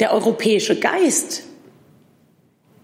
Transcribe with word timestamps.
Der 0.00 0.12
europäische 0.12 0.78
Geist, 0.78 1.44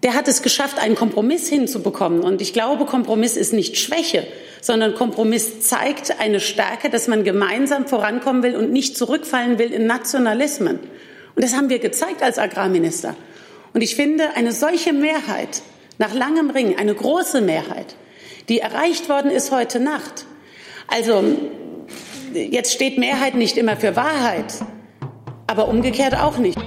der 0.03 0.13
hat 0.13 0.27
es 0.27 0.43
geschafft, 0.43 0.79
einen 0.79 0.95
Kompromiss 0.95 1.49
hinzubekommen. 1.49 2.21
Und 2.21 2.41
ich 2.41 2.53
glaube, 2.53 2.85
Kompromiss 2.85 3.35
ist 3.35 3.53
nicht 3.53 3.77
Schwäche, 3.77 4.27
sondern 4.61 4.93
Kompromiss 4.93 5.61
zeigt 5.61 6.19
eine 6.19 6.39
Stärke, 6.39 6.89
dass 6.89 7.07
man 7.07 7.23
gemeinsam 7.23 7.87
vorankommen 7.87 8.43
will 8.43 8.55
und 8.55 8.71
nicht 8.71 8.95
zurückfallen 8.95 9.57
will 9.57 9.73
in 9.73 9.87
Nationalismen. 9.87 10.79
Und 11.35 11.43
das 11.43 11.55
haben 11.55 11.69
wir 11.69 11.79
gezeigt 11.79 12.21
als 12.21 12.37
Agrarminister. 12.37 13.15
Und 13.73 13.81
ich 13.81 13.95
finde, 13.95 14.35
eine 14.35 14.51
solche 14.51 14.93
Mehrheit, 14.93 15.61
nach 15.97 16.13
langem 16.13 16.51
Ringen, 16.51 16.77
eine 16.77 16.93
große 16.93 17.41
Mehrheit, 17.41 17.95
die 18.49 18.59
erreicht 18.59 19.09
worden 19.09 19.31
ist 19.31 19.51
heute 19.51 19.79
Nacht. 19.79 20.25
Also, 20.87 21.23
jetzt 22.33 22.71
steht 22.71 22.97
Mehrheit 22.97 23.35
nicht 23.35 23.57
immer 23.57 23.75
für 23.75 23.95
Wahrheit, 23.95 24.53
aber 25.47 25.67
umgekehrt 25.67 26.15
auch 26.15 26.37
nicht. 26.37 26.57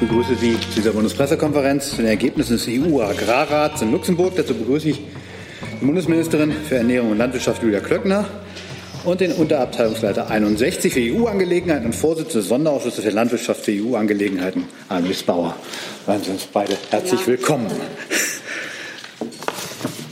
Ich 0.00 0.06
begrüße 0.06 0.36
Sie 0.36 0.52
zu 0.60 0.76
dieser 0.76 0.92
Bundespressekonferenz 0.92 1.90
zu 1.90 1.96
den 1.96 2.06
Ergebnissen 2.06 2.52
des 2.52 2.68
EU-Agrarrats 2.68 3.82
in 3.82 3.90
Luxemburg. 3.90 4.32
Dazu 4.36 4.54
begrüße 4.54 4.90
ich 4.90 5.00
die 5.80 5.84
Bundesministerin 5.84 6.52
für 6.52 6.76
Ernährung 6.76 7.10
und 7.10 7.18
Landwirtschaft 7.18 7.64
Julia 7.64 7.80
Klöckner 7.80 8.24
und 9.02 9.20
den 9.20 9.32
Unterabteilungsleiter 9.32 10.30
61 10.30 10.92
für 10.92 11.00
EU-Angelegenheiten 11.00 11.86
und 11.86 11.96
Vorsitzende 11.96 12.38
des 12.38 12.48
Sonderausschusses 12.48 13.02
für 13.02 13.10
Landwirtschaft 13.10 13.64
für 13.64 13.72
EU-Angelegenheiten, 13.72 14.68
Annelies 14.88 15.24
Bauer. 15.24 15.56
Seien 16.06 16.22
Sie 16.22 16.30
uns 16.30 16.44
beide 16.44 16.76
herzlich 16.90 17.22
ja. 17.22 17.26
willkommen 17.26 17.66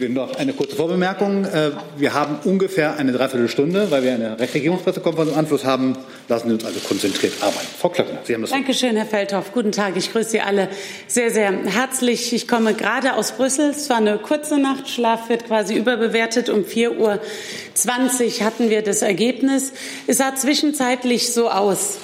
noch 0.01 0.37
eine 0.37 0.53
kurze 0.53 0.77
Vorbemerkung. 0.77 1.45
Äh, 1.45 1.73
wir 1.97 2.15
haben 2.15 2.39
ungefähr 2.45 2.97
eine 2.97 3.13
Dreiviertelstunde, 3.13 3.91
weil 3.91 4.03
wir 4.03 4.15
eine 4.15 4.39
Regierungspressekonferenz 4.39 5.33
im 5.33 5.39
Anschluss 5.39 5.65
haben. 5.65 5.97
Lassen 6.29 6.49
Sie 6.49 6.55
uns 6.55 6.65
also 6.65 6.81
konzentriert 6.81 7.35
arbeiten. 7.41 7.67
Frau 7.79 7.89
Klöckner, 7.89 8.19
Sie 8.25 8.35
haben 8.35 8.43
das 8.43 8.51
Danke 8.51 8.75
schön, 8.75 8.97
Herr 8.97 9.07
Feldhoff. 9.07 9.53
Guten 9.53 9.73
Tag. 9.73 9.97
Ich 9.97 10.13
grüße 10.13 10.31
Sie 10.31 10.41
alle 10.41 10.69
sehr, 11.07 11.31
sehr 11.31 11.53
herzlich. 11.65 12.33
Ich 12.33 12.47
komme 12.47 12.75
gerade 12.75 13.15
aus 13.15 13.33
Brüssel. 13.33 13.71
Es 13.71 13.89
war 13.91 13.99
eine 13.99 14.19
kurze 14.19 14.59
Nacht. 14.59 14.89
Schlaf 14.89 15.29
wird 15.29 15.47
quasi 15.47 15.75
überbewertet. 15.75 16.49
Um 16.49 16.61
4.20 16.65 16.97
Uhr 16.99 18.47
hatten 18.47 18.71
wir 18.71 18.83
das 18.83 19.03
Ergebnis. 19.03 19.73
Es 20.07 20.19
sah 20.19 20.35
zwischenzeitlich 20.35 21.33
so 21.33 21.51
aus, 21.51 21.99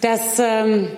dass 0.00 0.38
ähm, 0.38 0.88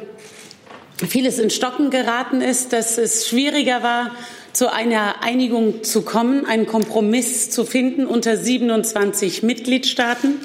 vieles 1.08 1.38
in 1.38 1.50
Stocken 1.50 1.90
geraten 1.90 2.40
ist, 2.40 2.72
dass 2.72 2.98
es 2.98 3.28
schwieriger 3.28 3.82
war, 3.82 4.12
zu 4.54 4.72
einer 4.72 5.22
Einigung 5.22 5.82
zu 5.82 6.02
kommen, 6.02 6.46
einen 6.46 6.66
Kompromiss 6.66 7.50
zu 7.50 7.64
finden 7.64 8.06
unter 8.06 8.36
27 8.36 9.42
Mitgliedstaaten. 9.42 10.36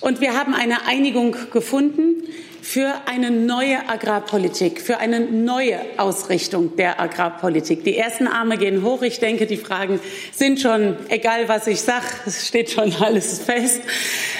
Und 0.00 0.20
wir 0.20 0.36
haben 0.36 0.52
eine 0.52 0.86
Einigung 0.86 1.36
gefunden 1.52 2.24
für 2.60 2.92
eine 3.06 3.30
neue 3.30 3.88
Agrarpolitik, 3.88 4.80
für 4.80 4.98
eine 4.98 5.20
neue 5.20 5.78
Ausrichtung 5.96 6.76
der 6.76 7.00
Agrarpolitik. 7.00 7.84
Die 7.84 7.96
ersten 7.96 8.26
Arme 8.26 8.58
gehen 8.58 8.82
hoch. 8.82 9.02
Ich 9.02 9.20
denke, 9.20 9.46
die 9.46 9.58
Fragen 9.58 10.00
sind 10.32 10.60
schon, 10.60 10.96
egal 11.08 11.48
was 11.48 11.68
ich 11.68 11.82
sage, 11.82 12.06
es 12.26 12.48
steht 12.48 12.70
schon 12.70 12.92
alles 13.00 13.38
fest. 13.38 13.80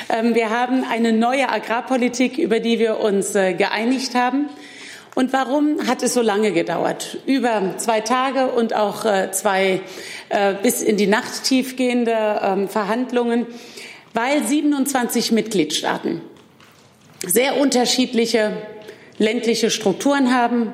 Ähm, 0.08 0.34
wir 0.34 0.50
haben 0.50 0.84
eine 0.84 1.12
neue 1.12 1.48
Agrarpolitik, 1.48 2.38
über 2.38 2.58
die 2.60 2.78
wir 2.80 2.98
uns 2.98 3.34
äh, 3.36 3.54
geeinigt 3.54 4.14
haben. 4.14 4.48
Und 5.14 5.32
warum 5.32 5.86
hat 5.86 6.02
es 6.02 6.12
so 6.14 6.22
lange 6.22 6.52
gedauert? 6.52 7.18
Über 7.24 7.74
zwei 7.76 8.00
Tage 8.00 8.48
und 8.48 8.74
auch 8.74 9.04
äh, 9.04 9.30
zwei 9.30 9.80
äh, 10.28 10.54
bis 10.60 10.82
in 10.82 10.96
die 10.96 11.06
Nacht 11.06 11.44
tiefgehende 11.44 12.40
ähm, 12.42 12.68
Verhandlungen, 12.68 13.46
weil 14.12 14.42
27 14.42 15.30
Mitgliedstaaten 15.30 16.20
sehr 17.24 17.58
unterschiedliche 17.58 18.52
ländliche 19.18 19.70
Strukturen 19.70 20.34
haben, 20.34 20.72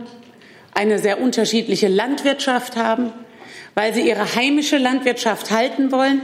eine 0.72 0.98
sehr 0.98 1.20
unterschiedliche 1.20 1.88
Landwirtschaft 1.88 2.76
haben, 2.76 3.12
weil 3.74 3.92
sie 3.92 4.08
ihre 4.08 4.34
heimische 4.34 4.78
Landwirtschaft 4.78 5.50
halten 5.50 5.92
wollen, 5.92 6.22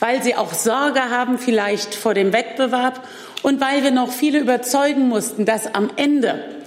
weil 0.00 0.22
sie 0.22 0.34
auch 0.34 0.52
Sorge 0.52 1.10
haben 1.10 1.38
vielleicht 1.38 1.94
vor 1.94 2.14
dem 2.14 2.32
Wettbewerb 2.32 3.06
und 3.42 3.60
weil 3.60 3.84
wir 3.84 3.92
noch 3.92 4.10
viele 4.10 4.40
überzeugen 4.40 5.08
mussten, 5.08 5.44
dass 5.44 5.72
am 5.74 5.90
Ende 5.96 6.61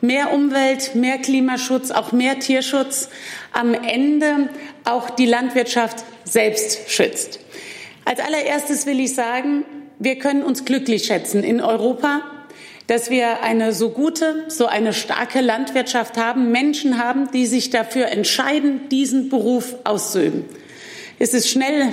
mehr 0.00 0.32
Umwelt, 0.32 0.94
mehr 0.94 1.18
Klimaschutz, 1.18 1.90
auch 1.90 2.12
mehr 2.12 2.38
Tierschutz 2.38 3.08
am 3.52 3.74
Ende 3.74 4.48
auch 4.84 5.10
die 5.10 5.26
Landwirtschaft 5.26 6.04
selbst 6.24 6.90
schützt. 6.90 7.40
Als 8.04 8.20
allererstes 8.20 8.86
will 8.86 9.00
ich 9.00 9.14
sagen, 9.14 9.64
wir 9.98 10.18
können 10.18 10.42
uns 10.42 10.64
glücklich 10.64 11.04
schätzen 11.04 11.42
in 11.42 11.60
Europa, 11.60 12.22
dass 12.86 13.10
wir 13.10 13.42
eine 13.42 13.72
so 13.72 13.90
gute, 13.90 14.44
so 14.48 14.66
eine 14.66 14.94
starke 14.94 15.40
Landwirtschaft 15.42 16.16
haben, 16.16 16.50
Menschen 16.50 16.98
haben, 16.98 17.30
die 17.32 17.46
sich 17.46 17.68
dafür 17.70 18.06
entscheiden, 18.06 18.88
diesen 18.88 19.28
Beruf 19.28 19.74
auszuüben. 19.84 20.46
Es 21.18 21.34
ist 21.34 21.50
schnell, 21.50 21.92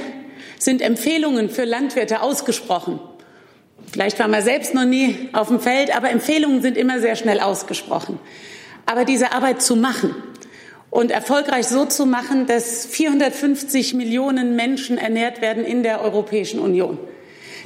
sind 0.58 0.82
Empfehlungen 0.82 1.50
für 1.50 1.66
Landwirte 1.66 2.22
ausgesprochen. 2.22 3.00
Vielleicht 3.96 4.20
war 4.20 4.28
man 4.28 4.44
selbst 4.44 4.74
noch 4.74 4.84
nie 4.84 5.30
auf 5.32 5.48
dem 5.48 5.62
Feld, 5.62 5.96
aber 5.96 6.10
Empfehlungen 6.10 6.62
sind 6.62 6.76
immer 6.76 7.00
sehr 7.00 7.16
schnell 7.16 7.40
ausgesprochen. 7.40 8.20
Aber 8.86 9.06
diese 9.06 9.32
Arbeit 9.32 9.62
zu 9.62 9.78
machen 9.78 10.14
und 10.90 11.12
erfolgreich 11.12 11.66
so 11.66 11.86
zu 11.86 12.06
machen, 12.06 12.46
dass 12.46 12.86
450 12.88 13.94
Millionen 13.94 14.58
Menschen 14.58 14.98
ernährt 14.98 15.40
werden 15.42 15.64
in 15.64 15.82
der 15.82 16.02
Europäischen 16.02 16.60
Union. 16.60 16.98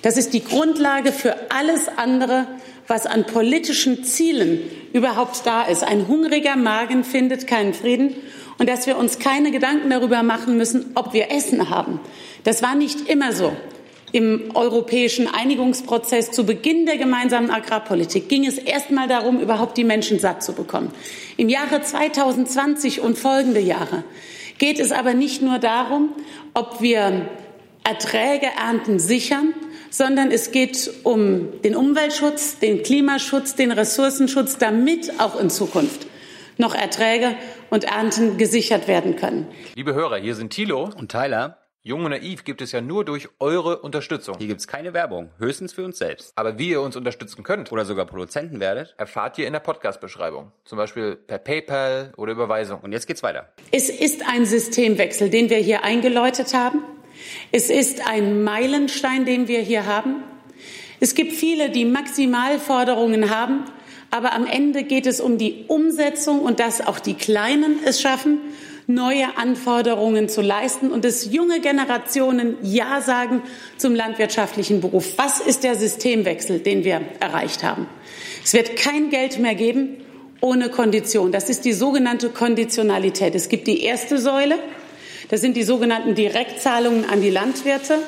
Das 0.04 0.18
ist 0.18 0.36
die 0.36 0.44
Grundlage 0.44 1.12
für 1.12 1.36
alles 1.50 1.88
andere, 1.98 2.46
was 2.86 3.08
an 3.08 3.26
politischen 3.26 4.04
Zielen 4.04 4.62
überhaupt 4.94 5.48
da 5.48 5.64
ist. 5.64 5.84
Ein 5.84 6.08
hungriger 6.08 6.58
Magen 6.58 7.04
findet 7.04 7.48
keinen 7.48 7.74
Frieden 7.74 8.14
und 8.60 8.70
dass 8.70 8.86
wir 8.86 9.00
uns 9.00 9.18
keine 9.18 9.50
Gedanken 9.50 9.90
darüber 9.90 10.22
machen 10.22 10.58
müssen, 10.58 10.92
ob 10.94 11.12
wir 11.12 11.32
Essen 11.32 11.72
haben. 11.72 12.00
Das 12.44 12.62
war 12.62 12.76
nicht 12.76 13.10
immer 13.10 13.34
so. 13.34 13.52
Im 14.12 14.56
europäischen 14.56 15.28
Einigungsprozess 15.28 16.32
zu 16.32 16.46
Beginn 16.46 16.88
der 16.88 16.98
gemeinsamen 16.98 17.52
Agrarpolitik 17.52 18.28
ging 18.28 18.46
es 18.46 18.58
erst 18.58 18.90
mal 18.90 19.08
darum, 19.08 19.40
überhaupt 19.40 19.78
die 19.78 19.84
Menschen 19.84 20.20
satt 20.20 20.44
zu 20.44 20.54
bekommen. 20.54 20.92
Im 21.38 21.48
Jahre 21.48 21.82
2020 21.82 23.02
und 23.02 23.18
folgende 23.18 23.60
Jahre 23.60 24.04
geht 24.58 24.80
es 24.80 24.92
aber 24.92 25.14
nicht 25.14 25.44
nur 25.44 25.60
darum, 25.60 26.10
ob 26.56 26.82
wir 26.82 27.30
Erträge, 27.84 28.48
Ernten 28.58 29.00
sichern, 29.00 29.54
sondern 29.92 30.32
es 30.32 30.52
geht 30.52 30.92
um 31.04 31.62
den 31.64 31.76
Umweltschutz, 31.76 32.58
den 32.60 32.82
Klimaschutz, 32.82 33.56
den 33.56 33.72
Ressourcenschutz, 33.72 34.58
damit 34.58 35.20
auch 35.20 35.40
in 35.40 35.52
Zukunft 35.52 36.08
noch 36.58 36.76
Erträge 36.76 37.36
und 37.70 37.86
Ernten 37.86 38.38
gesichert 38.38 38.88
werden 38.88 39.16
können. 39.16 39.48
Liebe 39.76 39.94
Hörer, 39.94 40.18
hier 40.18 40.36
sind 40.36 40.52
Thilo 40.52 40.90
und 40.98 41.12
Tyler. 41.12 41.59
Jung 41.82 42.04
und 42.04 42.12
Naiv 42.12 42.44
gibt 42.44 42.62
es 42.62 42.74
ja 42.74 42.82
nur 42.82 43.06
durch 43.06 43.30
eure 43.40 43.80
Unterstützung. 43.80 44.36
Hier 44.38 44.48
gibt 44.48 44.60
es 44.60 44.68
keine 44.68 44.94
Werbung, 44.94 45.30
höchstens 45.38 45.72
für 45.72 45.86
uns 45.86 45.98
selbst. 45.98 46.34
Aber 46.36 46.60
wie 46.60 46.72
ihr 46.72 46.82
uns 46.82 46.98
unterstützen 46.98 47.42
könnt 47.42 47.72
oder 47.72 47.86
sogar 47.86 48.06
Produzenten 48.06 48.60
werdet, 48.60 48.96
erfahrt 48.98 49.38
ihr 49.38 49.48
in 49.48 49.54
der 49.54 49.62
Podcast-Beschreibung. 49.62 50.52
Zum 50.66 50.78
Beispiel 50.78 51.16
per 51.16 51.38
PayPal 51.38 52.12
oder 52.18 52.34
Überweisung. 52.34 52.82
Und 52.82 52.92
jetzt 52.92 53.08
geht's 53.08 53.24
weiter. 53.24 53.54
Es 53.72 53.90
ist 53.90 54.28
ein 54.28 54.46
Systemwechsel, 54.46 55.30
den 55.30 55.50
wir 55.50 55.60
hier 55.60 55.86
eingeläutet 55.86 56.54
haben. 56.54 56.84
Es 57.54 57.70
ist 57.70 58.06
ein 58.06 58.44
Meilenstein, 58.44 59.24
den 59.24 59.48
wir 59.48 59.62
hier 59.62 59.86
haben. 59.86 60.22
Es 61.00 61.16
gibt 61.16 61.32
viele, 61.32 61.70
die 61.70 61.86
Maximalforderungen 61.86 63.30
haben, 63.30 63.64
aber 64.12 64.34
am 64.34 64.46
Ende 64.46 64.84
geht 64.84 65.08
es 65.08 65.22
um 65.22 65.38
die 65.38 65.64
Umsetzung 65.70 66.42
und 66.42 66.60
dass 66.60 66.86
auch 66.86 67.00
die 67.00 67.14
Kleinen 67.14 67.80
es 67.86 68.02
schaffen 68.02 68.40
neue 68.90 69.38
Anforderungen 69.38 70.30
zu 70.30 70.42
leisten 70.42 70.92
und 70.92 71.06
dass 71.06 71.32
junge 71.32 71.62
Generationen 71.62 72.58
Ja 72.64 73.02
sagen 73.02 73.44
zum 73.78 73.94
landwirtschaftlichen 73.94 74.82
Beruf. 74.82 75.14
Was 75.18 75.40
ist 75.40 75.64
der 75.64 75.76
Systemwechsel, 75.76 76.60
den 76.60 76.84
wir 76.84 77.00
erreicht 77.20 77.64
haben? 77.64 77.86
Es 78.44 78.54
wird 78.54 78.76
kein 78.76 79.12
Geld 79.12 79.38
mehr 79.38 79.54
geben 79.54 79.98
ohne 80.42 80.70
Kondition. 80.70 81.32
Das 81.32 81.50
ist 81.50 81.66
die 81.66 81.74
sogenannte 81.74 82.30
Konditionalität. 82.30 83.36
Es 83.36 83.48
gibt 83.48 83.68
die 83.68 83.84
erste 83.84 84.18
Säule, 84.18 84.58
das 85.30 85.42
sind 85.42 85.56
die 85.56 85.64
sogenannten 85.64 86.16
Direktzahlungen 86.16 87.08
an 87.08 87.22
die 87.22 87.30
Landwirte. 87.30 88.00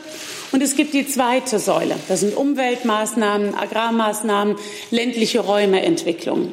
Und 0.52 0.64
es 0.64 0.76
gibt 0.76 0.96
die 0.96 1.08
zweite 1.08 1.60
Säule. 1.60 1.96
Das 2.08 2.22
sind 2.22 2.36
Umweltmaßnahmen, 2.36 3.54
Agrarmaßnahmen, 3.54 4.56
ländliche 4.90 5.42
Räumeentwicklung. 5.42 6.52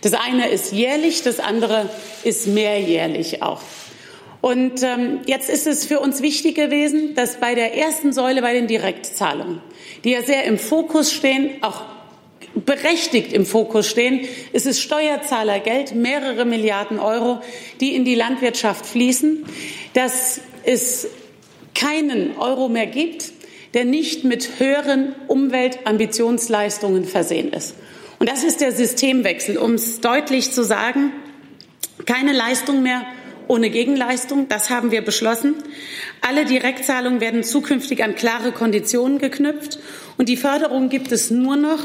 Das 0.00 0.14
eine 0.14 0.48
ist 0.48 0.72
jährlich, 0.72 1.22
das 1.22 1.40
andere 1.40 1.88
ist 2.22 2.46
mehrjährlich 2.46 3.42
auch. 3.42 3.60
Und 4.40 4.82
ähm, 4.82 5.20
jetzt 5.26 5.48
ist 5.48 5.66
es 5.66 5.86
für 5.86 6.00
uns 6.00 6.20
wichtig 6.20 6.54
gewesen, 6.54 7.14
dass 7.14 7.40
bei 7.40 7.54
der 7.54 7.78
ersten 7.78 8.12
Säule, 8.12 8.42
bei 8.42 8.52
den 8.52 8.66
Direktzahlungen, 8.66 9.62
die 10.04 10.10
ja 10.10 10.22
sehr 10.22 10.44
im 10.44 10.58
Fokus 10.58 11.12
stehen, 11.12 11.62
auch 11.62 11.80
berechtigt 12.54 13.32
im 13.32 13.46
Fokus 13.46 13.88
stehen, 13.88 14.20
ist 14.52 14.66
es 14.66 14.80
Steuerzahlergeld, 14.80 15.94
mehrere 15.94 16.44
Milliarden 16.44 16.98
Euro, 16.98 17.40
die 17.80 17.94
in 17.94 18.04
die 18.04 18.14
Landwirtschaft 18.14 18.84
fließen, 18.84 19.46
dass 19.94 20.40
es 20.64 21.08
keinen 21.74 22.36
Euro 22.36 22.68
mehr 22.68 22.86
gibt, 22.86 23.32
der 23.72 23.84
nicht 23.84 24.24
mit 24.24 24.58
höheren 24.58 25.14
Umweltambitionsleistungen 25.26 27.04
versehen 27.04 27.52
ist. 27.52 27.74
Und 28.18 28.28
das 28.28 28.44
ist 28.44 28.60
der 28.60 28.72
Systemwechsel, 28.72 29.58
um 29.58 29.74
es 29.74 30.00
deutlich 30.00 30.52
zu 30.52 30.64
sagen. 30.64 31.12
Keine 32.06 32.32
Leistung 32.32 32.82
mehr 32.82 33.02
ohne 33.48 33.70
Gegenleistung. 33.70 34.48
Das 34.48 34.70
haben 34.70 34.90
wir 34.90 35.02
beschlossen. 35.02 35.54
Alle 36.20 36.44
Direktzahlungen 36.44 37.20
werden 37.20 37.42
zukünftig 37.42 38.02
an 38.02 38.14
klare 38.14 38.52
Konditionen 38.52 39.18
geknüpft. 39.18 39.78
Und 40.16 40.28
die 40.28 40.36
Förderung 40.36 40.88
gibt 40.88 41.12
es 41.12 41.30
nur 41.30 41.56
noch, 41.56 41.80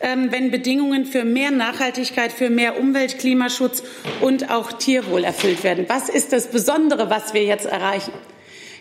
ähm, 0.00 0.32
wenn 0.32 0.50
Bedingungen 0.50 1.04
für 1.04 1.24
mehr 1.24 1.50
Nachhaltigkeit, 1.50 2.32
für 2.32 2.50
mehr 2.50 2.80
Umwelt, 2.80 3.18
Klimaschutz 3.18 3.82
und 4.20 4.50
auch 4.50 4.72
Tierwohl 4.72 5.24
erfüllt 5.24 5.64
werden. 5.64 5.84
Was 5.88 6.08
ist 6.08 6.32
das 6.32 6.50
Besondere, 6.50 7.10
was 7.10 7.34
wir 7.34 7.44
jetzt 7.44 7.66
erreichen? 7.66 8.12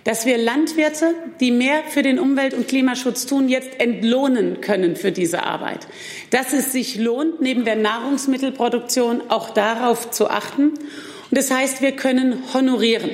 Dass 0.04 0.26
wir 0.26 0.38
Landwirte, 0.38 1.14
die 1.40 1.52
mehr 1.52 1.84
für 1.90 2.02
den 2.02 2.20
Umwelt- 2.20 2.54
und 2.54 2.68
Klimaschutz 2.68 3.26
tun, 3.26 3.50
jetzt 3.50 3.80
entlohnen 3.80 4.62
können 4.62 4.96
für 4.96 5.12
diese 5.12 5.44
Arbeit. 5.44 5.88
Dass 6.30 6.54
es 6.54 6.72
sich 6.72 6.96
lohnt, 6.96 7.42
neben 7.42 7.66
der 7.66 7.76
Nahrungsmittelproduktion 7.76 9.22
auch 9.30 9.50
darauf 9.50 10.12
zu 10.12 10.30
achten. 10.30 10.70
Und 10.70 11.38
das 11.38 11.52
heißt, 11.52 11.82
wir 11.82 11.92
können 11.92 12.42
honorieren. 12.54 13.10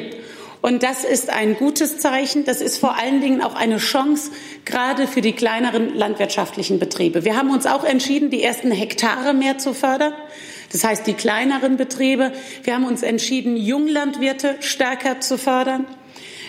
Und 0.64 0.82
das 0.82 1.04
ist 1.04 1.30
ein 1.30 1.58
gutes 1.58 1.98
Zeichen. 1.98 2.46
Das 2.46 2.62
ist 2.62 2.78
vor 2.78 2.98
allen 2.98 3.20
Dingen 3.20 3.42
auch 3.42 3.56
eine 3.56 3.80
Chance, 3.80 4.32
gerade 4.64 5.08
für 5.08 5.20
die 5.20 5.34
kleineren 5.34 5.94
landwirtschaftlichen 5.94 6.80
Betriebe. 6.80 7.26
Wir 7.26 7.36
haben 7.36 7.50
uns 7.50 7.66
auch 7.66 7.84
entschieden, 7.84 8.30
die 8.30 8.42
ersten 8.42 8.72
Hektare 8.72 9.34
mehr 9.34 9.58
zu 9.58 9.74
fördern. 9.74 10.14
Das 10.72 10.86
heißt, 10.86 11.06
die 11.06 11.16
kleineren 11.16 11.76
Betriebe. 11.76 12.32
Wir 12.64 12.76
haben 12.76 12.86
uns 12.86 13.04
entschieden, 13.04 13.58
Junglandwirte 13.58 14.56
stärker 14.62 15.20
zu 15.20 15.38
fördern. 15.38 15.86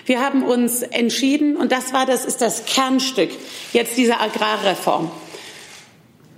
Wir 0.06 0.21
haben 0.21 0.43
uns 0.43 0.83
entschieden, 0.83 1.56
und 1.56 1.73
das 1.73 1.93
war, 1.93 2.05
das 2.05 2.25
ist 2.25 2.41
das 2.41 2.67
Kernstück 2.67 3.31
jetzt 3.73 3.97
dieser 3.97 4.21
Agrarreform. 4.21 5.11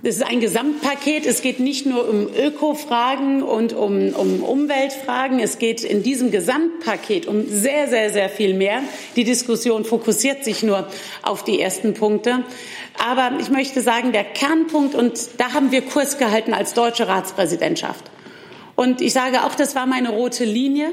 Das 0.03 0.15
ist 0.15 0.23
ein 0.23 0.39
Gesamtpaket. 0.39 1.25
Es 1.25 1.41
geht 1.41 1.59
nicht 1.59 1.87
nur 1.87 2.07
um 2.07 2.29
Ökofragen 2.33 3.41
und 3.41 3.73
um, 3.73 4.13
um 4.13 4.43
Umweltfragen. 4.43 5.39
Es 5.39 5.57
geht 5.57 5.83
in 5.83 6.03
diesem 6.03 6.29
Gesamtpaket 6.29 7.25
um 7.25 7.45
sehr, 7.49 7.87
sehr, 7.87 8.11
sehr 8.11 8.29
viel 8.29 8.53
mehr. 8.53 8.83
Die 9.15 9.23
Diskussion 9.23 9.85
fokussiert 9.85 10.45
sich 10.45 10.61
nur 10.61 10.87
auf 11.23 11.43
die 11.43 11.59
ersten 11.59 11.95
Punkte. 11.95 12.43
Aber 13.03 13.37
ich 13.41 13.49
möchte 13.49 13.81
sagen, 13.81 14.11
der 14.11 14.23
Kernpunkt, 14.23 14.93
und 14.93 15.19
da 15.39 15.53
haben 15.53 15.71
wir 15.71 15.81
Kurs 15.81 16.19
gehalten 16.19 16.53
als 16.53 16.73
deutsche 16.73 17.07
Ratspräsidentschaft. 17.07 18.05
Und 18.75 19.01
ich 19.01 19.13
sage 19.13 19.43
auch, 19.43 19.55
das 19.55 19.73
war 19.75 19.87
meine 19.87 20.11
rote 20.11 20.45
Linie. 20.45 20.91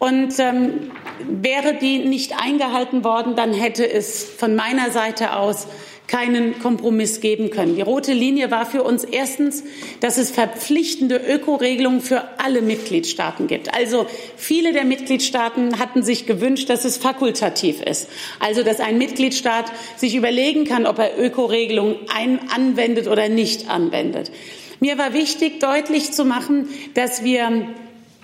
Und 0.00 0.38
ähm, 0.38 0.90
wäre 1.28 1.74
die 1.74 1.98
nicht 1.98 2.32
eingehalten 2.42 3.04
worden, 3.04 3.36
dann 3.36 3.52
hätte 3.52 3.88
es 3.88 4.24
von 4.24 4.56
meiner 4.56 4.90
Seite 4.90 5.36
aus 5.36 5.68
keinen 6.10 6.58
Kompromiss 6.58 7.20
geben 7.20 7.50
können. 7.50 7.76
Die 7.76 7.82
rote 7.82 8.14
Linie 8.14 8.50
war 8.50 8.66
für 8.66 8.82
uns 8.82 9.04
erstens, 9.04 9.62
dass 10.00 10.16
es 10.16 10.30
verpflichtende 10.30 11.16
Ökoregelungen 11.16 12.00
für 12.00 12.22
alle 12.38 12.62
Mitgliedstaaten 12.62 13.46
gibt. 13.46 13.72
Also 13.74 14.06
viele 14.36 14.72
der 14.72 14.84
Mitgliedstaaten 14.84 15.78
hatten 15.78 16.02
sich 16.02 16.26
gewünscht, 16.26 16.68
dass 16.68 16.84
es 16.84 16.96
fakultativ 16.96 17.80
ist. 17.80 18.08
Also 18.40 18.64
dass 18.64 18.80
ein 18.80 18.98
Mitgliedstaat 18.98 19.70
sich 19.96 20.16
überlegen 20.16 20.64
kann, 20.64 20.86
ob 20.86 20.98
er 20.98 21.16
Ökoregelungen 21.16 21.96
ein 22.12 22.40
anwendet 22.52 23.06
oder 23.06 23.28
nicht 23.28 23.70
anwendet. 23.70 24.32
Mir 24.80 24.98
war 24.98 25.12
wichtig, 25.12 25.60
deutlich 25.60 26.10
zu 26.10 26.24
machen, 26.24 26.70
dass 26.94 27.22
wir 27.22 27.68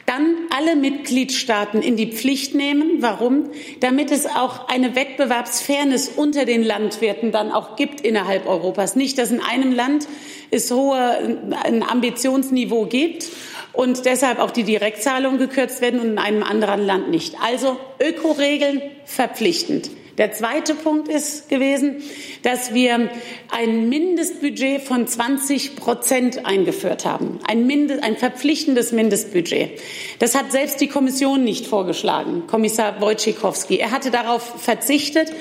dann 0.06 0.37
alle 0.56 0.76
Mitgliedstaaten 0.76 1.82
in 1.82 1.97
die 1.97 2.12
Pflicht 2.12 2.55
nehmen. 2.55 3.03
Warum? 3.03 3.50
Damit 3.81 4.12
es 4.12 4.26
auch 4.26 4.69
eine 4.69 4.94
Wettbewerbsfairness 4.94 6.12
unter 6.17 6.44
den 6.44 6.62
Landwirten 6.62 7.32
dann 7.32 7.50
auch 7.50 7.76
gibt 7.76 8.00
innerhalb 8.00 8.47
Europas. 8.47 8.94
Nicht, 8.94 9.19
dass 9.19 9.32
in 9.32 9.41
einem 9.41 9.73
Land 9.73 10.06
es 10.50 10.70
hohe, 10.70 11.50
ein 11.64 11.82
Ambitionsniveau 11.82 12.87
gibt 12.87 13.26
und 13.73 14.06
deshalb 14.06 14.38
auch 14.38 14.53
die 14.53 14.62
Direktzahlungen 14.62 15.38
gekürzt 15.38 15.81
werden 15.81 16.00
und 16.00 16.06
in 16.06 16.19
einem 16.19 16.44
anderen 16.44 16.87
Land 16.87 17.11
nicht. 17.11 17.35
Also 17.44 17.76
Ökoregeln 18.00 18.81
verpflichtend. 19.05 19.91
Der 20.18 20.32
zweite 20.32 20.74
Punkt 20.74 21.08
ist 21.08 21.50
gewesen, 21.50 22.02
dass 22.42 22.72
wir 22.72 23.10
ein 23.50 23.88
Mindestbudget 23.90 24.80
von 24.80 25.06
20 25.06 25.76
Prozent 25.76 26.46
eingeführt 26.46 27.04
haben. 27.04 27.38
Ein, 27.46 27.66
Mindest, 27.66 28.02
ein 28.02 28.16
verpflichtendes 28.16 28.92
Mindestbudget. 28.92 29.78
Das 30.18 30.34
hat 30.34 30.52
selbst 30.52 30.80
die 30.80 30.88
Kommission 30.88 31.44
nicht 31.44 31.66
vorgeschlagen, 31.66 32.44
Kommissar 32.46 33.00
Wojciechowski. 33.00 33.76
Er 33.76 33.90
hatte 33.90 34.10
darauf 34.10 34.42
verzichtet. 34.62 35.32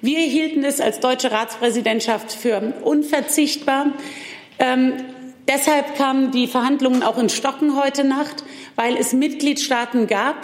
Wir 0.00 0.20
hielten 0.20 0.64
es 0.64 0.80
als 0.80 1.00
deutsche 1.00 1.30
Ratspräsidentschaft 1.30 2.32
für 2.32 2.74
unverzichtbar. 2.82 3.92
Ähm, 4.58 4.94
deshalb 5.48 5.96
kamen 5.96 6.30
die 6.30 6.46
Verhandlungen 6.46 7.02
auch 7.02 7.18
in 7.18 7.28
Stocken 7.28 7.78
heute 7.78 8.04
Nacht, 8.04 8.44
weil 8.74 8.96
es 8.96 9.12
Mitgliedstaaten 9.12 10.06
gab, 10.06 10.36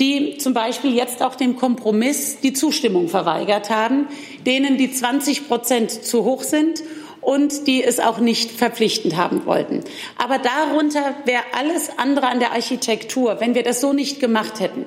die 0.00 0.38
zum 0.38 0.54
Beispiel 0.54 0.94
jetzt 0.94 1.22
auch 1.22 1.34
dem 1.34 1.56
Kompromiss 1.56 2.38
die 2.40 2.52
Zustimmung 2.52 3.08
verweigert 3.08 3.70
haben, 3.70 4.08
denen 4.46 4.76
die 4.76 4.92
20 4.92 5.48
Prozent 5.48 5.90
zu 5.90 6.24
hoch 6.24 6.42
sind 6.42 6.82
und 7.24 7.66
die 7.66 7.82
es 7.82 8.00
auch 8.00 8.18
nicht 8.18 8.50
verpflichtend 8.50 9.16
haben 9.16 9.46
wollten. 9.46 9.80
Aber 10.18 10.38
darunter 10.38 11.14
wäre 11.24 11.42
alles 11.52 11.90
andere 11.96 12.26
an 12.28 12.38
der 12.38 12.52
Architektur, 12.52 13.40
wenn 13.40 13.54
wir 13.54 13.62
das 13.62 13.80
so 13.80 13.92
nicht 13.92 14.20
gemacht 14.20 14.60
hätten. 14.60 14.84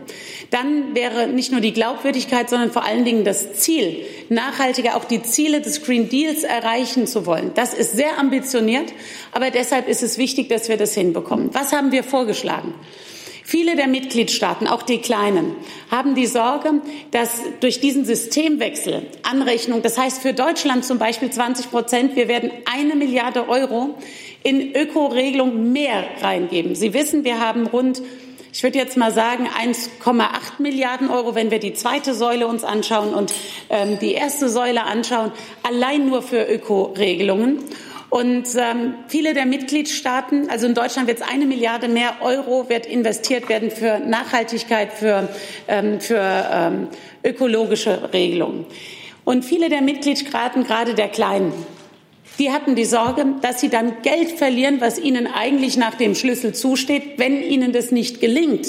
Dann 0.52 0.96
wäre 0.96 1.28
nicht 1.28 1.52
nur 1.52 1.62
die 1.62 1.74
Glaubwürdigkeit, 1.74 2.50
sondern 2.50 2.72
vor 2.72 2.86
allen 2.86 3.06
Dingen 3.06 3.24
das 3.24 3.54
Ziel, 3.54 4.06
nachhaltiger 4.30 4.96
auch 4.96 5.06
die 5.06 5.24
Ziele 5.24 5.62
des 5.62 5.84
Green 5.84 6.10
Deals 6.10 6.44
erreichen 6.44 7.08
zu 7.08 7.26
wollen. 7.26 7.52
Das 7.56 7.74
ist 7.74 7.94
sehr 7.94 8.20
ambitioniert, 8.20 8.94
aber 9.32 9.50
deshalb 9.50 9.88
ist 9.88 10.04
es 10.04 10.18
wichtig, 10.18 10.50
dass 10.50 10.70
wir 10.70 10.78
das 10.78 10.94
hinbekommen. 10.94 11.50
Was 11.54 11.74
haben 11.74 11.92
wir 11.92 12.04
vorgeschlagen? 12.04 12.74
Viele 13.50 13.78
der 13.78 13.88
Mitgliedstaaten, 13.88 14.68
auch 14.68 14.82
die 14.82 14.98
kleinen, 14.98 15.56
haben 15.90 16.16
die 16.16 16.26
Sorge, 16.26 16.82
dass 17.12 17.40
durch 17.62 17.80
diesen 17.80 18.04
Systemwechsel 18.04 19.04
Anrechnung, 19.24 19.82
das 19.82 19.98
heißt 19.98 20.22
für 20.22 20.34
Deutschland 20.34 20.84
zum 20.84 21.00
Beispiel 21.00 21.30
20 21.30 21.72
Prozent, 21.72 22.18
wir 22.18 22.28
werden 22.28 22.52
eine 22.66 22.94
Milliarde 22.96 23.48
Euro 23.48 23.96
in 24.44 24.76
Ökoregelung 24.76 25.72
mehr 25.72 26.04
reingeben. 26.20 26.76
Sie 26.76 26.94
wissen, 26.94 27.24
wir 27.24 27.40
haben 27.40 27.68
rund 27.68 28.02
ich 28.52 28.64
würde 28.64 28.80
jetzt 28.80 28.98
mal 28.98 29.14
sagen 29.14 29.48
1,8 29.48 30.20
Milliarden 30.58 31.10
Euro, 31.10 31.36
wenn 31.36 31.52
wir 31.52 31.60
die 31.60 31.74
zweite 31.74 32.16
Säule 32.16 32.48
uns 32.48 32.64
anschauen 32.64 33.14
und 33.14 33.32
ähm, 33.70 34.00
die 34.00 34.14
erste 34.14 34.50
Säule 34.50 34.84
anschauen, 34.84 35.32
allein 35.62 36.10
nur 36.10 36.24
für 36.24 36.44
Ökoregelungen. 36.44 37.60
Und 38.10 38.48
ähm, 38.56 38.96
viele 39.10 39.34
der 39.34 39.46
Mitgliedstaaten, 39.46 40.50
also 40.50 40.66
in 40.66 40.74
Deutschland 40.74 41.08
wird 41.08 41.20
es 41.20 41.28
eine 41.28 41.46
Milliarde 41.46 41.90
mehr 41.90 42.16
Euro 42.22 42.70
wird 42.70 42.86
investiert 42.86 43.50
werden 43.50 43.70
für 43.70 44.00
Nachhaltigkeit, 44.00 44.94
für, 44.94 45.28
ähm, 45.68 46.00
für 46.00 46.22
ähm, 46.22 46.88
ökologische 47.24 48.14
Regelungen. 48.14 48.66
Und 49.26 49.44
viele 49.44 49.68
der 49.68 49.82
Mitgliedstaaten, 49.82 50.64
gerade 50.64 50.94
der 50.94 51.10
Kleinen, 51.10 51.52
die 52.40 52.52
hatten 52.52 52.76
die 52.76 52.86
Sorge, 52.86 53.26
dass 53.42 53.60
sie 53.60 53.70
dann 53.70 54.02
Geld 54.04 54.32
verlieren, 54.32 54.80
was 54.80 55.00
ihnen 55.00 55.28
eigentlich 55.28 55.76
nach 55.76 55.96
dem 55.96 56.16
Schlüssel 56.16 56.54
zusteht, 56.54 57.18
wenn 57.18 57.42
ihnen 57.42 57.74
das 57.74 57.92
nicht 57.92 58.22
gelingt, 58.22 58.68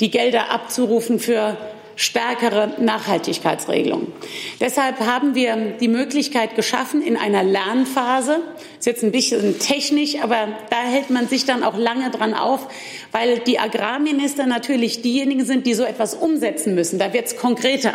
die 0.00 0.10
Gelder 0.10 0.50
abzurufen 0.50 1.18
für 1.18 1.58
stärkere 1.96 2.74
Nachhaltigkeitsregelungen. 2.80 4.12
Deshalb 4.60 5.00
haben 5.00 5.34
wir 5.34 5.56
die 5.80 5.88
Möglichkeit 5.88 6.56
geschaffen, 6.56 7.02
in 7.02 7.16
einer 7.16 7.42
Lernphase, 7.42 8.40
ist 8.78 8.86
jetzt 8.86 9.02
ein 9.02 9.12
bisschen 9.12 9.58
technisch, 9.58 10.16
aber 10.22 10.48
da 10.70 10.82
hält 10.82 11.10
man 11.10 11.28
sich 11.28 11.44
dann 11.44 11.62
auch 11.62 11.76
lange 11.76 12.10
dran 12.10 12.34
auf, 12.34 12.68
weil 13.12 13.38
die 13.40 13.58
Agrarminister 13.58 14.46
natürlich 14.46 15.02
diejenigen 15.02 15.44
sind, 15.44 15.66
die 15.66 15.74
so 15.74 15.84
etwas 15.84 16.14
umsetzen 16.14 16.74
müssen. 16.74 16.98
Da 16.98 17.12
wird 17.12 17.26
es 17.26 17.36
konkreter 17.36 17.94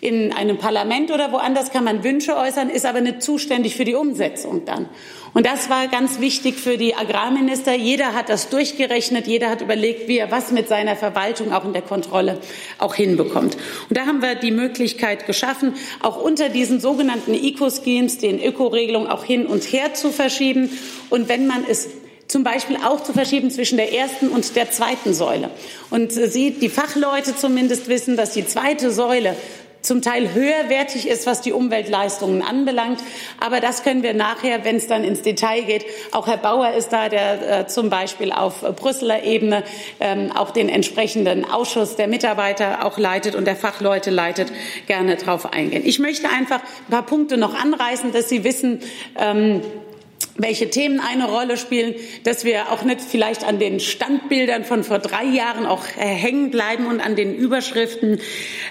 in 0.00 0.32
einem 0.32 0.58
Parlament 0.58 1.10
oder 1.10 1.32
woanders 1.32 1.70
kann 1.70 1.84
man 1.84 2.04
Wünsche 2.04 2.36
äußern, 2.36 2.68
ist 2.70 2.84
aber 2.84 3.00
nicht 3.00 3.22
zuständig 3.22 3.76
für 3.76 3.84
die 3.84 3.94
Umsetzung 3.94 4.64
dann. 4.64 4.88
Und 5.32 5.44
das 5.44 5.68
war 5.68 5.88
ganz 5.88 6.20
wichtig 6.20 6.54
für 6.56 6.78
die 6.78 6.94
Agrarminister. 6.94 7.74
Jeder 7.74 8.14
hat 8.14 8.28
das 8.28 8.48
durchgerechnet, 8.48 9.26
jeder 9.26 9.50
hat 9.50 9.60
überlegt, 9.60 10.08
wie 10.08 10.18
er 10.18 10.30
was 10.30 10.50
mit 10.50 10.68
seiner 10.68 10.96
Verwaltung 10.96 11.52
auch 11.52 11.64
in 11.64 11.74
der 11.74 11.82
Kontrolle 11.82 12.38
auch 12.78 12.94
hinbekommt. 12.94 13.56
Und 13.88 13.96
da 13.98 14.06
haben 14.06 14.22
wir 14.22 14.34
die 14.34 14.50
Möglichkeit 14.50 15.26
geschaffen, 15.26 15.74
auch 16.02 16.22
unter 16.22 16.48
diesen 16.48 16.80
sogenannten 16.80 17.34
Eco-Schemes 17.34 18.18
den 18.18 18.42
Ökoregelungen 18.42 19.08
auch 19.08 19.24
hin 19.24 19.46
und 19.46 19.64
her 19.64 19.92
zu 19.92 20.10
verschieben. 20.10 20.70
Und 21.10 21.28
wenn 21.28 21.46
man 21.46 21.64
es 21.68 21.88
zum 22.28 22.42
Beispiel 22.42 22.76
auch 22.76 23.02
zu 23.02 23.12
verschieben 23.12 23.50
zwischen 23.50 23.76
der 23.76 23.92
ersten 23.92 24.28
und 24.28 24.56
der 24.56 24.70
zweiten 24.70 25.14
Säule. 25.14 25.50
Und 25.90 26.12
Sie, 26.12 26.52
die 26.52 26.68
Fachleute 26.68 27.36
zumindest 27.36 27.88
wissen, 27.88 28.16
dass 28.16 28.32
die 28.32 28.46
zweite 28.46 28.90
Säule 28.90 29.36
zum 29.86 30.02
Teil 30.02 30.34
höherwertig 30.34 31.08
ist, 31.08 31.26
was 31.26 31.40
die 31.40 31.52
Umweltleistungen 31.52 32.42
anbelangt. 32.42 33.00
Aber 33.40 33.60
das 33.60 33.82
können 33.82 34.02
wir 34.02 34.14
nachher, 34.14 34.64
wenn 34.64 34.76
es 34.76 34.86
dann 34.86 35.04
ins 35.04 35.22
Detail 35.22 35.62
geht, 35.62 35.86
auch 36.12 36.26
Herr 36.26 36.36
Bauer 36.36 36.72
ist 36.72 36.92
da, 36.92 37.08
der 37.08 37.60
äh, 37.60 37.66
zum 37.66 37.88
Beispiel 37.88 38.32
auf 38.32 38.60
Brüsseler 38.76 39.22
Ebene 39.22 39.62
ähm, 40.00 40.32
auch 40.32 40.50
den 40.50 40.68
entsprechenden 40.68 41.44
Ausschuss 41.44 41.96
der 41.96 42.08
Mitarbeiter 42.08 42.84
auch 42.84 42.98
leitet 42.98 43.34
und 43.34 43.46
der 43.46 43.56
Fachleute 43.56 44.10
leitet, 44.10 44.52
gerne 44.86 45.16
darauf 45.16 45.52
eingehen. 45.52 45.82
Ich 45.84 45.98
möchte 45.98 46.28
einfach 46.28 46.60
ein 46.60 46.90
paar 46.90 47.06
Punkte 47.06 47.36
noch 47.36 47.54
anreißen, 47.54 48.12
dass 48.12 48.28
Sie 48.28 48.44
wissen, 48.44 48.80
ähm, 49.18 49.62
welche 50.38 50.70
Themen 50.70 51.00
eine 51.00 51.28
Rolle 51.28 51.56
spielen, 51.56 51.94
dass 52.24 52.44
wir 52.44 52.70
auch 52.72 52.82
nicht 52.82 53.00
vielleicht 53.00 53.44
an 53.44 53.58
den 53.58 53.80
Standbildern 53.80 54.64
von 54.64 54.84
vor 54.84 54.98
drei 54.98 55.24
Jahren 55.24 55.66
auch 55.66 55.84
äh, 55.96 56.00
hängen 56.00 56.50
bleiben 56.50 56.86
und 56.86 57.00
an 57.00 57.16
den 57.16 57.34
Überschriften. 57.34 58.20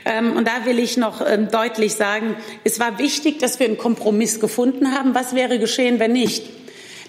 Ähm, 0.05 0.34
und 0.36 0.48
da 0.48 0.65
will 0.65 0.79
ich 0.79 0.98
noch 0.98 1.25
ähm, 1.25 1.50
deutlich 1.50 1.93
sagen, 1.93 2.36
es 2.63 2.79
war 2.79 3.00
wichtig, 3.00 3.39
dass 3.39 3.60
wir 3.60 3.67
einen 3.67 3.77
Kompromiss 3.77 4.39
gefunden 4.39 4.91
haben. 4.91 5.15
Was 5.15 5.36
wäre 5.36 5.60
geschehen, 5.60 6.00
wenn 6.00 6.13
nicht? 6.13 6.43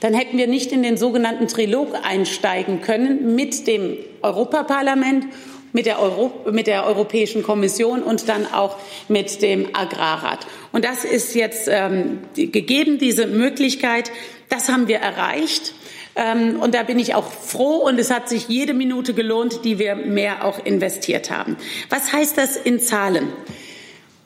Dann 0.01 0.13
hätten 0.13 0.37
wir 0.37 0.47
nicht 0.47 0.73
in 0.73 0.83
den 0.83 0.97
sogenannten 0.97 1.49
Trilog 1.49 1.95
einsteigen 2.03 2.83
können 2.83 3.35
mit 3.35 3.67
dem 3.67 3.97
Europaparlament 4.23 5.27
mit 5.76 5.85
der, 5.85 6.00
Euro, 6.00 6.33
mit 6.50 6.68
der 6.68 6.87
Europäischen 6.87 7.42
Kommission 7.42 8.02
und 8.02 8.30
dann 8.30 8.50
auch 8.50 8.78
mit 9.09 9.42
dem 9.42 9.76
Agrarrat. 9.76 10.47
Und 10.73 10.87
das 10.87 11.04
ist 11.04 11.35
jetzt 11.35 11.68
ähm, 11.71 12.21
gegeben, 12.35 12.97
diese 12.97 13.26
Möglichkeit. 13.26 14.11
Das 14.49 14.71
haben 14.71 14.88
wir 14.88 14.97
erreicht. 14.97 15.75
Ähm, 16.16 16.61
und 16.61 16.75
da 16.75 16.83
bin 16.83 16.99
ich 16.99 17.14
auch 17.14 17.30
froh 17.30 17.76
und 17.87 18.00
es 18.00 18.11
hat 18.11 18.26
sich 18.30 18.49
jede 18.49 18.73
Minute 18.73 19.12
gelohnt, 19.12 19.66
die 19.66 19.78
wir 19.78 19.97
mehr 19.97 20.47
auch 20.47 20.64
investiert 20.64 21.30
haben. 21.30 21.59
Was 21.90 22.11
heißt 22.11 22.38
das 22.38 22.56
in 22.56 22.80
Zahlen? 22.80 23.28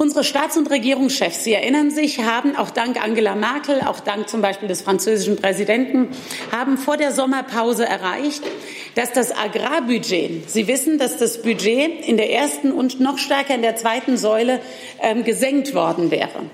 Unsere 0.03 0.25
Staats- 0.25 0.57
und 0.57 0.71
Regierungschefs, 0.71 1.45
Sie 1.45 1.53
erinnern 1.53 1.91
sich, 1.91 2.21
haben 2.23 2.57
auch 2.57 2.71
dank 2.71 3.05
Angela 3.05 3.35
Merkel, 3.35 3.83
auch 3.83 4.01
dank 4.01 4.31
zum 4.31 4.41
Beispiel 4.41 4.67
des 4.67 4.81
französischen 4.81 5.37
Präsidenten, 5.37 6.09
haben 6.51 6.79
vor 6.79 6.97
der 6.97 7.13
Sommerpause 7.13 7.85
erreicht, 7.85 8.43
dass 8.95 9.13
das 9.13 9.31
Agrarbudget, 9.31 10.51
Sie 10.51 10.69
wissen, 10.69 10.97
dass 10.97 11.19
das 11.19 11.43
Budget 11.43 12.03
in 12.07 12.17
der 12.17 12.33
ersten 12.33 12.73
und 12.73 12.99
noch 12.99 13.19
stärker 13.19 13.55
in 13.55 13.61
der 13.61 13.77
zweiten 13.77 14.17
Säule 14.17 14.61
ähm, 15.03 15.23
gesenkt 15.23 15.75
worden 15.75 16.11
wäre. 16.11 16.47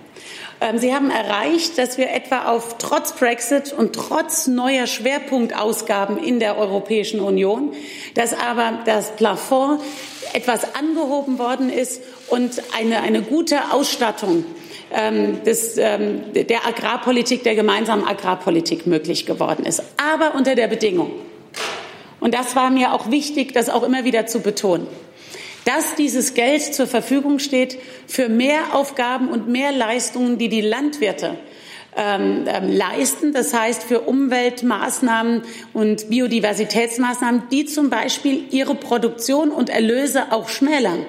Ähm, 0.61 0.79
Sie 0.79 0.93
haben 0.93 1.13
erreicht, 1.13 1.79
dass 1.79 1.99
wir 1.99 2.11
etwa 2.11 2.47
auf 2.47 2.79
trotz 2.79 3.13
Brexit 3.13 3.73
und 3.73 3.95
trotz 3.95 4.49
neuer 4.49 4.89
Schwerpunktausgaben 4.89 6.19
in 6.19 6.41
der 6.41 6.59
Europäischen 6.59 7.21
Union, 7.21 7.75
dass 8.15 8.33
aber 8.33 8.81
das 8.87 9.15
Plafond 9.15 9.81
etwas 10.33 10.75
angehoben 10.75 11.39
worden 11.39 11.71
ist 11.71 12.03
und 12.29 12.63
eine, 12.77 13.01
eine 13.01 13.23
gute 13.23 13.73
Ausstattung 13.73 14.45
ähm, 14.93 15.43
des, 15.45 15.77
ähm, 15.79 16.33
der 16.33 16.67
Agrarpolitik, 16.67 17.43
der 17.43 17.55
gemeinsamen 17.55 18.05
Agrarpolitik 18.05 18.87
möglich 18.87 19.27
geworden 19.27 19.65
ist. 19.65 19.83
Aber 19.97 20.35
unter 20.35 20.55
der 20.55 20.69
Bedingung, 20.69 21.11
und 22.21 22.35
das 22.35 22.57
war 22.57 22.71
mir 22.71 22.93
auch 22.93 23.11
wichtig, 23.11 23.53
das 23.53 23.69
auch 23.69 23.83
immer 23.83 24.05
wieder 24.05 24.27
zu 24.27 24.41
betonen, 24.41 24.87
dass 25.65 25.97
dieses 25.97 26.35
Geld 26.35 26.63
zur 26.63 26.87
Verfügung 26.87 27.41
steht 27.41 27.79
für 28.07 28.29
mehr 28.29 28.75
Aufgaben 28.75 29.29
und 29.29 29.49
mehr 29.49 29.73
Leistungen, 29.73 30.39
die 30.39 30.49
die 30.49 30.61
Landwirte 30.61 31.37
ähm, 31.97 32.45
ähm, 32.47 32.71
leisten. 32.71 33.33
Das 33.33 33.53
heißt 33.53 33.83
für 33.83 34.03
Umweltmaßnahmen 34.03 35.43
und 35.73 36.09
Biodiversitätsmaßnahmen, 36.09 37.45
die 37.51 37.65
zum 37.65 37.91
Beispiel 37.91 38.45
ihre 38.51 38.77
Produktion 38.77 39.51
und 39.51 39.69
Erlöse 39.69 40.31
auch 40.31 40.49
schmälern. 40.49 41.07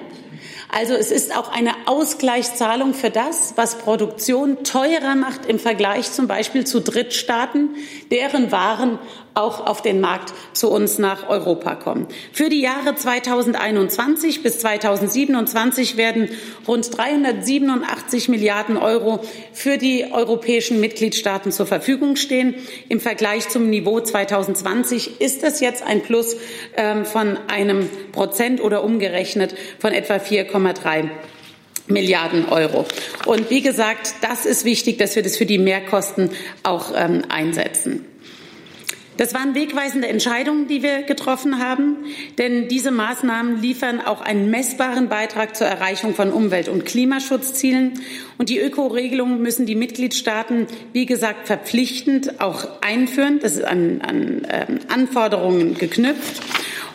Also 0.70 0.94
es 0.94 1.10
ist 1.10 1.34
auch 1.34 1.50
eine 1.50 1.72
Ausgleichszahlung 1.86 2.92
für 2.92 3.10
das, 3.10 3.54
was 3.56 3.78
Produktion 3.78 4.64
teurer 4.64 5.14
macht 5.14 5.46
im 5.46 5.58
Vergleich 5.58 6.12
zum 6.12 6.28
Beispiel 6.28 6.66
zu 6.66 6.80
Drittstaaten, 6.80 7.70
deren 8.10 8.52
Waren 8.52 8.98
auch 9.38 9.66
auf 9.66 9.82
den 9.82 10.00
Markt 10.00 10.34
zu 10.52 10.70
uns 10.70 10.98
nach 10.98 11.28
Europa 11.28 11.76
kommen. 11.76 12.06
Für 12.32 12.48
die 12.48 12.60
Jahre 12.60 12.94
2021 12.94 14.42
bis 14.42 14.58
2027 14.58 15.96
werden 15.96 16.28
rund 16.66 16.96
387 16.96 18.28
Milliarden 18.28 18.76
Euro 18.76 19.20
für 19.52 19.78
die 19.78 20.06
europäischen 20.12 20.80
Mitgliedstaaten 20.80 21.52
zur 21.52 21.66
Verfügung 21.66 22.16
stehen. 22.16 22.54
Im 22.88 23.00
Vergleich 23.00 23.48
zum 23.48 23.70
Niveau 23.70 24.00
2020 24.00 25.20
ist 25.20 25.42
das 25.42 25.60
jetzt 25.60 25.82
ein 25.82 26.02
Plus 26.02 26.36
ähm, 26.76 27.04
von 27.04 27.38
einem 27.48 27.88
Prozent 28.12 28.60
oder 28.60 28.82
umgerechnet 28.82 29.54
von 29.78 29.92
etwa 29.92 30.14
4,3 30.14 31.08
Milliarden 31.86 32.48
Euro. 32.50 32.84
Und 33.24 33.48
wie 33.50 33.62
gesagt, 33.62 34.16
das 34.20 34.44
ist 34.44 34.64
wichtig, 34.64 34.98
dass 34.98 35.16
wir 35.16 35.22
das 35.22 35.38
für 35.38 35.46
die 35.46 35.58
Mehrkosten 35.58 36.30
auch 36.62 36.92
ähm, 36.94 37.22
einsetzen. 37.30 38.04
Das 39.18 39.34
waren 39.34 39.56
wegweisende 39.56 40.06
Entscheidungen, 40.06 40.68
die 40.68 40.84
wir 40.84 41.02
getroffen 41.02 41.58
haben, 41.58 41.96
denn 42.38 42.68
diese 42.68 42.92
Maßnahmen 42.92 43.60
liefern 43.60 44.00
auch 44.00 44.20
einen 44.20 44.48
messbaren 44.48 45.08
Beitrag 45.08 45.56
zur 45.56 45.66
Erreichung 45.66 46.14
von 46.14 46.32
Umwelt- 46.32 46.68
und 46.68 46.86
Klimaschutzzielen. 46.86 48.00
Und 48.38 48.48
die 48.48 48.60
Ökoregelungen 48.60 49.42
müssen 49.42 49.66
die 49.66 49.74
Mitgliedstaaten, 49.74 50.68
wie 50.92 51.04
gesagt, 51.04 51.48
verpflichtend 51.48 52.40
auch 52.40 52.80
einführen. 52.80 53.40
Das 53.40 53.56
ist 53.56 53.64
an, 53.64 54.00
an 54.02 54.44
äh, 54.44 54.66
Anforderungen 54.88 55.74
geknüpft. 55.74 56.40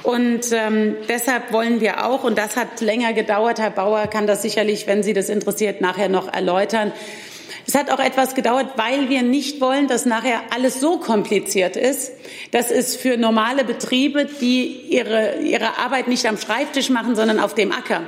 Und 0.04 0.52
ähm, 0.52 0.96
deshalb 1.10 1.52
wollen 1.52 1.82
wir 1.82 2.06
auch, 2.06 2.24
und 2.24 2.38
das 2.38 2.56
hat 2.56 2.80
länger 2.80 3.14
gedauert, 3.14 3.60
Herr 3.60 3.70
Bauer 3.70 4.08
kann 4.08 4.28
das 4.28 4.42
sicherlich, 4.42 4.88
wenn 4.88 5.02
Sie 5.02 5.14
das 5.14 5.30
interessiert, 5.30 5.80
nachher 5.80 6.10
noch 6.10 6.32
erläutern, 6.32 6.94
es 7.74 7.80
hat 7.80 7.90
auch 7.90 8.00
etwas 8.00 8.36
gedauert, 8.36 8.68
weil 8.76 9.10
wir 9.10 9.24
nicht 9.24 9.60
wollen, 9.60 9.88
dass 9.88 10.06
nachher 10.06 10.42
alles 10.54 10.80
so 10.80 11.00
kompliziert 11.00 11.76
ist, 11.76 12.12
dass 12.52 12.70
es 12.70 12.96
für 12.96 13.18
normale 13.18 13.64
Betriebe, 13.64 14.26
die 14.26 14.68
ihre, 14.68 15.40
ihre 15.40 15.80
Arbeit 15.80 16.08
nicht 16.08 16.28
am 16.28 16.38
Schreibtisch 16.38 16.92
machen, 16.92 17.16
sondern 17.16 17.40
auf 17.40 17.56
dem 17.56 17.72
Acker, 17.72 18.04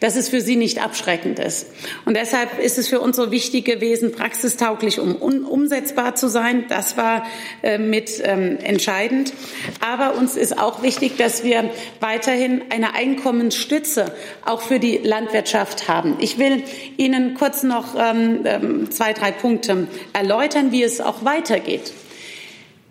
dass 0.00 0.16
es 0.16 0.28
für 0.28 0.40
sie 0.40 0.56
nicht 0.56 0.82
abschreckend 0.82 1.38
ist. 1.38 1.66
Und 2.04 2.16
deshalb 2.16 2.58
ist 2.58 2.78
es 2.78 2.88
für 2.88 3.00
uns 3.00 3.16
so 3.16 3.30
wichtig 3.30 3.64
gewesen, 3.64 4.12
praxistauglich, 4.12 5.00
um 5.00 5.16
umsetzbar 5.16 6.14
zu 6.14 6.28
sein. 6.28 6.64
Das 6.68 6.96
war 6.96 7.26
äh, 7.62 7.78
mit 7.78 8.20
ähm, 8.24 8.58
entscheidend. 8.62 9.32
Aber 9.80 10.16
uns 10.16 10.36
ist 10.36 10.58
auch 10.58 10.82
wichtig, 10.82 11.16
dass 11.16 11.44
wir 11.44 11.70
weiterhin 12.00 12.62
eine 12.70 12.94
Einkommensstütze 12.94 14.12
auch 14.44 14.60
für 14.60 14.78
die 14.78 14.98
Landwirtschaft 14.98 15.88
haben. 15.88 16.16
Ich 16.20 16.38
will 16.38 16.62
Ihnen 16.96 17.34
kurz 17.34 17.62
noch 17.62 17.94
ähm, 17.98 18.40
ähm 18.44 18.90
zwei, 18.90 19.12
drei 19.12 19.32
Punkte 19.32 19.88
erläutern, 20.12 20.72
wie 20.72 20.82
es 20.82 21.00
auch 21.00 21.24
weitergeht. 21.24 21.92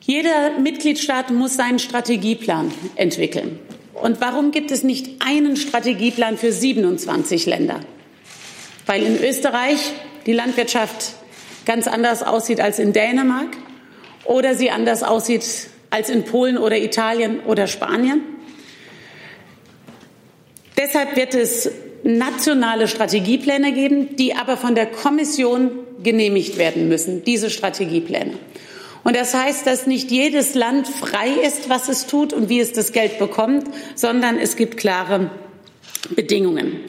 Jeder 0.01 0.59
Mitgliedstaat 0.59 1.31
muss 1.31 1.55
seinen 1.55 1.79
Strategieplan 1.79 2.71
entwickeln. 2.95 3.59
Und 3.95 4.19
warum 4.21 4.51
gibt 4.51 4.71
es 4.71 4.83
nicht 4.83 5.21
einen 5.25 5.55
Strategieplan 5.55 6.37
für 6.37 6.51
27 6.51 7.45
Länder? 7.45 7.79
Weil 8.85 9.03
in 9.03 9.23
Österreich 9.23 9.79
die 10.25 10.33
Landwirtschaft 10.33 11.13
ganz 11.65 11.87
anders 11.87 12.21
aussieht 12.21 12.59
als 12.59 12.77
in 12.77 12.93
Dänemark 12.93 13.55
oder 14.25 14.53
sie 14.53 14.69
anders 14.69 15.01
aussieht 15.01 15.45
als 15.89 16.09
in 16.09 16.25
Polen 16.25 16.57
oder 16.57 16.77
Italien 16.77 17.39
oder 17.41 17.67
Spanien. 17.67 18.21
Deshalb 20.77 21.15
wird 21.15 21.33
es 21.33 21.71
nationale 22.03 22.87
Strategiepläne 22.87 23.71
geben, 23.71 24.15
die 24.17 24.35
aber 24.35 24.57
von 24.57 24.75
der 24.75 24.87
Kommission 24.87 25.71
genehmigt 26.03 26.57
werden 26.57 26.89
müssen, 26.89 27.23
diese 27.23 27.49
Strategiepläne. 27.49 28.33
Und 29.05 29.15
das 29.15 29.35
heißt, 29.35 29.67
dass 29.67 29.85
nicht 29.85 30.09
jedes 30.09 30.55
Land 30.55 30.87
frei 30.87 31.29
ist, 31.29 31.69
was 31.69 31.89
es 31.89 32.07
tut 32.07 32.33
und 32.33 32.49
wie 32.49 32.59
es 32.59 32.73
das 32.73 32.91
Geld 32.91 33.19
bekommt, 33.19 33.67
sondern 33.93 34.39
es 34.39 34.55
gibt 34.55 34.77
klare 34.77 35.29
Bedingungen. 36.15 36.79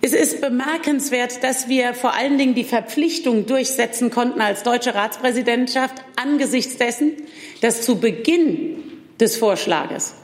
Es 0.00 0.14
ist 0.14 0.40
bemerkenswert, 0.40 1.44
dass 1.44 1.68
wir 1.68 1.92
vor 1.92 2.14
allen 2.14 2.38
Dingen 2.38 2.54
die 2.54 2.64
Verpflichtung 2.64 3.44
durchsetzen 3.44 4.10
konnten 4.10 4.40
als 4.40 4.62
deutsche 4.62 4.94
Ratspräsidentschaft 4.94 5.94
angesichts 6.16 6.78
dessen, 6.78 7.12
dass 7.60 7.82
zu 7.82 8.00
Beginn 8.00 8.82
des 9.20 9.36
Vorschlages 9.36 10.14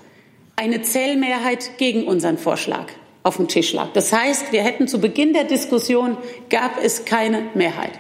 eine 0.57 0.81
Zählmehrheit 0.81 1.77
gegen 1.77 2.05
unseren 2.05 2.39
Vorschlag 2.39 2.87
auf 3.23 3.37
dem 3.37 3.49
Tisch 3.49 3.75
lag. 3.75 3.89
Das 3.93 4.15
heißt, 4.15 4.51
wir 4.51 4.63
hätten 4.63 4.89
zu 4.89 4.99
Beginn 4.99 5.35
der 5.35 5.45
Diskussion 5.45 6.17
gab 6.49 6.83
es 6.83 7.05
keine 7.05 7.43
Mehrheit. 7.53 7.93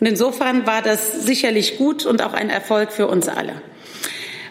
Und 0.00 0.06
insofern 0.06 0.66
war 0.66 0.82
das 0.82 1.24
sicherlich 1.24 1.78
gut 1.78 2.04
und 2.06 2.22
auch 2.22 2.32
ein 2.32 2.50
Erfolg 2.50 2.92
für 2.92 3.06
uns 3.06 3.28
alle. 3.28 3.62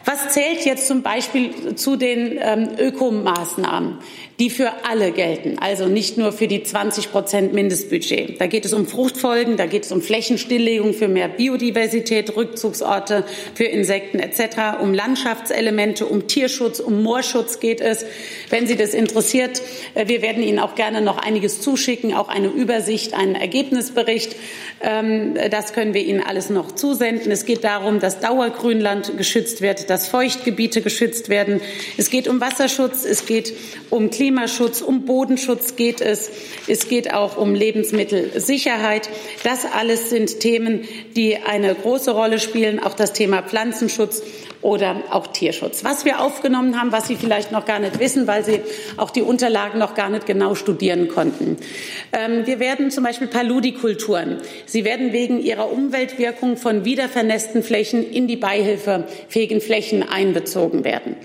Was 0.06 0.30
zählt 0.30 0.66
jetzt 0.66 0.88
zum 0.88 1.02
Beispiel 1.02 1.76
zu 1.76 1.96
den 1.96 2.38
ähm, 2.40 2.70
Ökomaßnahmen? 2.78 3.98
Die 4.40 4.50
für 4.50 4.72
alle 4.84 5.12
gelten, 5.12 5.58
also 5.60 5.88
nicht 5.88 6.18
nur 6.18 6.34
für 6.34 6.48
die 6.48 6.62
20 6.62 7.12
Prozent 7.12 7.54
Mindestbudget. 7.54 8.40
Da 8.42 8.48
geht 8.48 8.66
es 8.66 8.74
um 8.74 8.86
Fruchtfolgen, 8.86 9.56
da 9.56 9.66
geht 9.66 9.86
es 9.86 9.94
um 9.94 10.02
Flächenstilllegung 10.02 10.94
für 10.94 11.08
mehr 11.08 11.30
Biodiversität, 11.30 12.36
Rückzugsorte 12.36 13.24
für 13.54 13.64
Insekten 13.64 14.20
etc., 14.20 14.82
um 14.82 14.94
Landschaftselemente, 14.94 16.06
um 16.06 16.28
Tierschutz, 16.28 16.82
um 16.82 17.02
Moorschutz 17.02 17.62
geht 17.62 17.80
es. 17.80 18.06
Wenn 18.50 18.68
Sie 18.68 18.76
das 18.76 18.94
interessiert, 18.94 19.62
äh, 19.94 20.08
wir 20.10 20.22
werden 20.22 20.44
Ihnen 20.44 20.60
auch 20.60 20.76
gerne 20.76 21.02
noch 21.02 21.18
einiges 21.18 21.62
zuschicken, 21.62 22.14
auch 22.14 22.28
eine 22.28 22.48
Übersicht, 22.48 23.14
einen 23.14 23.36
Ergebnisbericht. 23.36 24.36
Ähm, 24.82 25.36
das 25.50 25.72
können 25.72 25.94
wir 25.94 26.04
Ihnen 26.04 26.22
alles 26.22 26.50
noch 26.50 26.74
zusenden. 26.74 27.32
Es 27.32 27.46
geht 27.46 27.64
darum, 27.64 28.02
dass 28.02 28.20
Dauergrünland 28.20 29.18
geschützt 29.18 29.62
wird, 29.62 29.90
dass 29.90 30.10
Feuchtgebiete 30.10 30.82
geschützt 30.82 31.30
werden. 31.30 31.62
Es 31.96 32.10
geht 32.10 32.28
um 32.28 32.42
Wasserschutz, 32.42 33.06
es 33.06 33.26
geht 33.26 33.54
um 33.90 34.12
Klimaschutz, 34.26 34.82
um 34.82 35.06
Bodenschutz 35.06 35.76
geht 35.76 36.02
es. 36.02 36.32
Es 36.68 36.90
geht 36.90 37.14
auch 37.14 37.38
um 37.38 37.54
Lebensmittelsicherheit. 37.54 39.08
Das 39.44 39.66
alles 39.66 40.10
sind 40.10 40.40
Themen, 40.40 40.86
die 41.16 41.38
eine 41.38 41.76
große 41.76 42.10
Rolle 42.10 42.40
spielen. 42.40 42.80
Auch 42.80 42.96
das 42.96 43.14
Thema 43.14 43.44
Pflanzenschutz 43.44 44.24
oder 44.64 45.04
auch 45.12 45.28
Tierschutz. 45.28 45.84
Was 45.84 46.06
wir 46.06 46.22
aufgenommen 46.22 46.82
haben, 46.82 46.92
was 46.92 47.08
Sie 47.08 47.18
vielleicht 47.18 47.52
noch 47.52 47.66
gar 47.66 47.78
nicht 47.78 48.00
wissen, 48.00 48.26
weil 48.26 48.44
Sie 48.44 48.62
auch 48.98 49.12
die 49.12 49.22
Unterlagen 49.22 49.78
noch 49.78 49.94
gar 49.94 50.10
nicht 50.10 50.26
genau 50.26 50.56
studieren 50.56 51.08
konnten. 51.08 51.58
Ähm, 52.12 52.48
wir 52.48 52.60
werden 52.60 52.90
zum 52.90 53.04
Beispiel 53.04 53.28
Paludikulturen. 53.28 54.38
Sie 54.66 54.86
werden 54.86 55.14
wegen 55.14 55.40
ihrer 55.40 55.72
Umweltwirkung 55.72 56.58
von 56.58 56.84
wiedervernässten 56.84 57.62
Flächen 57.62 58.04
in 58.10 58.28
die 58.28 58.38
beihilfefähigen 58.38 59.62
Flächen 59.62 60.02
einbezogen 60.02 60.84
werden. 60.84 61.16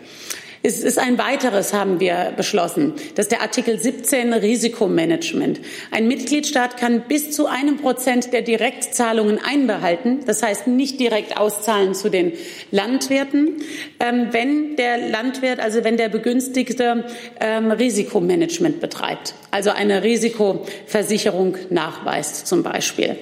Es 0.63 0.81
ist 0.81 0.99
ein 0.99 1.17
weiteres, 1.17 1.73
haben 1.73 2.01
wir 2.01 2.35
beschlossen. 2.37 2.93
Das 3.15 3.25
ist 3.25 3.33
der 3.33 3.41
Artikel 3.41 3.79
17 3.79 4.35
Risikomanagement. 4.35 5.59
Ein 5.91 6.07
Mitgliedstaat 6.07 6.77
kann 6.77 7.05
bis 7.09 7.31
zu 7.31 7.47
einem 7.47 7.79
Prozent 7.79 8.35
der 8.35 8.43
Direktzahlungen 8.43 9.39
einbehalten. 9.43 10.21
Das 10.27 10.43
heißt, 10.43 10.67
nicht 10.67 11.01
direkt 11.01 11.39
auszahlen 11.39 11.95
zu 11.95 12.11
den 12.11 12.33
Landwirten, 12.73 13.63
ähm, 14.01 14.29
wenn 14.33 14.77
der 14.77 14.99
Landwirt, 15.09 15.61
also 15.61 15.83
wenn 15.83 15.97
der 15.97 16.11
Begünstigte 16.11 17.07
ähm, 17.41 17.71
Risikomanagement 17.71 18.81
betreibt. 18.81 19.33
Also 19.51 19.71
eine 19.71 20.03
Risikoversicherung 20.03 21.57
nachweist 21.71 22.47
zum 22.47 22.63
Beispiel 22.63 23.17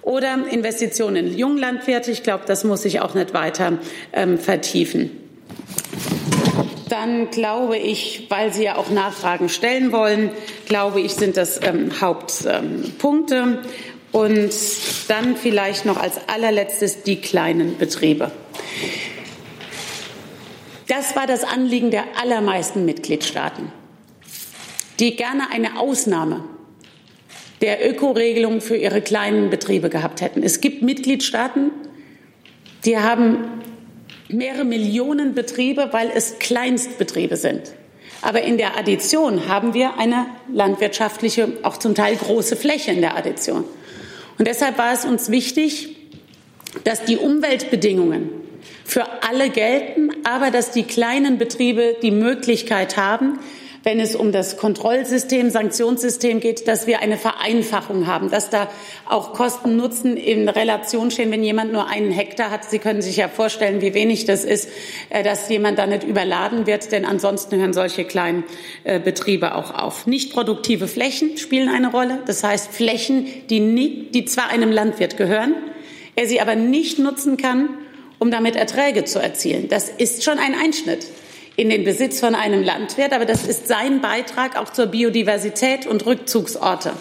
oder 0.00 0.38
Investitionen 0.50 1.26
in 1.26 1.36
Junglandwirte. 1.36 2.10
Ich 2.10 2.22
glaube, 2.22 2.44
das 2.46 2.64
muss 2.64 2.86
ich 2.86 3.00
auch 3.00 3.12
nicht 3.12 3.34
weiter 3.34 3.76
ähm, 4.14 4.38
vertiefen 4.38 5.10
dann 6.88 7.30
glaube 7.30 7.76
ich, 7.76 8.26
weil 8.28 8.52
Sie 8.52 8.64
ja 8.64 8.76
auch 8.76 8.90
Nachfragen 8.90 9.48
stellen 9.48 9.92
wollen, 9.92 10.30
glaube 10.66 11.00
ich, 11.00 11.14
sind 11.14 11.36
das 11.36 11.60
ähm, 11.62 12.00
Hauptpunkte. 12.00 13.62
Und 14.10 14.50
dann 15.08 15.36
vielleicht 15.36 15.84
noch 15.84 15.98
als 15.98 16.14
allerletztes 16.28 17.02
die 17.02 17.20
kleinen 17.20 17.76
Betriebe. 17.76 18.32
Das 20.86 21.14
war 21.14 21.26
das 21.26 21.44
Anliegen 21.44 21.90
der 21.90 22.04
allermeisten 22.18 22.86
Mitgliedstaaten, 22.86 23.70
die 24.98 25.14
gerne 25.14 25.50
eine 25.52 25.78
Ausnahme 25.78 26.44
der 27.60 27.86
Ökoregelung 27.86 28.62
für 28.62 28.76
ihre 28.76 29.02
kleinen 29.02 29.50
Betriebe 29.50 29.90
gehabt 29.90 30.22
hätten. 30.22 30.42
Es 30.42 30.62
gibt 30.62 30.82
Mitgliedstaaten, 30.82 31.70
die 32.84 32.96
haben 32.96 33.44
mehrere 34.28 34.64
Millionen 34.64 35.34
Betriebe, 35.34 35.88
weil 35.92 36.10
es 36.14 36.38
Kleinstbetriebe 36.38 37.36
sind. 37.36 37.72
Aber 38.20 38.42
in 38.42 38.58
der 38.58 38.76
Addition 38.76 39.48
haben 39.48 39.74
wir 39.74 39.98
eine 39.98 40.26
landwirtschaftliche, 40.52 41.52
auch 41.62 41.76
zum 41.76 41.94
Teil 41.94 42.16
große 42.16 42.56
Fläche 42.56 42.90
in 42.90 43.00
der 43.00 43.16
Addition. 43.16 43.64
Und 44.38 44.46
deshalb 44.46 44.78
war 44.78 44.92
es 44.92 45.04
uns 45.04 45.30
wichtig, 45.30 45.96
dass 46.84 47.04
die 47.04 47.16
Umweltbedingungen 47.16 48.30
für 48.84 49.04
alle 49.22 49.50
gelten, 49.50 50.10
aber 50.24 50.50
dass 50.50 50.70
die 50.70 50.82
kleinen 50.82 51.38
Betriebe 51.38 51.96
die 52.02 52.10
Möglichkeit 52.10 52.96
haben, 52.96 53.38
wenn 53.88 54.00
es 54.00 54.14
um 54.14 54.32
das 54.32 54.58
Kontrollsystem, 54.58 55.48
Sanktionssystem 55.48 56.40
geht, 56.40 56.68
dass 56.68 56.86
wir 56.86 57.00
eine 57.00 57.16
Vereinfachung 57.16 58.06
haben, 58.06 58.30
dass 58.30 58.50
da 58.50 58.68
auch 59.06 59.32
Kosten 59.32 59.76
Nutzen 59.76 60.18
in 60.18 60.46
Relation 60.46 61.10
stehen, 61.10 61.30
wenn 61.30 61.42
jemand 61.42 61.72
nur 61.72 61.88
einen 61.88 62.10
Hektar 62.10 62.50
hat. 62.50 62.68
Sie 62.68 62.80
können 62.80 63.00
sich 63.00 63.16
ja 63.16 63.28
vorstellen, 63.28 63.80
wie 63.80 63.94
wenig 63.94 64.26
das 64.26 64.44
ist, 64.44 64.68
äh, 65.08 65.22
dass 65.22 65.48
jemand 65.48 65.78
da 65.78 65.86
nicht 65.86 66.04
überladen 66.04 66.66
wird, 66.66 66.92
denn 66.92 67.06
ansonsten 67.06 67.56
hören 67.56 67.72
solche 67.72 68.04
kleinen 68.04 68.44
äh, 68.84 69.00
Betriebe 69.00 69.54
auch 69.54 69.72
auf. 69.72 70.06
Nicht 70.06 70.34
produktive 70.34 70.86
Flächen 70.86 71.38
spielen 71.38 71.70
eine 71.70 71.90
Rolle. 71.90 72.18
Das 72.26 72.44
heißt 72.44 72.70
Flächen, 72.70 73.26
die, 73.48 73.60
nie, 73.60 74.10
die 74.12 74.26
zwar 74.26 74.50
einem 74.50 74.70
Landwirt 74.70 75.16
gehören, 75.16 75.54
er 76.14 76.26
sie 76.26 76.42
aber 76.42 76.56
nicht 76.56 76.98
nutzen 76.98 77.38
kann, 77.38 77.70
um 78.18 78.30
damit 78.30 78.54
Erträge 78.54 79.06
zu 79.06 79.18
erzielen. 79.18 79.70
Das 79.70 79.88
ist 79.88 80.24
schon 80.24 80.38
ein 80.38 80.54
Einschnitt 80.54 81.06
in 81.58 81.70
den 81.70 81.82
Besitz 81.82 82.20
von 82.20 82.36
einem 82.36 82.62
Landwirt, 82.62 83.12
aber 83.12 83.24
das 83.24 83.44
ist 83.44 83.66
sein 83.66 84.00
Beitrag 84.00 84.56
auch 84.56 84.70
zur 84.70 84.86
Biodiversität 84.86 85.88
und 85.88 86.06
Rückzugsorte. 86.06 86.92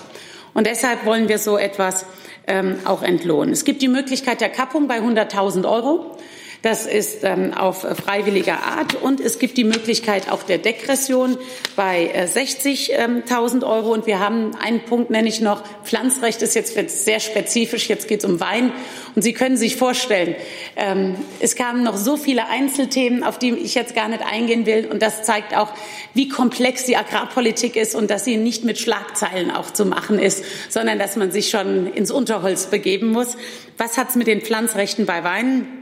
Und 0.56 0.66
deshalb 0.66 1.06
wollen 1.06 1.30
wir 1.30 1.38
so 1.38 1.60
etwas 1.60 2.08
ähm, 2.48 2.80
auch 2.84 3.04
entlohnen. 3.04 3.54
Es 3.54 3.66
gibt 3.66 3.84
die 3.84 3.88
Möglichkeit 3.88 4.42
der 4.42 4.50
Kappung 4.50 4.88
bei 4.88 4.98
100.000 4.98 5.72
Euro. 5.72 6.18
Das 6.62 6.86
ist 6.86 7.24
ähm, 7.24 7.54
auf 7.54 7.82
freiwilliger 7.82 8.64
Art. 8.64 8.96
Und 8.96 9.20
es 9.20 9.40
gibt 9.40 9.58
die 9.58 9.64
Möglichkeit 9.64 10.32
auch 10.32 10.44
der 10.44 10.58
Degression 10.58 11.38
bei 11.76 12.08
äh, 12.14 12.26
60.000 12.26 13.64
Euro. 13.64 13.94
Und 13.94 14.08
wir 14.08 14.20
haben 14.20 14.56
einen 14.56 14.82
Punkt, 14.82 15.12
nenne 15.12 15.28
ich 15.28 15.40
noch, 15.40 15.64
Pflanzrecht 15.84 16.42
ist 16.42 16.56
jetzt 16.56 16.76
sehr 17.06 17.20
spezifisch. 17.20 17.90
Jetzt 17.90 18.08
geht 18.08 18.24
es 18.24 18.30
um 18.30 18.40
Wein. 18.40 18.72
Und 19.16 19.22
Sie 19.22 19.34
können 19.34 19.58
sich 19.58 19.76
vorstellen, 19.76 20.36
ähm, 20.76 21.16
es 21.40 21.56
kamen 21.56 21.84
noch 21.84 21.98
so 21.98 22.18
viele 22.18 22.48
Einzelthemen, 22.48 23.24
auf 23.24 23.38
die 23.38 23.54
ich 23.54 23.76
jetzt 23.76 23.96
gar 23.96 24.08
nicht 24.10 24.24
eingehen 24.26 24.66
will. 24.66 24.88
Und 24.88 25.02
das 25.02 25.24
zeigt 25.24 25.56
auch, 25.56 25.70
wie 26.14 26.28
komplex 26.28 26.86
die 26.86 26.98
Agrarpolitik 26.98 27.76
ist 27.76 27.94
und 27.96 28.10
dass 28.10 28.26
sie 28.26 28.38
nicht 28.38 28.64
mit 28.64 28.80
Schlagzeilen 28.80 29.52
auch 29.52 29.72
zu 29.72 29.86
machen 29.86 30.20
ist, 30.20 30.44
sondern 30.70 30.98
dass 30.98 31.16
man 31.16 31.32
sich 31.32 31.50
schon 31.50 31.94
ins 31.94 32.12
Unterholz 32.12 32.68
begeben 32.68 33.12
muss. 33.12 33.38
Was 33.78 33.98
hat 33.98 34.10
es 34.10 34.16
mit 34.16 34.28
den 34.28 34.42
Pflanzrechten 34.42 35.06
bei 35.06 35.24
Weinen? 35.24 35.77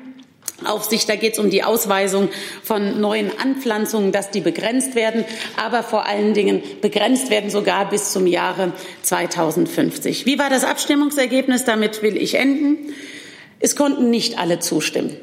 Auf 0.64 0.86
sich. 0.86 1.06
Da 1.06 1.16
geht 1.16 1.34
es 1.34 1.40
um 1.40 1.50
die 1.50 1.64
Ausweisung 1.64 2.30
von 2.64 3.00
neuen 3.02 3.32
Anpflanzungen, 3.38 4.12
dass 4.12 4.32
die 4.32 4.42
begrenzt 4.42 4.96
werden, 4.96 5.26
aber 5.58 5.84
vor 5.84 6.06
allen 6.06 6.34
Dingen 6.34 6.64
begrenzt 6.82 7.30
werden 7.30 7.50
sogar 7.50 7.90
bis 7.90 8.12
zum 8.12 8.28
Jahre 8.28 8.72
2050. 9.02 10.26
Wie 10.26 10.40
war 10.40 10.50
das 10.50 10.64
Abstimmungsergebnis? 10.64 11.66
Damit 11.66 12.02
will 12.02 12.18
ich 12.18 12.36
enden. 12.36 12.94
Es 13.60 13.76
konnten 13.76 14.10
nicht 14.10 14.38
alle 14.38 14.60
zustimmen. 14.60 15.18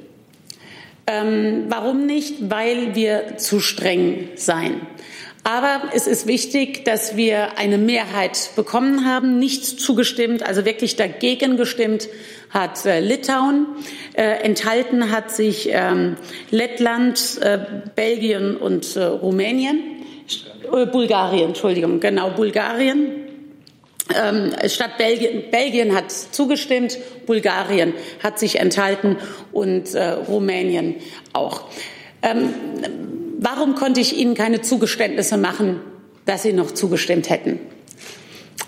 Ähm, 1.07 1.65
warum 1.69 2.07
nicht? 2.07 2.51
Weil 2.51 2.95
wir 2.95 3.37
zu 3.37 3.61
streng 3.61 4.29
seien. 4.37 4.81
Aber 5.45 5.83
es 5.93 6.07
ist 6.07 6.29
wichtig, 6.29 6.85
dass 6.85 7.17
wir 7.17 7.59
eine 7.59 7.77
Mehrheit 7.77 8.51
bekommen 8.55 9.05
haben, 9.05 9.41
nicht 9.41 9.65
zugestimmt, 9.65 10.45
also 10.45 10.65
wirklich 10.65 10.95
dagegen 10.95 11.57
gestimmt 11.57 12.09
hat 12.51 12.87
äh, 12.87 13.01
Litauen, 13.01 13.67
äh, 14.15 14.23
enthalten 14.23 15.11
hat 15.11 15.33
sich 15.33 15.69
ähm, 15.73 16.17
Lettland, 16.51 17.41
äh, 17.41 17.59
Belgien 17.97 18.57
und 18.57 18.97
Rumänien, 18.97 19.81
Bulgarien, 20.93 21.49
Entschuldigung, 21.49 21.99
genau, 21.99 22.31
Bulgarien. 22.31 23.17
Ähm, 24.15 24.53
statt 24.69 24.97
Belgien, 24.97 25.51
Belgien 25.51 25.95
hat 25.95 26.13
zugestimmt, 26.13 26.99
Bulgarien 27.27 27.95
hat 28.23 28.39
sich 28.39 28.61
enthalten 28.61 29.17
und 29.53 29.95
Rumänien 30.29 30.97
auch. 31.33 31.65
Ähm, 32.23 32.51
warum 33.43 33.75
konnte 33.75 34.01
ich 34.01 34.17
Ihnen 34.17 34.35
keine 34.35 34.63
Zugeständnisse 34.63 35.37
machen, 35.37 35.81
dass 36.25 36.43
Sie 36.43 36.53
noch 36.53 36.71
zugestimmt 36.71 37.29
hätten? 37.29 37.61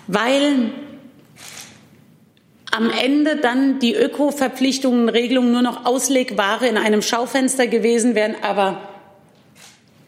Weil 0.07 0.73
am 2.71 2.91
Ende 2.91 3.37
dann 3.37 3.79
die 3.79 3.95
Öko-Verpflichtungen, 3.95 5.09
Regelungen 5.09 5.53
nur 5.53 5.63
noch 5.63 5.87
Auslegware 5.87 6.67
in 6.67 6.77
einem 6.77 7.03
Schaufenster 7.03 7.69
gewesen 7.69 8.15
wären, 8.15 8.35
aber 8.43 8.89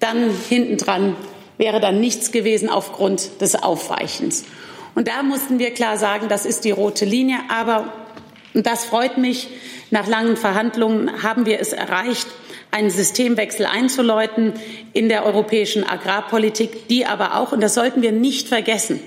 dann 0.00 0.30
hintendran 0.48 1.16
wäre 1.58 1.80
dann 1.80 2.00
nichts 2.00 2.32
gewesen 2.32 2.68
aufgrund 2.68 3.40
des 3.40 3.54
Aufweichens. 3.62 4.44
Und 4.96 5.08
da 5.08 5.22
mussten 5.22 5.58
wir 5.58 5.72
klar 5.72 5.96
sagen, 5.96 6.28
das 6.28 6.44
ist 6.44 6.64
die 6.64 6.70
rote 6.70 7.04
Linie. 7.04 7.38
Aber, 7.48 7.92
und 8.54 8.66
das 8.66 8.84
freut 8.84 9.18
mich, 9.18 9.48
nach 9.90 10.06
langen 10.06 10.36
Verhandlungen 10.36 11.22
haben 11.22 11.46
wir 11.46 11.60
es 11.60 11.72
erreicht, 11.72 12.26
einen 12.70 12.90
Systemwechsel 12.90 13.66
einzuläuten 13.66 14.52
in 14.92 15.08
der 15.08 15.24
europäischen 15.24 15.84
Agrarpolitik, 15.84 16.88
die 16.88 17.06
aber 17.06 17.36
auch, 17.36 17.52
und 17.52 17.60
das 17.60 17.74
sollten 17.74 18.02
wir 18.02 18.12
nicht 18.12 18.48
vergessen, 18.48 19.00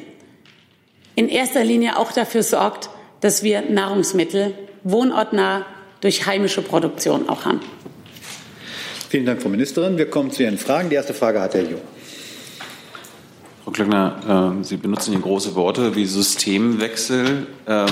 in 1.16 1.28
erster 1.28 1.64
Linie 1.64 1.98
auch 1.98 2.12
dafür 2.12 2.44
sorgt, 2.44 2.90
dass 3.22 3.44
wir 3.44 3.62
Nahrungsmittel 3.62 4.54
wohnortnah 4.84 5.66
durch 6.02 6.26
heimische 6.26 6.62
Produktion 6.62 7.28
auch 7.28 7.46
haben. 7.46 7.60
Vielen 9.10 9.26
Dank, 9.26 9.42
Frau 9.42 9.50
Ministerin. 9.50 9.98
Wir 9.98 10.10
kommen 10.10 10.32
zu 10.32 10.44
Ihren 10.44 10.58
Fragen. 10.58 10.90
Die 10.90 10.96
erste 10.96 11.14
Frage 11.14 11.42
hat 11.42 11.56
Herr 11.56 11.64
Jung. 11.64 11.82
Frau 13.64 13.72
Klöckner, 13.72 14.56
äh, 14.62 14.64
Sie 14.64 14.78
benutzen 14.78 15.12
hier 15.12 15.22
große 15.22 15.56
Worte 15.56 15.96
wie 15.96 16.06
Systemwechsel. 16.06 17.48
Ähm, 17.68 17.88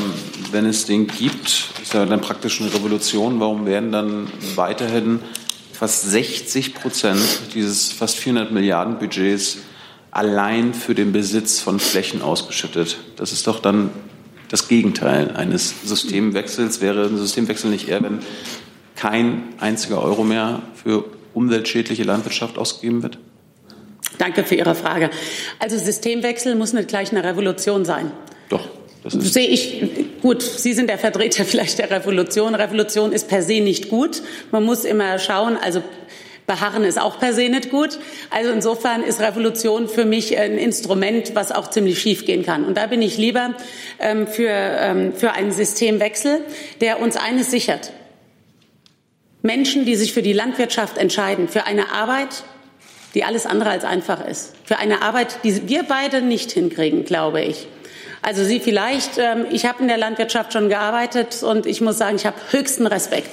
wenn 0.51 0.65
es 0.65 0.85
den 0.85 1.07
gibt, 1.07 1.71
ist 1.81 1.93
ja 1.93 2.05
dann 2.05 2.21
praktisch 2.21 2.61
eine 2.61 2.73
Revolution. 2.73 3.39
Warum 3.39 3.65
werden 3.65 3.91
dann 3.91 4.27
weiterhin 4.55 5.19
fast 5.77 6.09
60 6.09 6.73
Prozent 6.73 7.21
dieses 7.53 7.91
fast 7.91 8.17
400 8.17 8.51
Milliarden 8.51 8.97
Budgets 8.97 9.59
allein 10.09 10.73
für 10.73 10.95
den 10.95 11.11
Besitz 11.11 11.59
von 11.59 11.79
Flächen 11.79 12.23
ausgeschüttet? 12.23 12.97
Das 13.15 13.31
ist 13.31 13.45
doch 13.45 13.59
dann 13.59 13.91
das 14.49 14.67
Gegenteil 14.67 15.35
eines 15.35 15.75
Systemwechsels. 15.85 16.81
Wäre 16.81 17.05
ein 17.05 17.17
Systemwechsel 17.17 17.69
nicht 17.69 17.89
eher, 17.89 18.01
wenn 18.01 18.19
kein 18.95 19.43
einziger 19.59 20.01
Euro 20.01 20.23
mehr 20.23 20.63
für 20.73 21.05
umweltschädliche 21.35 22.03
Landwirtschaft 22.03 22.57
ausgegeben 22.57 23.03
wird? 23.03 23.19
Danke 24.17 24.43
für 24.43 24.55
Ihre 24.55 24.73
Frage. 24.73 25.11
Also 25.59 25.77
Systemwechsel 25.77 26.55
muss 26.55 26.73
nicht 26.73 26.87
gleich 26.87 27.11
eine 27.11 27.23
Revolution 27.23 27.85
sein. 27.85 28.11
Doch. 28.49 28.67
Sehe 29.09 29.47
ich 29.47 30.21
gut. 30.21 30.41
Sie 30.41 30.73
sind 30.73 30.89
der 30.89 30.97
Vertreter 30.97 31.45
vielleicht 31.45 31.79
der 31.79 31.89
Revolution. 31.89 32.55
Revolution 32.55 33.11
ist 33.11 33.27
per 33.27 33.41
se 33.41 33.61
nicht 33.61 33.89
gut. 33.89 34.21
Man 34.51 34.63
muss 34.63 34.85
immer 34.85 35.19
schauen. 35.19 35.57
Also 35.57 35.83
Beharren 36.47 36.85
ist 36.85 36.99
auch 36.99 37.19
per 37.19 37.33
se 37.33 37.49
nicht 37.49 37.69
gut. 37.69 37.99
Also 38.29 38.51
insofern 38.51 39.03
ist 39.03 39.19
Revolution 39.19 39.89
für 39.89 40.05
mich 40.05 40.37
ein 40.37 40.57
Instrument, 40.57 41.35
was 41.35 41.51
auch 41.51 41.69
ziemlich 41.69 41.99
schief 41.99 42.25
gehen 42.25 42.45
kann. 42.45 42.63
Und 42.63 42.77
da 42.77 42.87
bin 42.87 43.01
ich 43.01 43.17
lieber 43.17 43.53
ähm, 43.99 44.27
für, 44.27 44.49
ähm, 44.49 45.13
für 45.13 45.33
einen 45.33 45.51
Systemwechsel, 45.51 46.39
der 46.79 47.01
uns 47.01 47.17
eines 47.17 47.51
sichert. 47.51 47.91
Menschen, 49.41 49.85
die 49.85 49.95
sich 49.95 50.13
für 50.13 50.21
die 50.21 50.33
Landwirtschaft 50.33 50.97
entscheiden, 50.97 51.49
für 51.49 51.65
eine 51.65 51.91
Arbeit, 51.91 52.43
die 53.13 53.25
alles 53.25 53.45
andere 53.45 53.69
als 53.69 53.83
einfach 53.83 54.25
ist. 54.25 54.53
Für 54.63 54.77
eine 54.79 55.01
Arbeit, 55.01 55.43
die 55.43 55.67
wir 55.67 55.83
beide 55.83 56.21
nicht 56.21 56.51
hinkriegen, 56.51 57.03
glaube 57.03 57.41
ich. 57.41 57.67
Also 58.21 58.43
Sie 58.43 58.59
vielleicht, 58.59 59.17
ähm, 59.17 59.45
ich 59.51 59.65
habe 59.65 59.81
in 59.81 59.87
der 59.87 59.97
Landwirtschaft 59.97 60.53
schon 60.53 60.69
gearbeitet 60.69 61.43
und 61.43 61.65
ich 61.65 61.81
muss 61.81 61.97
sagen, 61.97 62.15
ich 62.15 62.25
habe 62.25 62.37
höchsten 62.51 62.87
Respekt 62.87 63.29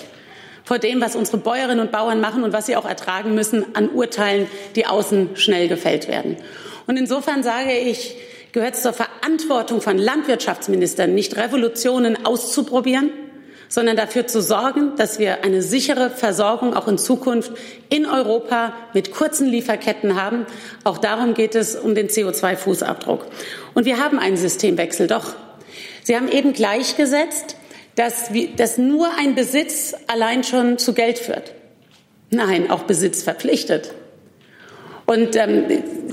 vor 0.64 0.78
dem, 0.78 1.00
was 1.00 1.14
unsere 1.14 1.36
Bäuerinnen 1.36 1.80
und 1.80 1.92
Bauern 1.92 2.20
machen 2.20 2.42
und 2.42 2.52
was 2.52 2.66
sie 2.66 2.76
auch 2.76 2.86
ertragen 2.86 3.34
müssen 3.34 3.76
an 3.76 3.90
Urteilen, 3.90 4.48
die 4.76 4.86
außen 4.86 5.36
schnell 5.36 5.68
gefällt 5.68 6.08
werden. 6.08 6.36
Und 6.86 6.96
insofern 6.96 7.42
sage 7.42 7.72
ich, 7.72 8.16
gehört 8.52 8.74
es 8.74 8.82
zur 8.82 8.92
Verantwortung 8.92 9.80
von 9.80 9.98
Landwirtschaftsministern, 9.98 11.14
nicht 11.14 11.36
Revolutionen 11.36 12.24
auszuprobieren, 12.24 13.10
sondern 13.74 13.96
dafür 13.96 14.28
zu 14.28 14.40
sorgen, 14.40 14.94
dass 14.94 15.18
wir 15.18 15.42
eine 15.42 15.60
sichere 15.60 16.08
Versorgung 16.08 16.74
auch 16.74 16.86
in 16.86 16.96
Zukunft 16.96 17.50
in 17.88 18.06
Europa 18.06 18.72
mit 18.92 19.10
kurzen 19.10 19.48
Lieferketten 19.48 20.14
haben. 20.14 20.46
Auch 20.84 20.98
darum 20.98 21.34
geht 21.34 21.56
es 21.56 21.74
um 21.74 21.96
den 21.96 22.06
CO2-Fußabdruck. 22.06 23.22
Und 23.74 23.84
wir 23.84 23.98
haben 23.98 24.20
einen 24.20 24.36
Systemwechsel. 24.36 25.08
Doch 25.08 25.34
Sie 26.04 26.14
haben 26.14 26.28
eben 26.28 26.52
gleichgesetzt, 26.52 27.56
dass, 27.96 28.30
dass 28.56 28.78
nur 28.78 29.08
ein 29.18 29.34
Besitz 29.34 29.96
allein 30.06 30.44
schon 30.44 30.78
zu 30.78 30.92
Geld 30.94 31.18
führt. 31.18 31.52
Nein, 32.30 32.70
auch 32.70 32.84
Besitz 32.84 33.24
verpflichtet. 33.24 33.92
Und 35.06 35.36
ähm, 35.36 35.64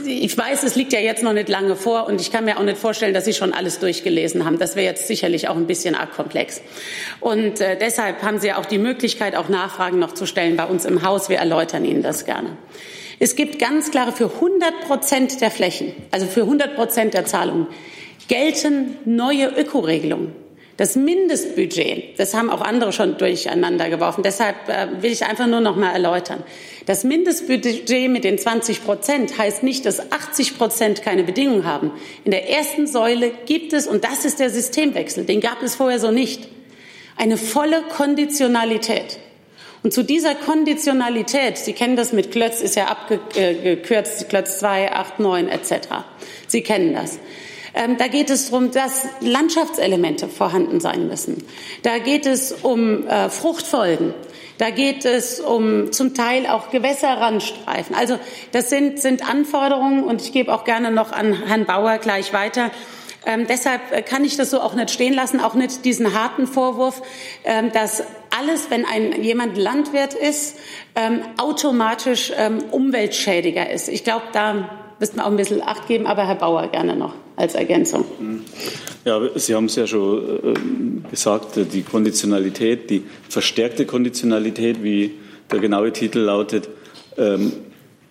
ich 0.05 0.37
weiß, 0.37 0.63
es 0.63 0.75
liegt 0.75 0.91
ja 0.91 0.99
jetzt 0.99 1.23
noch 1.23 1.33
nicht 1.33 1.47
lange 1.47 1.75
vor 1.75 2.07
und 2.07 2.19
ich 2.19 2.31
kann 2.31 2.45
mir 2.45 2.57
auch 2.57 2.63
nicht 2.63 2.77
vorstellen, 2.77 3.13
dass 3.13 3.25
Sie 3.25 3.33
schon 3.33 3.53
alles 3.53 3.79
durchgelesen 3.79 4.45
haben. 4.45 4.59
Das 4.59 4.75
wäre 4.75 4.85
jetzt 4.85 5.07
sicherlich 5.07 5.47
auch 5.47 5.55
ein 5.55 5.67
bisschen 5.67 5.95
arg 5.95 6.13
komplex. 6.13 6.61
Und 7.19 7.61
äh, 7.61 7.77
deshalb 7.77 8.21
haben 8.21 8.39
Sie 8.39 8.51
auch 8.51 8.65
die 8.65 8.79
Möglichkeit, 8.79 9.35
auch 9.35 9.47
Nachfragen 9.47 9.99
noch 9.99 10.13
zu 10.13 10.25
stellen 10.25 10.57
bei 10.57 10.65
uns 10.65 10.85
im 10.85 11.03
Haus. 11.03 11.29
Wir 11.29 11.37
erläutern 11.37 11.85
Ihnen 11.85 12.03
das 12.03 12.25
gerne. 12.25 12.57
Es 13.19 13.35
gibt 13.35 13.59
ganz 13.59 13.91
klare 13.91 14.11
für 14.11 14.33
100 14.33 14.81
Prozent 14.81 15.41
der 15.41 15.51
Flächen, 15.51 15.93
also 16.09 16.25
für 16.25 16.41
100 16.41 16.75
Prozent 16.75 17.13
der 17.13 17.25
Zahlungen, 17.25 17.67
gelten 18.27 18.97
neue 19.05 19.47
Ökoregelungen. 19.47 20.40
Das 20.81 20.95
Mindestbudget, 20.95 22.17
das 22.17 22.33
haben 22.33 22.49
auch 22.49 22.61
andere 22.61 22.91
schon 22.91 23.15
durcheinander 23.19 23.87
geworfen. 23.91 24.23
Deshalb 24.23 24.67
äh, 24.67 24.87
will 25.03 25.11
ich 25.11 25.23
einfach 25.23 25.45
nur 25.45 25.59
noch 25.59 25.75
mal 25.75 25.91
erläutern. 25.91 26.41
Das 26.87 27.03
Mindestbudget 27.03 28.09
mit 28.09 28.23
den 28.23 28.39
20 28.39 28.83
Prozent 28.83 29.37
heißt 29.37 29.61
nicht, 29.61 29.85
dass 29.85 30.11
80 30.11 30.57
Prozent 30.57 31.03
keine 31.03 31.21
Bedingungen 31.21 31.65
haben. 31.65 31.91
In 32.25 32.31
der 32.31 32.49
ersten 32.49 32.87
Säule 32.87 33.31
gibt 33.45 33.73
es, 33.73 33.85
und 33.85 34.03
das 34.03 34.25
ist 34.25 34.39
der 34.39 34.49
Systemwechsel, 34.49 35.25
den 35.25 35.39
gab 35.39 35.61
es 35.61 35.75
vorher 35.75 35.99
so 35.99 36.09
nicht, 36.09 36.47
eine 37.15 37.37
volle 37.37 37.83
Konditionalität. 37.83 39.19
Und 39.83 39.93
zu 39.93 40.01
dieser 40.01 40.33
Konditionalität, 40.33 41.59
Sie 41.59 41.73
kennen 41.73 41.95
das 41.95 42.11
mit 42.11 42.31
Klötz, 42.31 42.59
ist 42.59 42.75
ja 42.75 42.85
abgekürzt, 42.85 44.29
Klötz 44.29 44.57
2, 44.57 44.93
8, 44.93 45.19
9 45.19 45.47
etc. 45.47 45.73
Sie 46.47 46.63
kennen 46.63 46.95
das. 46.95 47.19
Ähm, 47.73 47.97
da 47.97 48.07
geht 48.07 48.29
es 48.29 48.49
darum, 48.49 48.71
dass 48.71 49.05
Landschaftselemente 49.21 50.27
vorhanden 50.27 50.79
sein 50.79 51.07
müssen. 51.07 51.43
Da 51.83 51.99
geht 51.99 52.25
es 52.25 52.51
um 52.51 53.07
äh, 53.07 53.29
Fruchtfolgen. 53.29 54.13
Da 54.57 54.69
geht 54.69 55.05
es 55.05 55.39
um 55.39 55.91
zum 55.91 56.13
Teil 56.13 56.45
auch 56.45 56.69
Gewässerrandstreifen. 56.69 57.95
Also 57.95 58.19
das 58.51 58.69
sind, 58.69 58.99
sind 58.99 59.27
Anforderungen 59.27 60.03
und 60.03 60.21
ich 60.21 60.33
gebe 60.33 60.53
auch 60.53 60.65
gerne 60.65 60.91
noch 60.91 61.11
an 61.11 61.47
Herrn 61.47 61.65
Bauer 61.65 61.97
gleich 61.97 62.31
weiter. 62.31 62.69
Ähm, 63.25 63.45
deshalb 63.47 63.91
äh, 63.91 64.01
kann 64.01 64.25
ich 64.25 64.37
das 64.37 64.49
so 64.49 64.61
auch 64.61 64.73
nicht 64.73 64.91
stehen 64.91 65.13
lassen, 65.13 65.39
auch 65.39 65.53
nicht 65.53 65.85
diesen 65.85 66.13
harten 66.13 66.47
Vorwurf, 66.47 67.01
ähm, 67.43 67.71
dass 67.71 68.03
alles, 68.35 68.69
wenn 68.69 68.85
ein, 68.85 69.21
jemand 69.21 69.57
Landwirt 69.57 70.13
ist, 70.13 70.57
ähm, 70.95 71.21
automatisch 71.37 72.31
ähm, 72.35 72.63
Umweltschädiger 72.71 73.69
ist. 73.69 73.89
Ich 73.89 74.03
glaube, 74.03 74.25
da 74.33 74.80
müssten 75.01 75.17
wir 75.17 75.25
auch 75.25 75.31
ein 75.31 75.37
bisschen 75.37 75.61
Acht 75.61 75.87
geben, 75.87 76.05
aber 76.05 76.25
Herr 76.25 76.35
Bauer 76.35 76.67
gerne 76.67 76.95
noch 76.95 77.13
als 77.35 77.55
Ergänzung. 77.55 78.05
Ja, 79.03 79.19
Sie 79.35 79.55
haben 79.55 79.65
es 79.65 79.75
ja 79.75 79.87
schon 79.87 80.23
äh, 80.23 81.09
gesagt, 81.09 81.57
die 81.73 81.81
Konditionalität, 81.81 82.89
die 82.89 83.03
verstärkte 83.27 83.85
Konditionalität, 83.85 84.83
wie 84.83 85.11
der 85.51 85.59
genaue 85.59 85.91
Titel 85.91 86.19
lautet, 86.19 86.69
ähm, 87.17 87.51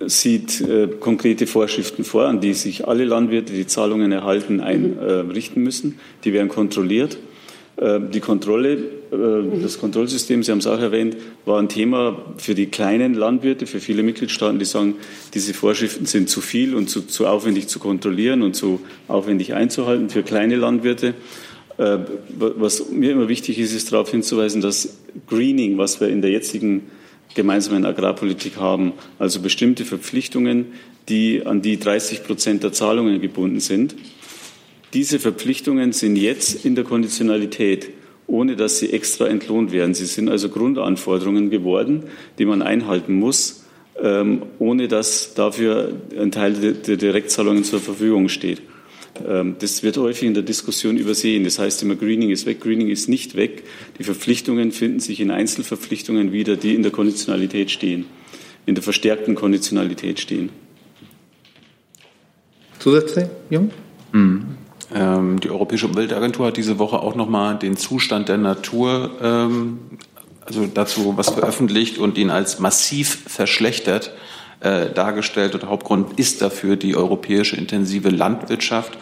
sieht 0.00 0.60
äh, 0.62 0.88
konkrete 0.98 1.46
Vorschriften 1.46 2.04
vor, 2.04 2.24
an 2.26 2.40
die 2.40 2.54
sich 2.54 2.88
alle 2.88 3.04
Landwirte, 3.04 3.52
die 3.52 3.66
Zahlungen 3.66 4.10
erhalten, 4.10 4.60
einrichten 4.60 5.62
mhm. 5.62 5.66
äh, 5.66 5.68
müssen. 5.68 6.00
Die 6.24 6.32
werden 6.32 6.48
kontrolliert. 6.48 7.18
Äh, 7.76 8.00
die 8.00 8.20
Kontrolle, 8.20 8.72
äh, 8.72 8.78
das 9.10 9.78
Kontrollsystem, 9.80 10.42
Sie 10.42 10.52
haben 10.52 10.58
es 10.58 10.66
auch 10.68 10.78
erwähnt, 10.78 11.16
war 11.44 11.58
ein 11.58 11.68
Thema 11.68 12.34
für 12.36 12.54
die 12.54 12.66
kleinen 12.66 13.14
Landwirte, 13.14 13.66
für 13.66 13.80
viele 13.80 14.04
Mitgliedstaaten, 14.04 14.58
die 14.58 14.64
sagen, 14.64 14.94
diese 15.34 15.52
Vorschriften 15.52 16.06
sind 16.06 16.28
zu 16.28 16.40
viel 16.40 16.76
und 16.76 16.88
zu, 16.88 17.02
zu 17.02 17.26
aufwendig 17.26 17.66
zu 17.66 17.80
kontrollieren 17.80 18.42
und 18.42 18.54
zu 18.54 18.80
aufwendig 19.08 19.54
einzuhalten 19.54 20.10
für 20.10 20.22
kleine 20.22 20.56
Landwirte. 20.56 21.14
Äh, 21.76 21.98
was 22.38 22.88
mir 22.90 23.10
immer 23.10 23.28
wichtig 23.28 23.58
ist, 23.58 23.74
ist 23.74 23.92
darauf 23.92 24.10
hinzuweisen, 24.10 24.60
dass 24.60 24.98
Greening, 25.26 25.76
was 25.76 26.00
wir 26.00 26.08
in 26.08 26.22
der 26.22 26.30
jetzigen 26.30 26.82
gemeinsamen 27.34 27.84
Agrarpolitik 27.84 28.58
haben, 28.58 28.92
also 29.18 29.40
bestimmte 29.40 29.84
Verpflichtungen, 29.84 30.66
die 31.08 31.44
an 31.44 31.62
die 31.62 31.78
30 31.78 32.22
Prozent 32.22 32.62
der 32.62 32.72
Zahlungen 32.72 33.20
gebunden 33.20 33.58
sind, 33.58 33.96
diese 34.92 35.18
Verpflichtungen 35.20 35.92
sind 35.92 36.16
jetzt 36.16 36.64
in 36.64 36.74
der 36.74 36.84
Konditionalität, 36.84 37.90
ohne 38.30 38.56
dass 38.56 38.78
sie 38.78 38.92
extra 38.92 39.26
entlohnt 39.26 39.72
werden. 39.72 39.94
Sie 39.94 40.06
sind 40.06 40.28
also 40.28 40.48
Grundanforderungen 40.48 41.50
geworden, 41.50 42.04
die 42.38 42.44
man 42.44 42.62
einhalten 42.62 43.14
muss, 43.14 43.64
ähm, 44.00 44.42
ohne 44.58 44.88
dass 44.88 45.34
dafür 45.34 45.92
ein 46.18 46.30
Teil 46.30 46.54
der 46.54 46.96
Direktzahlungen 46.96 47.64
zur 47.64 47.80
Verfügung 47.80 48.28
steht. 48.28 48.62
Ähm, 49.26 49.56
das 49.58 49.82
wird 49.82 49.96
häufig 49.96 50.28
in 50.28 50.34
der 50.34 50.44
Diskussion 50.44 50.96
übersehen. 50.96 51.44
Das 51.44 51.58
heißt 51.58 51.82
immer, 51.82 51.96
Greening 51.96 52.30
ist 52.30 52.46
weg. 52.46 52.60
Greening 52.60 52.88
ist 52.88 53.08
nicht 53.08 53.34
weg. 53.34 53.64
Die 53.98 54.04
Verpflichtungen 54.04 54.70
finden 54.72 55.00
sich 55.00 55.20
in 55.20 55.30
Einzelverpflichtungen 55.30 56.32
wieder, 56.32 56.56
die 56.56 56.74
in 56.74 56.82
der 56.82 56.92
Konditionalität 56.92 57.70
stehen, 57.70 58.06
in 58.64 58.76
der 58.76 58.84
verstärkten 58.84 59.34
Konditionalität 59.34 60.20
stehen. 60.20 60.50
Zusätzlich, 62.78 63.26
Jung? 63.50 63.70
Mhm. 64.12 64.59
Ähm, 64.94 65.40
die 65.40 65.50
Europäische 65.50 65.86
Umweltagentur 65.86 66.46
hat 66.46 66.56
diese 66.56 66.78
Woche 66.78 66.98
auch 67.00 67.14
nochmal 67.14 67.58
den 67.58 67.76
Zustand 67.76 68.28
der 68.28 68.38
Natur, 68.38 69.10
ähm, 69.22 69.78
also 70.44 70.66
dazu 70.66 71.16
was 71.16 71.30
veröffentlicht 71.30 71.98
und 71.98 72.18
ihn 72.18 72.30
als 72.30 72.58
massiv 72.58 73.22
verschlechtert 73.26 74.12
äh, 74.60 74.90
dargestellt. 74.90 75.54
Und 75.54 75.62
der 75.62 75.70
Hauptgrund 75.70 76.18
ist 76.18 76.42
dafür 76.42 76.76
die 76.76 76.96
europäische 76.96 77.56
intensive 77.56 78.08
Landwirtschaft. 78.08 78.98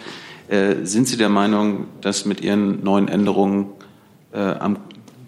Äh, 0.49 0.85
sind 0.85 1.09
Sie 1.09 1.17
der 1.17 1.31
Meinung, 1.31 1.87
dass 2.01 2.25
mit 2.25 2.43
Ihren 2.43 2.83
neuen 2.85 3.09
Änderungen, 3.09 3.67
äh, 4.33 4.55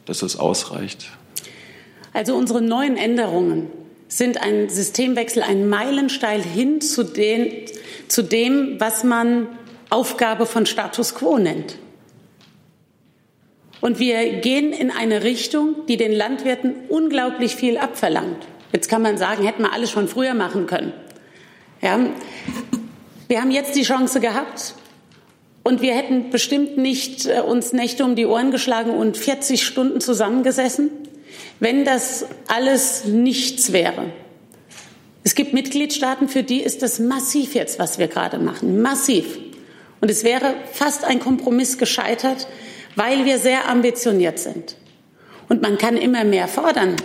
dass 0.05 0.19
das 0.19 0.37
ausreicht? 0.37 1.11
Also 2.13 2.35
unsere 2.35 2.61
neuen 2.61 2.97
Änderungen 2.97 3.69
sind 4.09 4.43
ein 4.43 4.69
Systemwechsel, 4.69 5.43
ein 5.43 5.69
Meilenstein 5.69 6.43
hin 6.43 6.81
zu, 6.81 7.05
den, 7.05 7.51
zu 8.09 8.23
dem, 8.23 8.77
was 8.79 9.05
man 9.05 9.47
Aufgabe 9.91 10.47
von 10.47 10.67
Status 10.67 11.15
quo 11.15 11.39
nennt. 11.39 11.77
Und 13.81 13.99
wir 13.99 14.41
gehen 14.41 14.73
in 14.73 14.91
eine 14.91 15.25
Richtung, 15.25 15.87
die 15.89 15.97
den 15.97 16.13
Landwirten 16.13 16.75
unglaublich 16.89 17.57
viel 17.57 17.79
abverlangt. 17.79 18.47
Jetzt 18.73 18.89
kann 18.89 19.03
man 19.03 19.19
sagen, 19.19 19.45
hätten 19.45 19.63
wir 19.63 19.73
alles 19.73 19.91
schon 19.91 20.07
früher 20.07 20.35
machen 20.35 20.67
können. 20.67 20.93
Ja. 21.81 21.99
Wir 23.29 23.41
haben 23.41 23.51
jetzt 23.51 23.75
die 23.77 23.83
Chance 23.83 24.21
gehabt 24.21 24.75
und 25.63 25.83
wir 25.83 25.95
hätten 25.95 26.31
bestimmt 26.31 26.77
nicht 26.77 27.27
äh, 27.27 27.41
uns 27.41 27.73
Nächte 27.73 28.05
um 28.05 28.17
die 28.17 28.27
Ohren 28.27 28.51
geschlagen 28.51 28.91
und 28.91 29.17
40 29.17 29.65
Stunden 29.65 30.01
zusammengesessen, 30.01 30.91
wenn 31.59 31.85
das 31.85 32.27
alles 32.49 33.05
nichts 33.05 33.73
wäre. 33.73 34.13
Es 35.23 35.35
gibt 35.35 35.53
Mitgliedstaaten, 35.53 36.29
für 36.29 36.43
die 36.43 36.61
ist 36.61 36.83
das 36.83 36.99
massiv 36.99 37.55
jetzt, 37.55 37.79
was 37.79 37.99
wir 37.99 38.09
gerade 38.09 38.39
machen. 38.39 38.81
Massiv. 38.81 39.39
Und 40.01 40.11
es 40.11 40.25
wäre 40.25 40.55
fast 40.73 41.05
ein 41.05 41.21
Kompromiss 41.21 41.79
gescheitert, 41.79 42.47
weil 42.97 43.25
wir 43.25 43.39
sehr 43.39 43.69
ambitioniert 43.69 44.39
sind. 44.39 44.77
Und 45.49 45.63
man 45.63 45.79
kann 45.79 45.97
immer 45.97 46.25
mehr 46.25 46.49
fordern. 46.49 46.97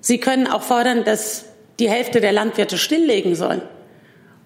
Sie 0.00 0.18
können 0.18 0.46
auch 0.46 0.62
fordern, 0.62 1.04
dass 1.04 1.46
die 1.78 1.88
Hälfte 1.88 2.20
der 2.20 2.32
Landwirte 2.32 2.78
stilllegen 2.78 3.34
sollen. 3.34 3.62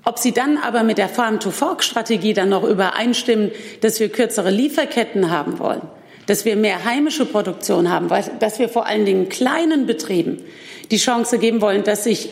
Ob 0.04 0.18
Sie 0.18 0.32
dann 0.32 0.56
aber 0.56 0.82
mit 0.84 0.98
der 0.98 1.08
Farm-to-Fork-Strategie 1.08 2.32
dann 2.32 2.48
noch 2.48 2.64
übereinstimmen, 2.64 3.50
dass 3.80 4.00
wir 4.00 4.08
kürzere 4.08 4.50
Lieferketten 4.50 5.30
haben 5.30 5.58
wollen, 5.58 5.82
dass 6.26 6.44
wir 6.44 6.56
mehr 6.56 6.84
heimische 6.84 7.26
Produktion 7.26 7.90
haben, 7.90 8.08
dass 8.38 8.58
wir 8.58 8.68
vor 8.68 8.86
allen 8.86 9.04
Dingen 9.04 9.28
kleinen 9.28 9.86
Betrieben 9.86 10.42
die 10.90 10.96
Chance 10.96 11.38
geben 11.38 11.60
wollen, 11.60 11.84
dass 11.84 12.04
sich 12.04 12.30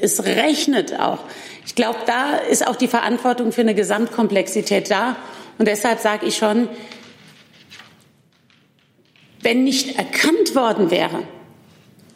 es 0.00 0.24
rechnet 0.24 0.98
auch. 0.98 1.20
Ich 1.66 1.74
glaube, 1.74 1.98
da 2.06 2.36
ist 2.36 2.66
auch 2.66 2.76
die 2.76 2.88
Verantwortung 2.88 3.52
für 3.52 3.62
eine 3.62 3.74
Gesamtkomplexität 3.74 4.90
da. 4.90 5.16
Und 5.58 5.66
deshalb 5.66 6.00
sage 6.00 6.26
ich 6.26 6.36
schon, 6.36 6.68
wenn 9.40 9.64
nicht 9.64 9.96
erkannt 9.98 10.54
worden 10.54 10.90
wäre, 10.90 11.22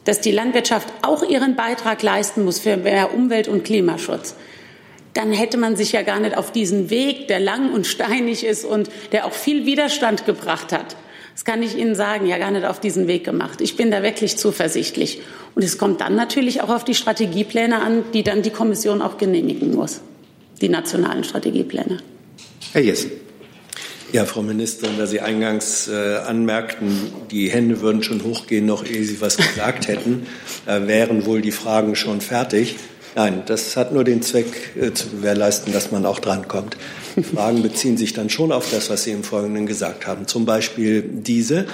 dass 0.05 0.21
die 0.21 0.33
Landwirtschaft 0.33 0.89
auch 1.03 1.23
ihren 1.23 1.55
Beitrag 1.55 2.03
leisten 2.03 2.45
muss 2.45 2.59
für 2.59 2.77
mehr 2.77 3.15
Umwelt- 3.15 3.49
und 3.49 3.65
Klimaschutz, 3.65 4.35
dann 5.15 5.33
hätte 5.33 5.59
man 5.59 5.77
sich 5.77 5.93
ja 5.93 6.03
gar 6.03 6.21
nicht 6.21 6.37
auf 6.37 6.53
diesen 6.53 6.91
Weg, 6.91 7.29
der 7.29 7.41
lang 7.41 7.73
und 7.73 7.87
steinig 7.87 8.45
ist 8.45 8.65
und 8.65 8.89
der 9.13 9.27
auch 9.27 9.33
viel 9.33 9.67
Widerstand 9.67 10.25
gebracht 10.27 10.73
hat, 10.73 10.97
das 11.39 11.45
kann 11.45 11.63
ich 11.63 11.77
Ihnen 11.77 11.95
sagen, 11.95 12.27
ja 12.27 12.37
gar 12.37 12.51
nicht 12.51 12.67
auf 12.67 12.81
diesen 12.81 13.07
Weg 13.07 13.23
gemacht. 13.23 13.61
Ich 13.61 13.77
bin 13.77 13.93
da 13.93 14.03
wirklich 14.03 14.37
zuversichtlich. 14.37 15.21
Und 15.55 15.63
es 15.63 15.79
kommt 15.79 16.01
dann 16.01 16.17
natürlich 16.17 16.63
auch 16.63 16.69
auf 16.69 16.85
die 16.85 16.97
Strategiepläne 16.97 17.81
an, 17.81 18.03
die 18.13 18.25
dann 18.25 18.43
die 18.43 18.51
Kommission 18.51 19.01
auch 19.01 19.19
genehmigen 19.19 19.73
muss, 19.73 20.01
die 20.61 20.69
nationalen 20.69 21.23
Strategiepläne. 21.23 21.99
Herr 22.73 22.81
Jessen. 22.81 23.13
Ja, 24.11 24.25
Frau 24.25 24.43
Ministerin, 24.43 24.99
da 24.99 25.07
Sie 25.07 25.21
eingangs 25.21 25.87
äh, 25.87 26.17
anmerkten, 26.27 27.13
die 27.31 27.51
Hände 27.51 27.83
würden 27.83 28.03
schon 28.03 28.25
hochgehen, 28.25 28.67
noch 28.67 28.85
ehe 28.85 29.05
Sie 29.05 29.21
was 29.21 29.37
gesagt 29.37 29.87
hätten, 29.87 30.27
da 30.67 30.89
wären 30.89 31.25
wohl 31.25 31.41
die 31.41 31.53
Fragen 31.53 31.95
schon 31.95 32.21
fertig. 32.21 32.75
Nein, 33.15 33.45
das 33.47 33.77
hat 33.77 33.93
nur 33.93 34.03
den 34.03 34.23
Zweck 34.23 34.77
äh, 34.77 34.93
zu 34.93 35.09
gewährleisten, 35.11 35.73
dass 35.73 35.93
man 35.93 36.05
auch 36.05 36.19
drankommt. 36.19 36.77
Die 37.19 37.23
Fragen 37.37 37.63
beziehen 37.63 37.97
sich 37.97 38.13
dann 38.13 38.31
schon 38.31 38.53
auf 38.53 38.71
das, 38.71 38.91
was 38.91 39.05
Sie 39.05 39.11
im 39.11 39.25
Folgenden 39.25 39.67
gesagt 39.67 40.07
haben. 40.07 40.27
Zum 40.27 40.47
Beispiel 40.47 41.03
diese. 41.03 41.67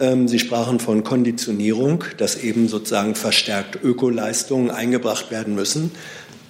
Ähm, 0.00 0.26
Sie 0.26 0.38
sprachen 0.38 0.80
von 0.80 1.04
Konditionierung, 1.04 2.04
dass 2.16 2.36
eben 2.36 2.68
sozusagen 2.68 3.14
verstärkt 3.14 3.78
Ökoleistungen 3.82 4.70
eingebracht 4.70 5.30
werden 5.30 5.54
müssen. 5.54 5.90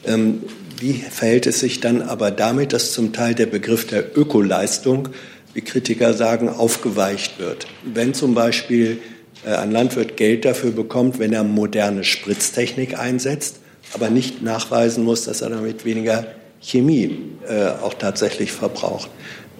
Ähm, 0.05 0.45
wie 0.79 0.93
verhält 0.93 1.47
es 1.47 1.61
sich 1.61 1.81
dann 1.81 2.03
aber 2.03 2.31
damit, 2.31 2.73
dass 2.73 2.93
zum 2.93 3.13
Teil 3.13 3.35
der 3.35 3.47
Begriff 3.47 3.87
der 3.87 4.17
Ökoleistung, 4.17 5.09
wie 5.55 5.63
Kritiker 5.63 6.15
sagen, 6.15 6.49
aufgeweicht 6.49 7.41
wird? 7.41 7.67
Wenn 7.83 8.15
zum 8.15 8.35
Beispiel 8.35 8.99
äh, 9.45 9.55
ein 9.55 9.73
Landwirt 9.73 10.17
Geld 10.17 10.45
dafür 10.45 10.71
bekommt, 10.71 11.19
wenn 11.19 11.33
er 11.33 11.43
moderne 11.43 12.05
Spritztechnik 12.05 12.99
einsetzt, 12.99 13.57
aber 13.93 14.11
nicht 14.11 14.43
nachweisen 14.43 15.03
muss, 15.03 15.25
dass 15.25 15.41
er 15.41 15.51
damit 15.51 15.85
weniger 15.85 16.27
Chemie 16.61 17.19
äh, 17.49 17.69
auch 17.83 17.95
tatsächlich 17.95 18.53
verbraucht. 18.53 19.11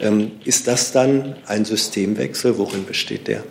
Ähm, 0.01 0.33
ist 0.45 0.67
das 0.67 0.93
dann 0.93 1.37
ein 1.47 1.65
Systemwechsel? 1.65 2.59
Worin 2.59 2.85
besteht 2.85 3.29
der? 3.29 3.45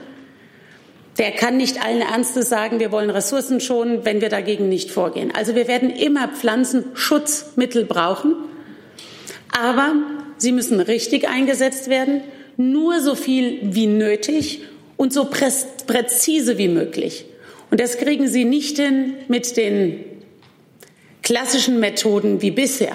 der 1.18 1.32
kann 1.32 1.58
nicht 1.58 1.84
allen 1.84 2.02
Ernstes 2.02 2.50
sagen, 2.50 2.80
wir 2.80 2.92
wollen 2.92 3.10
Ressourcen 3.10 3.60
schonen, 3.62 4.06
wenn 4.06 4.22
wir 4.22 4.30
dagegen 4.30 4.70
nicht 4.70 4.92
vorgehen. 4.92 5.32
Also 5.34 5.56
wir 5.56 5.68
werden 5.68 5.90
immer 5.90 6.28
Pflanzenschutzmittel 6.30 7.86
brauchen, 7.86 8.36
aber 9.58 9.94
sie 10.38 10.52
müssen 10.52 10.80
richtig 10.80 11.30
eingesetzt 11.30 11.90
werden, 11.90 12.22
nur 12.58 13.02
so 13.02 13.16
viel 13.16 13.60
wie 13.62 13.88
nötig 13.88 14.64
und 14.98 15.14
so 15.14 15.26
präzise 15.26 16.58
wie 16.58 16.68
möglich. 16.68 17.26
Und 17.70 17.80
das 17.80 17.98
kriegen 17.98 18.28
Sie 18.28 18.44
nicht 18.44 18.78
hin 18.78 19.14
mit 19.30 19.56
den 19.56 20.04
klassischen 21.32 21.80
Methoden 21.80 22.42
wie 22.42 22.52
bisher, 22.52 22.94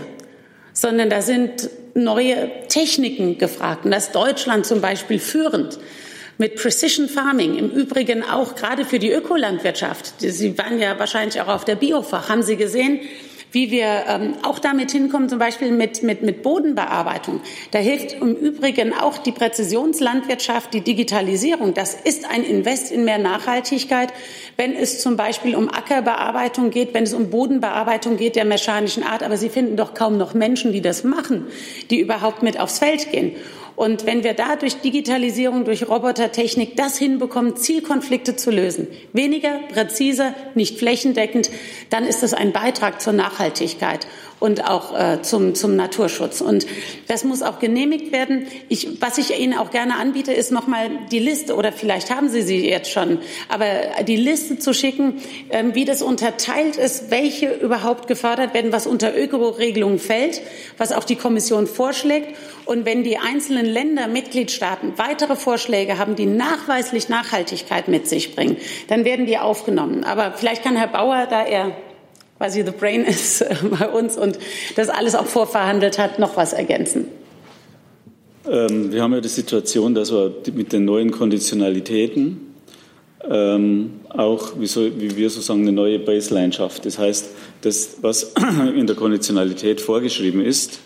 sondern 0.75 1.09
da 1.09 1.22
sind 1.22 1.70
neue 1.94 2.51
Techniken 2.68 3.38
gefragt. 3.38 3.87
Und 3.87 3.92
da 3.92 3.96
ist 3.96 4.14
Deutschland 4.14 4.66
zum 4.66 4.83
Beispiel 4.83 5.18
führend 5.18 5.79
mit 6.37 6.57
Precision 6.57 7.09
Farming, 7.09 7.57
im 7.57 7.70
Übrigen 7.70 8.22
auch 8.22 8.55
gerade 8.55 8.85
für 8.85 8.99
die 8.99 9.11
Ökolandwirtschaft. 9.11 10.16
Sie 10.18 10.59
waren 10.59 10.79
ja 10.79 10.99
wahrscheinlich 10.99 11.40
auch 11.40 11.49
auf 11.49 11.64
der 11.64 11.77
Biofach. 11.77 12.29
Haben 12.29 12.42
Sie 12.42 12.57
gesehen, 12.57 13.01
wie 13.57 13.71
wir 13.71 14.05
ähm, 14.07 14.35
auch 14.42 14.59
damit 14.59 14.90
hinkommen, 14.90 15.31
zum 15.31 15.38
Beispiel 15.38 15.73
mit, 15.73 16.03
mit, 16.03 16.21
mit 16.21 16.42
Bodenbearbeitung. 16.42 17.40
Da 17.71 17.79
hilft 17.79 18.12
im 18.12 18.37
Übrigen 18.37 18.92
auch 18.92 19.16
die 19.16 19.33
Präzisionslandwirtschaft, 19.33 20.75
die 20.75 20.83
Digitalisierung. 20.83 21.73
Das 21.73 21.95
ist 21.95 22.29
ein 22.29 22.45
Invest 22.45 22.92
in 22.92 23.07
mehr 23.07 23.16
Nachhaltigkeit, 23.16 24.12
wenn 24.59 24.75
es 24.75 25.01
zum 25.01 25.16
Beispiel 25.16 25.57
um 25.57 25.71
Ackerbearbeitung 25.71 26.69
geht, 26.69 26.92
wenn 26.92 27.05
es 27.05 27.14
um 27.14 27.31
Bodenbearbeitung 27.31 28.19
geht 28.19 28.37
der 28.37 28.45
mechanischen 28.45 29.03
Art. 29.03 29.23
Aber 29.23 29.38
Sie 29.38 29.49
finden 29.49 29.79
doch 29.79 29.95
kaum 29.95 30.19
noch 30.19 30.35
Menschen, 30.35 30.75
die 30.75 30.83
das 30.83 31.03
machen, 31.03 31.47
die 31.88 31.99
überhaupt 31.99 32.42
mit 32.42 32.61
aufs 32.61 32.81
Feld 32.81 33.11
gehen. 33.11 33.37
Und 33.77 34.07
wenn 34.07 34.25
wir 34.25 34.33
da 34.33 34.57
durch 34.57 34.81
Digitalisierung, 34.81 35.67
durch 35.67 35.87
Robotertechnik 35.87 36.77
das 36.77 36.97
hinbekommen, 36.97 37.57
Zielkonflikte 37.57 38.35
zu 38.35 38.51
lösen, 38.51 38.89
weniger, 39.12 39.61
präziser, 39.71 40.35
nicht 40.55 40.79
flächendeckend, 40.79 41.51
dann 41.91 42.05
ist 42.05 42.23
das 42.23 42.33
ein 42.33 42.53
Beitrag 42.53 43.03
zur 43.03 43.12
Nachhaltigkeit 43.12 44.07
und 44.38 44.68
auch 44.68 44.99
äh, 44.99 45.22
zum, 45.22 45.55
zum 45.55 45.77
Naturschutz. 45.77 46.40
Und 46.40 46.66
das 47.09 47.25
muss 47.25 47.42
auch 47.42 47.59
genehmigt 47.59 48.12
werden. 48.12 48.46
Ich, 48.68 49.01
was 49.01 49.18
ich 49.18 49.38
Ihnen 49.38 49.55
auch 49.55 49.70
gerne 49.70 49.96
anbiete, 49.96 50.33
ist 50.33 50.53
nochmal 50.53 50.90
die 51.11 51.18
Liste, 51.18 51.55
oder 51.55 51.72
vielleicht 51.72 52.14
haben 52.14 52.29
Sie 52.29 52.42
sie 52.42 52.68
jetzt 52.68 52.90
schon, 52.90 53.18
aber 53.49 53.66
die 54.07 54.16
Liste 54.16 54.59
zu 54.59 54.75
schicken, 54.75 55.20
ähm, 55.51 55.75
wie 55.75 55.85
das 55.85 56.03
unterteilt 56.03 56.77
ist, 56.77 57.11
welche 57.11 57.53
überhaupt 57.53 58.09
gefördert 58.09 58.53
werden, 58.55 58.72
was 58.72 58.87
unter 58.87 59.16
Öko-Regelungen 59.16 59.99
fällt, 59.99 60.42
was 60.77 60.92
auch 60.92 61.05
die 61.05 61.16
Kommission 61.16 61.66
vorschlägt. 61.66 62.37
Und 62.66 62.85
wenn 62.85 63.05
die 63.05 63.18
einzelnen 63.18 63.66
Länder, 63.66 64.09
Mitgliedstaaten 64.09 64.94
weitere 64.96 65.37
Vorschläge 65.37 65.99
haben, 65.99 66.16
die 66.16 66.27
nachweislich 66.27 67.09
Nachhaltigkeit 67.09 67.88
mit 67.88 68.09
sich 68.09 68.35
bringen, 68.35 68.57
dann 68.88 69.05
werden 69.05 69.27
die 69.27 69.38
aufgenommen. 69.38 70.05
Aber 70.05 70.33
vielleicht 70.33 70.64
kann 70.64 70.77
Herr 70.77 70.88
Bauer, 70.88 71.27
da 71.31 71.44
er 71.44 71.77
quasi 72.38 72.62
the 72.64 72.70
brain 72.70 73.05
ist 73.05 73.44
bei 73.79 73.88
uns 73.88 74.16
und 74.16 74.38
das 74.77 74.88
alles 74.88 75.14
auch 75.14 75.27
vorverhandelt 75.27 75.99
hat, 75.99 76.18
noch 76.18 76.37
was 76.37 76.53
ergänzen. 76.53 77.07
Ähm, 78.49 78.92
wir 78.92 79.03
haben 79.03 79.12
ja 79.12 79.20
die 79.20 79.29
Situation, 79.29 79.94
dass 79.94 80.12
wir 80.12 80.33
mit 80.55 80.72
den 80.72 80.85
neuen 80.85 81.11
Konditionalitäten 81.11 82.40
ähm, 83.29 84.01
auch, 84.09 84.53
wie, 84.59 84.66
so, 84.66 84.83
wie, 84.83 85.16
wir 85.16 85.31
sozusagen, 85.31 85.62
eine 85.62 85.72
neue 85.72 85.99
Baseline 85.99 86.53
schaffen. 86.53 86.83
Das 86.85 86.99
heißt, 86.99 87.31
das, 87.62 87.96
was 88.03 88.35
in 88.77 88.87
der 88.87 88.96
Konditionalität 88.96 89.81
vorgeschrieben 89.81 90.40
ist, 90.40 90.79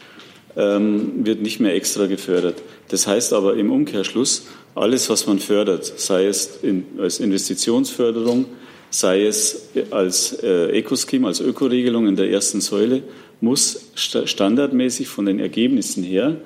ähm, 0.57 1.25
wird 1.27 1.43
nicht 1.43 1.61
mehr 1.61 1.75
extra 1.75 2.07
gefördert. 2.07 2.63
Das 2.89 3.07
heißt 3.07 3.33
aber 3.33 3.57
im 3.57 3.71
Umkehrschluss, 3.71 4.47
alles, 4.75 5.11
was 5.11 5.27
man 5.27 5.39
fördert, 5.39 5.85
sei 5.85 6.27
es 6.27 6.59
in, 6.63 6.87
als 6.99 7.21
Investitionsförderung, 7.21 8.47
sei 8.91 9.27
es 9.27 9.69
als 9.91 10.33
äh, 10.43 10.71
Ecoscheme, 10.71 11.27
als 11.27 11.41
Ökoregelung 11.41 12.07
in 12.07 12.17
der 12.17 12.31
ersten 12.31 12.61
Säule, 12.61 13.03
muss 13.41 13.91
standardmäßig 13.95 15.09
von 15.09 15.27
den 15.27 15.41
Ergebnissen 15.41 16.03
her 16.03 16.37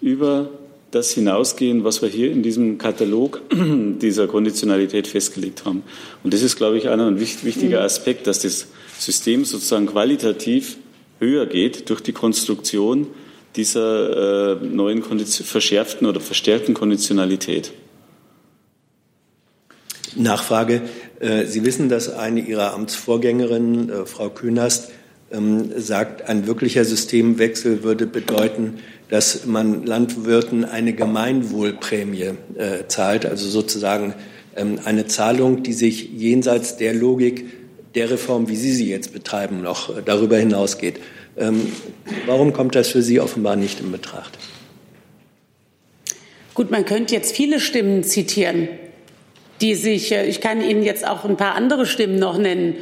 über 0.00 0.50
das 0.90 1.10
hinausgehen, 1.12 1.84
was 1.84 2.00
wir 2.00 2.08
hier 2.08 2.30
in 2.30 2.42
diesem 2.42 2.78
Katalog 2.78 3.42
dieser 3.52 4.26
Konditionalität 4.26 5.06
festgelegt 5.06 5.64
haben. 5.64 5.82
Und 6.24 6.32
das 6.32 6.42
ist, 6.42 6.56
glaube 6.56 6.78
ich, 6.78 6.88
einer 6.88 7.06
ein 7.06 7.20
wichtiger 7.20 7.80
mhm. 7.80 7.84
Aspekt, 7.84 8.26
dass 8.26 8.40
das 8.42 8.68
System 8.98 9.44
sozusagen 9.44 9.86
qualitativ 9.86 10.78
höher 11.18 11.46
geht 11.46 11.90
durch 11.90 12.00
die 12.00 12.12
Konstruktion 12.12 13.08
dieser 13.56 14.52
äh, 14.62 14.64
neuen 14.64 15.02
verschärften 15.02 16.06
oder 16.06 16.20
verstärkten 16.20 16.74
Konditionalität. 16.74 17.72
Nachfrage. 20.18 20.82
Äh, 21.20 21.46
Sie 21.46 21.64
wissen, 21.64 21.88
dass 21.88 22.12
eine 22.12 22.40
Ihrer 22.40 22.74
Amtsvorgängerinnen, 22.74 23.90
äh, 23.90 24.06
Frau 24.06 24.30
Künast, 24.30 24.90
ähm, 25.30 25.70
sagt, 25.76 26.28
ein 26.28 26.46
wirklicher 26.46 26.84
Systemwechsel 26.84 27.82
würde 27.82 28.06
bedeuten, 28.06 28.78
dass 29.10 29.46
man 29.46 29.84
Landwirten 29.84 30.64
eine 30.64 30.92
Gemeinwohlprämie 30.92 32.32
äh, 32.56 32.86
zahlt, 32.88 33.26
also 33.26 33.48
sozusagen 33.48 34.14
ähm, 34.56 34.78
eine 34.84 35.06
Zahlung, 35.06 35.62
die 35.62 35.72
sich 35.72 36.10
jenseits 36.12 36.76
der 36.76 36.94
Logik 36.94 37.46
der 37.94 38.10
Reform, 38.10 38.48
wie 38.48 38.56
Sie 38.56 38.72
sie 38.72 38.88
jetzt 38.88 39.12
betreiben, 39.12 39.62
noch 39.62 40.02
darüber 40.02 40.36
hinausgeht. 40.36 41.00
Ähm, 41.36 41.72
warum 42.26 42.52
kommt 42.52 42.74
das 42.74 42.88
für 42.88 43.02
Sie 43.02 43.20
offenbar 43.20 43.56
nicht 43.56 43.80
in 43.80 43.92
Betracht? 43.92 44.38
Gut, 46.54 46.70
man 46.70 46.84
könnte 46.84 47.14
jetzt 47.14 47.36
viele 47.36 47.60
Stimmen 47.60 48.02
zitieren, 48.02 48.68
die 49.60 49.74
sich, 49.74 50.12
äh, 50.12 50.26
ich 50.26 50.40
kann 50.40 50.60
Ihnen 50.60 50.82
jetzt 50.82 51.06
auch 51.06 51.24
ein 51.24 51.36
paar 51.36 51.54
andere 51.54 51.86
Stimmen 51.86 52.18
noch 52.18 52.38
nennen, 52.38 52.76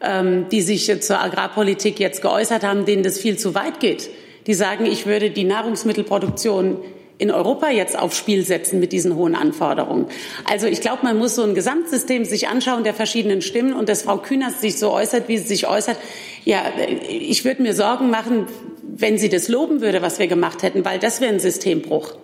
ähm, 0.00 0.46
die 0.50 0.62
sich 0.62 1.00
zur 1.00 1.20
Agrarpolitik 1.20 1.98
jetzt 1.98 2.22
geäußert 2.22 2.62
haben, 2.62 2.84
denen 2.84 3.02
das 3.02 3.18
viel 3.18 3.38
zu 3.38 3.54
weit 3.54 3.80
geht 3.80 4.10
die 4.48 4.54
sagen, 4.54 4.86
ich 4.86 5.06
würde 5.06 5.30
die 5.30 5.44
Nahrungsmittelproduktion 5.44 6.78
in 7.18 7.30
Europa 7.30 7.68
jetzt 7.68 7.98
aufs 7.98 8.16
Spiel 8.16 8.44
setzen 8.44 8.80
mit 8.80 8.92
diesen 8.92 9.14
hohen 9.14 9.34
Anforderungen. 9.34 10.06
Also 10.44 10.66
ich 10.66 10.80
glaube, 10.80 11.00
man 11.02 11.18
muss 11.18 11.34
so 11.34 11.42
ein 11.42 11.54
Gesamtsystem 11.54 12.24
sich 12.24 12.48
anschauen 12.48 12.82
der 12.82 12.94
verschiedenen 12.94 13.42
Stimmen 13.42 13.74
und 13.74 13.88
dass 13.88 14.02
Frau 14.02 14.16
Kühners 14.18 14.60
sich 14.60 14.78
so 14.78 14.90
äußert, 14.90 15.28
wie 15.28 15.36
sie 15.36 15.46
sich 15.46 15.68
äußert. 15.68 15.98
Ja, 16.44 16.62
ich 17.08 17.44
würde 17.44 17.62
mir 17.62 17.74
Sorgen 17.74 18.08
machen, 18.08 18.46
wenn 18.82 19.18
sie 19.18 19.28
das 19.28 19.48
loben 19.48 19.82
würde, 19.82 20.00
was 20.00 20.18
wir 20.18 20.28
gemacht 20.28 20.62
hätten, 20.62 20.84
weil 20.84 20.98
das 20.98 21.20
wäre 21.20 21.32
ein 21.32 21.40
Systembruch. 21.40 22.14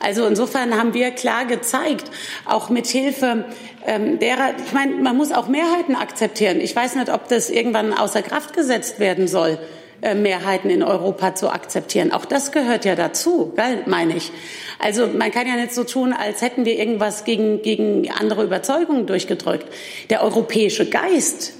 Also 0.00 0.26
insofern 0.26 0.76
haben 0.78 0.94
wir 0.94 1.10
klar 1.10 1.46
gezeigt, 1.46 2.10
auch 2.44 2.68
mit 2.70 2.86
Hilfe 2.86 3.44
ähm, 3.86 4.18
derer, 4.18 4.54
ich 4.64 4.72
meine, 4.72 4.94
man 4.96 5.16
muss 5.16 5.32
auch 5.32 5.48
Mehrheiten 5.48 5.94
akzeptieren. 5.94 6.60
Ich 6.60 6.74
weiß 6.74 6.96
nicht, 6.96 7.12
ob 7.12 7.28
das 7.28 7.50
irgendwann 7.50 7.92
außer 7.92 8.22
Kraft 8.22 8.54
gesetzt 8.54 9.00
werden 9.00 9.28
soll. 9.28 9.58
Äh, 10.02 10.14
Mehrheiten 10.14 10.68
in 10.68 10.82
Europa 10.82 11.34
zu 11.34 11.50
akzeptieren. 11.50 12.12
Auch 12.12 12.26
das 12.26 12.52
gehört 12.52 12.84
ja 12.84 12.94
dazu, 12.94 13.52
gell, 13.56 13.82
meine 13.86 14.16
ich. 14.16 14.30
Also 14.78 15.06
man 15.06 15.30
kann 15.30 15.46
ja 15.46 15.56
nicht 15.56 15.72
so 15.72 15.84
tun, 15.84 16.12
als 16.12 16.42
hätten 16.42 16.66
wir 16.66 16.78
irgendwas 16.78 17.24
gegen, 17.24 17.62
gegen 17.62 18.10
andere 18.10 18.44
Überzeugungen 18.44 19.06
durchgedrückt. 19.06 19.66
Der 20.10 20.22
europäische 20.22 20.88
Geist, 20.88 21.54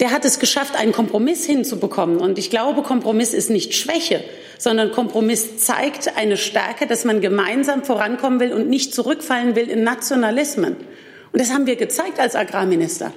der 0.00 0.10
hat 0.12 0.24
es 0.24 0.38
geschafft, 0.38 0.76
einen 0.76 0.92
Kompromiss 0.92 1.44
hinzubekommen. 1.44 2.16
Und 2.18 2.38
ich 2.38 2.48
glaube, 2.48 2.82
Kompromiss 2.82 3.34
ist 3.34 3.50
nicht 3.50 3.74
Schwäche, 3.74 4.24
sondern 4.58 4.92
Kompromiss 4.92 5.58
zeigt 5.58 6.16
eine 6.16 6.38
Stärke, 6.38 6.86
dass 6.86 7.04
man 7.04 7.20
gemeinsam 7.20 7.84
vorankommen 7.84 8.40
will 8.40 8.54
und 8.54 8.68
nicht 8.68 8.94
zurückfallen 8.94 9.54
will 9.56 9.68
in 9.68 9.84
Nationalismen. 9.84 10.76
Und 11.32 11.40
das 11.40 11.52
haben 11.52 11.66
wir 11.66 11.76
gezeigt 11.76 12.18
als 12.18 12.34
Agrarminister. 12.34 13.12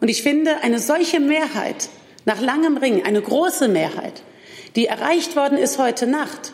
Und 0.00 0.08
ich 0.08 0.22
finde, 0.22 0.62
eine 0.62 0.78
solche 0.78 1.18
Mehrheit 1.18 1.88
nach 2.24 2.40
langem 2.40 2.76
Ringen 2.76 3.04
eine 3.04 3.20
große 3.20 3.68
Mehrheit, 3.68 4.22
die 4.76 4.86
erreicht 4.86 5.34
worden 5.34 5.58
ist 5.58 5.78
heute 5.78 6.06
Nacht. 6.06 6.52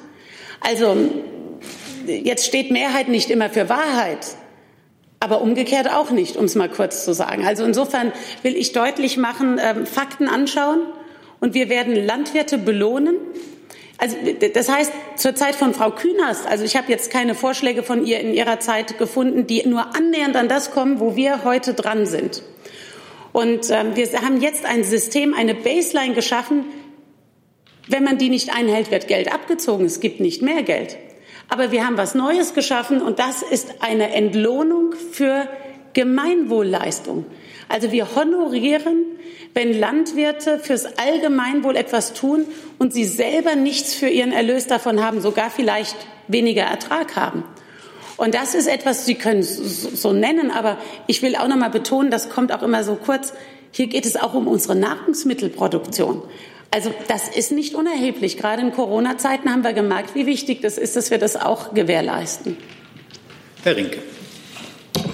Also 0.61 0.97
jetzt 2.07 2.47
steht 2.47 2.71
Mehrheit 2.71 3.09
nicht 3.09 3.31
immer 3.31 3.51
für 3.51 3.69
Wahrheit, 3.69 4.37
aber 5.27 5.43
umgekehrt 5.43 5.91
auch 5.91 6.12
nicht, 6.12 6.37
um 6.37 6.45
es 6.45 6.55
mal 6.55 6.69
kurz 6.69 7.05
zu 7.05 7.12
sagen. 7.12 7.45
Also 7.45 7.65
insofern 7.65 8.12
will 8.45 8.55
ich 8.55 8.71
deutlich 8.71 9.17
machen, 9.17 9.59
äh, 9.59 9.85
Fakten 9.85 10.29
anschauen 10.29 10.83
und 11.41 11.53
wir 11.53 11.69
werden 11.69 11.97
Landwirte 11.97 12.59
belohnen. 12.59 13.17
Also 13.99 14.17
das 14.55 14.71
heißt, 14.71 14.93
zur 15.17 15.35
Zeit 15.35 15.57
von 15.57 15.75
Frau 15.75 15.91
Künast, 15.91 16.47
also 16.47 16.62
ich 16.62 16.77
habe 16.77 16.93
jetzt 16.93 17.11
keine 17.11 17.35
Vorschläge 17.35 17.83
von 17.83 18.07
ihr 18.07 18.21
in 18.21 18.35
ihrer 18.35 18.61
Zeit 18.61 18.99
gefunden, 18.99 19.49
die 19.49 19.67
nur 19.67 19.97
annähernd 19.97 20.37
an 20.37 20.49
das 20.49 20.71
kommen, 20.71 21.01
wo 21.01 21.17
wir 21.17 21.43
heute 21.43 21.75
dran 21.75 22.07
sind. 22.07 22.45
Und 23.33 23.69
ähm, 23.71 23.97
wir 23.97 24.07
haben 24.23 24.41
jetzt 24.41 24.65
ein 24.65 24.85
System, 24.85 25.35
eine 25.35 25.57
Baseline 25.57 26.15
geschaffen. 26.15 26.67
Wenn 27.89 28.05
man 28.05 28.17
die 28.17 28.29
nicht 28.29 28.55
einhält, 28.55 28.93
wird 28.93 29.09
Geld 29.09 29.33
abgezogen. 29.33 29.87
Es 29.87 29.99
gibt 29.99 30.21
nicht 30.21 30.41
mehr 30.41 30.62
Geld. 30.62 30.97
Aber 31.49 31.71
wir 31.71 31.87
haben 31.87 31.97
was 31.97 32.15
Neues 32.15 32.55
geschaffen 32.55 33.01
und 33.01 33.19
das 33.19 33.43
ist 33.43 33.83
eine 33.83 34.13
Entlohnung 34.13 34.93
für 35.13 35.49
Gemeinwohlleistung. 35.93 37.25
Also 37.69 37.93
wir 37.93 38.15
honorieren, 38.15 39.05
wenn 39.55 39.79
Landwirte 39.79 40.59
fürs 40.59 40.99
Allgemeinwohl 40.99 41.77
etwas 41.77 42.13
tun 42.13 42.45
und 42.79 42.93
sie 42.93 43.05
selber 43.05 43.57
nichts 43.57 43.95
für 43.95 44.09
ihren 44.09 44.33
Erlös 44.33 44.67
davon 44.67 45.03
haben, 45.03 45.21
sogar 45.21 45.51
vielleicht 45.51 45.97
weniger 46.29 46.65
Ertrag 46.65 47.17
haben. 47.17 47.45
Und 48.17 48.35
das 48.35 48.55
ist 48.55 48.67
etwas, 48.67 49.05
Sie 49.05 49.15
können 49.15 49.41
es 49.41 49.83
so 49.83 50.13
nennen, 50.13 50.51
aber 50.51 50.79
ich 51.07 51.23
will 51.23 51.37
auch 51.37 51.49
noch 51.49 51.57
mal 51.57 51.71
betonen, 51.71 52.11
das 52.11 52.31
kommt 52.31 52.53
auch 52.53 52.63
immer 52.63 52.83
so 52.83 52.97
kurz. 52.97 53.33
Hier 53.73 53.89
geht 53.89 54.07
es 54.07 54.17
auch 54.17 54.35
um 54.35 54.49
unsere 54.49 54.75
Nahrungsmittelproduktion. 54.75 56.23
Also 56.71 56.93
das 57.09 57.29
ist 57.29 57.53
nicht 57.53 57.75
unerheblich. 57.75 58.37
Gerade 58.37 58.63
in 58.63 58.73
Corona-Zeiten 58.73 59.51
haben 59.51 59.63
wir 59.65 59.73
gemerkt, 59.73 60.15
wie 60.15 60.27
wichtig 60.27 60.61
das 60.63 60.79
ist, 60.79 60.97
dass 60.97 61.11
wir 61.11 61.19
das 61.19 61.37
auch 61.37 61.75
gewährleisten. 61.75 62.57
Herr 63.63 63.77
Rinke. 63.77 63.99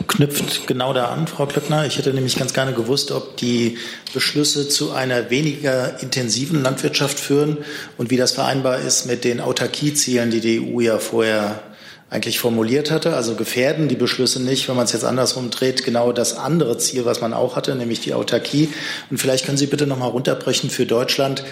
Knüpft 0.09 0.67
genau 0.67 0.93
da 0.93 1.07
an, 1.07 1.27
Frau 1.27 1.47
Klöckner. 1.47 1.87
Ich 1.87 1.97
hätte 1.97 2.13
nämlich 2.13 2.37
ganz 2.37 2.53
gerne 2.53 2.73
gewusst, 2.73 3.11
ob 3.13 3.37
die 3.39 3.79
Beschlüsse 4.13 4.69
zu 4.69 4.93
einer 4.93 5.31
weniger 5.31 6.03
intensiven 6.03 6.63
Landwirtschaft 6.63 7.19
führen 7.19 7.59
und 7.97 8.11
wie 8.11 8.17
das 8.17 8.33
vereinbar 8.33 8.81
ist 8.81 9.07
mit 9.07 9.25
den 9.25 9.41
Autarkiezielen, 9.41 10.31
die 10.31 10.41
die 10.41 10.61
EU 10.61 10.81
ja 10.81 10.99
vorher 10.99 11.63
eigentlich 12.13 12.39
formuliert 12.39 12.91
hatte. 12.91 13.17
Also 13.17 13.35
gefährden 13.35 13.89
die 13.89 13.97
Beschlüsse 13.97 14.41
nicht, 14.43 14.69
wenn 14.69 14.77
man 14.77 14.85
es 14.85 14.93
jetzt 14.93 15.05
andersrum 15.05 15.49
dreht, 15.49 15.83
genau 15.83 16.13
das 16.13 16.37
andere 16.37 16.77
Ziel, 16.77 17.07
was 17.07 17.23
man 17.23 17.33
auch 17.33 17.57
hatte, 17.57 17.75
nämlich 17.75 18.01
die 18.01 18.13
Autarkie. 18.13 18.69
Und 19.11 19.17
vielleicht 19.17 19.47
können 19.47 19.57
Sie 19.57 19.67
bitte 19.67 19.87
noch 19.87 19.99
mal 19.99 20.09
runterbrechen 20.09 20.69
für 20.69 20.85
Deutschland, 20.85 21.43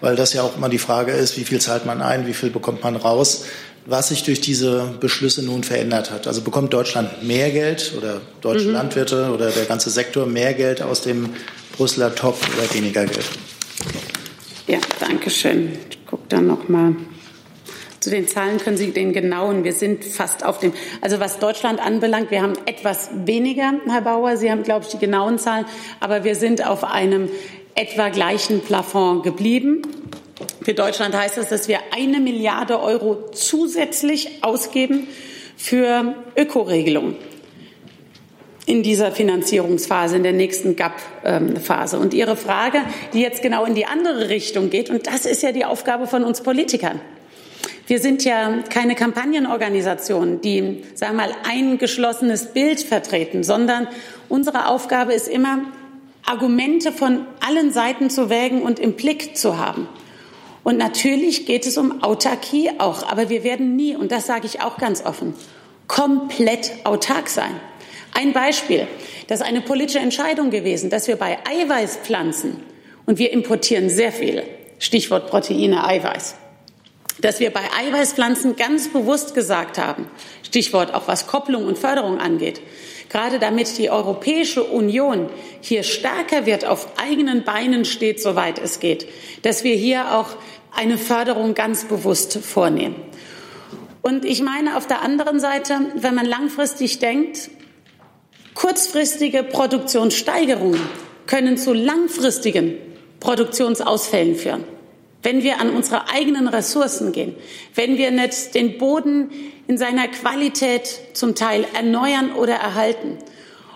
weil 0.00 0.16
das 0.16 0.32
ja 0.32 0.42
auch 0.42 0.56
immer 0.56 0.68
die 0.68 0.78
Frage 0.78 1.12
ist, 1.12 1.38
wie 1.38 1.44
viel 1.44 1.60
zahlt 1.60 1.86
man 1.86 2.02
ein, 2.02 2.26
wie 2.26 2.34
viel 2.34 2.50
bekommt 2.50 2.82
man 2.82 2.96
raus, 2.96 3.44
was 3.86 4.08
sich 4.08 4.24
durch 4.24 4.40
diese 4.40 4.92
Beschlüsse 4.98 5.44
nun 5.44 5.62
verändert 5.62 6.10
hat. 6.10 6.26
Also 6.26 6.40
bekommt 6.40 6.72
Deutschland 6.72 7.22
mehr 7.22 7.50
Geld 7.50 7.92
oder 7.96 8.20
deutsche 8.40 8.66
mhm. 8.66 8.72
Landwirte 8.72 9.30
oder 9.32 9.50
der 9.50 9.66
ganze 9.66 9.88
Sektor 9.88 10.26
mehr 10.26 10.52
Geld 10.52 10.82
aus 10.82 11.00
dem 11.02 11.30
Brüsseler 11.76 12.12
Topf 12.12 12.44
oder 12.56 12.74
weniger 12.74 13.06
Geld? 13.06 13.24
Ja, 14.66 14.78
danke 14.98 15.30
schön. 15.30 15.78
Ich 15.88 16.04
gucke 16.06 16.24
dann 16.28 16.48
noch 16.48 16.68
mal. 16.68 16.96
Zu 18.08 18.14
den 18.14 18.26
Zahlen 18.26 18.56
können 18.56 18.78
Sie 18.78 18.90
den 18.90 19.12
genauen. 19.12 19.64
Wir 19.64 19.74
sind 19.74 20.02
fast 20.02 20.42
auf 20.42 20.60
dem, 20.60 20.72
also 21.02 21.20
was 21.20 21.40
Deutschland 21.40 21.78
anbelangt, 21.78 22.30
wir 22.30 22.40
haben 22.40 22.54
etwas 22.64 23.10
weniger, 23.26 23.74
Herr 23.86 24.00
Bauer. 24.00 24.38
Sie 24.38 24.50
haben, 24.50 24.62
glaube 24.62 24.86
ich, 24.86 24.92
die 24.92 24.98
genauen 24.98 25.38
Zahlen, 25.38 25.66
aber 26.00 26.24
wir 26.24 26.34
sind 26.34 26.66
auf 26.66 26.84
einem 26.84 27.28
etwa 27.74 28.08
gleichen 28.08 28.62
Plafond 28.62 29.24
geblieben. 29.24 29.82
Für 30.62 30.72
Deutschland 30.72 31.14
heißt 31.14 31.36
das, 31.36 31.50
dass 31.50 31.68
wir 31.68 31.80
eine 31.94 32.18
Milliarde 32.18 32.80
Euro 32.80 33.28
zusätzlich 33.32 34.42
ausgeben 34.42 35.06
für 35.58 36.14
Ökoregelungen 36.34 37.14
in 38.64 38.82
dieser 38.82 39.12
Finanzierungsphase, 39.12 40.16
in 40.16 40.22
der 40.22 40.32
nächsten 40.32 40.76
GAP-Phase. 40.76 41.98
Und 41.98 42.14
Ihre 42.14 42.36
Frage, 42.36 42.80
die 43.12 43.20
jetzt 43.20 43.42
genau 43.42 43.66
in 43.66 43.74
die 43.74 43.84
andere 43.84 44.30
Richtung 44.30 44.70
geht, 44.70 44.88
und 44.88 45.06
das 45.06 45.26
ist 45.26 45.42
ja 45.42 45.52
die 45.52 45.66
Aufgabe 45.66 46.06
von 46.06 46.24
uns 46.24 46.42
Politikern. 46.42 47.02
Wir 47.88 48.00
sind 48.00 48.22
ja 48.22 48.62
keine 48.68 48.94
Kampagnenorganisation, 48.94 50.42
die, 50.42 50.84
sagen 50.94 51.16
wir 51.16 51.26
mal, 51.26 51.34
ein 51.48 51.78
geschlossenes 51.78 52.52
Bild 52.52 52.80
vertreten, 52.80 53.42
sondern 53.42 53.88
unsere 54.28 54.66
Aufgabe 54.66 55.14
ist 55.14 55.26
immer, 55.26 55.60
Argumente 56.26 56.92
von 56.92 57.24
allen 57.40 57.72
Seiten 57.72 58.10
zu 58.10 58.28
wägen 58.28 58.60
und 58.60 58.78
im 58.78 58.92
Blick 58.92 59.38
zu 59.38 59.56
haben. 59.56 59.88
Und 60.64 60.76
natürlich 60.76 61.46
geht 61.46 61.66
es 61.66 61.78
um 61.78 62.02
Autarkie 62.02 62.72
auch, 62.76 63.10
aber 63.10 63.30
wir 63.30 63.42
werden 63.42 63.74
nie, 63.74 63.96
und 63.96 64.12
das 64.12 64.26
sage 64.26 64.44
ich 64.44 64.60
auch 64.60 64.76
ganz 64.76 65.06
offen, 65.06 65.32
komplett 65.86 66.72
autark 66.84 67.30
sein. 67.30 67.58
Ein 68.12 68.34
Beispiel, 68.34 68.86
das 69.28 69.40
ist 69.40 69.46
eine 69.46 69.62
politische 69.62 70.00
Entscheidung 70.00 70.50
gewesen, 70.50 70.90
dass 70.90 71.08
wir 71.08 71.16
bei 71.16 71.38
Eiweißpflanzen, 71.48 72.58
und 73.06 73.18
wir 73.18 73.32
importieren 73.32 73.88
sehr 73.88 74.12
viel, 74.12 74.42
Stichwort 74.78 75.30
Proteine, 75.30 75.86
Eiweiß, 75.86 76.34
dass 77.20 77.40
wir 77.40 77.50
bei 77.50 77.62
Eiweißpflanzen 77.78 78.56
ganz 78.56 78.88
bewusst 78.88 79.34
gesagt 79.34 79.78
haben, 79.78 80.06
Stichwort 80.42 80.94
auch 80.94 81.08
was 81.08 81.26
Kopplung 81.26 81.66
und 81.66 81.78
Förderung 81.78 82.18
angeht, 82.18 82.60
gerade 83.08 83.38
damit 83.38 83.78
die 83.78 83.90
Europäische 83.90 84.64
Union 84.64 85.28
hier 85.60 85.82
stärker 85.82 86.46
wird, 86.46 86.64
auf 86.64 86.98
eigenen 86.98 87.44
Beinen 87.44 87.84
steht, 87.84 88.22
soweit 88.22 88.58
es 88.58 88.80
geht, 88.80 89.08
dass 89.42 89.64
wir 89.64 89.74
hier 89.74 90.14
auch 90.14 90.36
eine 90.74 90.98
Förderung 90.98 91.54
ganz 91.54 91.84
bewusst 91.84 92.38
vornehmen. 92.38 92.96
Und 94.02 94.24
ich 94.24 94.42
meine 94.42 94.76
auf 94.76 94.86
der 94.86 95.02
anderen 95.02 95.40
Seite, 95.40 95.80
wenn 95.96 96.14
man 96.14 96.26
langfristig 96.26 96.98
denkt, 96.98 97.50
kurzfristige 98.54 99.42
Produktionssteigerungen 99.42 100.80
können 101.26 101.58
zu 101.58 101.72
langfristigen 101.72 102.74
Produktionsausfällen 103.20 104.36
führen. 104.36 104.77
Wenn 105.22 105.42
wir 105.42 105.60
an 105.60 105.70
unsere 105.70 106.10
eigenen 106.10 106.46
Ressourcen 106.48 107.12
gehen, 107.12 107.34
wenn 107.74 107.98
wir 107.98 108.10
nicht 108.10 108.54
den 108.54 108.78
Boden 108.78 109.30
in 109.66 109.76
seiner 109.76 110.08
Qualität 110.08 111.00
zum 111.12 111.34
Teil 111.34 111.64
erneuern 111.74 112.32
oder 112.32 112.54
erhalten. 112.54 113.18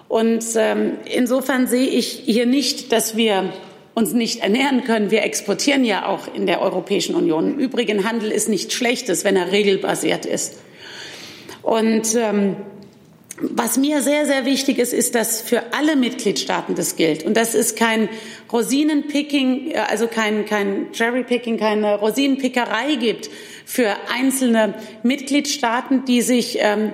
Und 0.08 0.44
ähm, 0.56 0.98
insofern 1.04 1.66
sehe 1.66 1.88
ich 1.88 2.22
hier 2.24 2.46
nicht, 2.46 2.92
dass 2.92 3.16
wir 3.16 3.52
uns 3.94 4.12
nicht 4.12 4.42
ernähren 4.42 4.84
können. 4.84 5.10
Wir 5.10 5.22
exportieren 5.22 5.84
ja 5.84 6.06
auch 6.06 6.32
in 6.32 6.46
der 6.46 6.62
Europäischen 6.62 7.14
Union. 7.14 7.54
Im 7.54 7.58
Übrigen, 7.58 8.08
Handel 8.08 8.30
ist 8.30 8.48
nichts 8.48 8.72
Schlechtes, 8.74 9.24
wenn 9.24 9.36
er 9.36 9.52
regelbasiert 9.52 10.24
ist. 10.24 10.60
Und 11.62 12.14
ähm, 12.14 12.56
was 13.40 13.76
mir 13.76 14.02
sehr, 14.02 14.26
sehr 14.26 14.44
wichtig 14.44 14.78
ist, 14.78 14.92
ist, 14.92 15.14
dass 15.14 15.40
für 15.40 15.72
alle 15.72 15.96
Mitgliedstaaten 15.96 16.74
das 16.74 16.96
gilt. 16.96 17.24
Und 17.24 17.36
das 17.36 17.54
ist 17.54 17.76
kein 17.76 18.08
Rosinenpicking, 18.52 19.70
äh, 19.70 19.78
also 19.88 20.06
kein, 20.06 20.44
kein 20.46 20.92
Cherrypicking, 20.92 21.58
keine 21.58 21.98
Rosinenpickerei 21.98 22.96
gibt 22.96 23.30
für 23.64 23.94
einzelne 24.12 24.74
Mitgliedstaaten, 25.02 26.04
die 26.04 26.20
sich 26.20 26.58
ähm, 26.60 26.92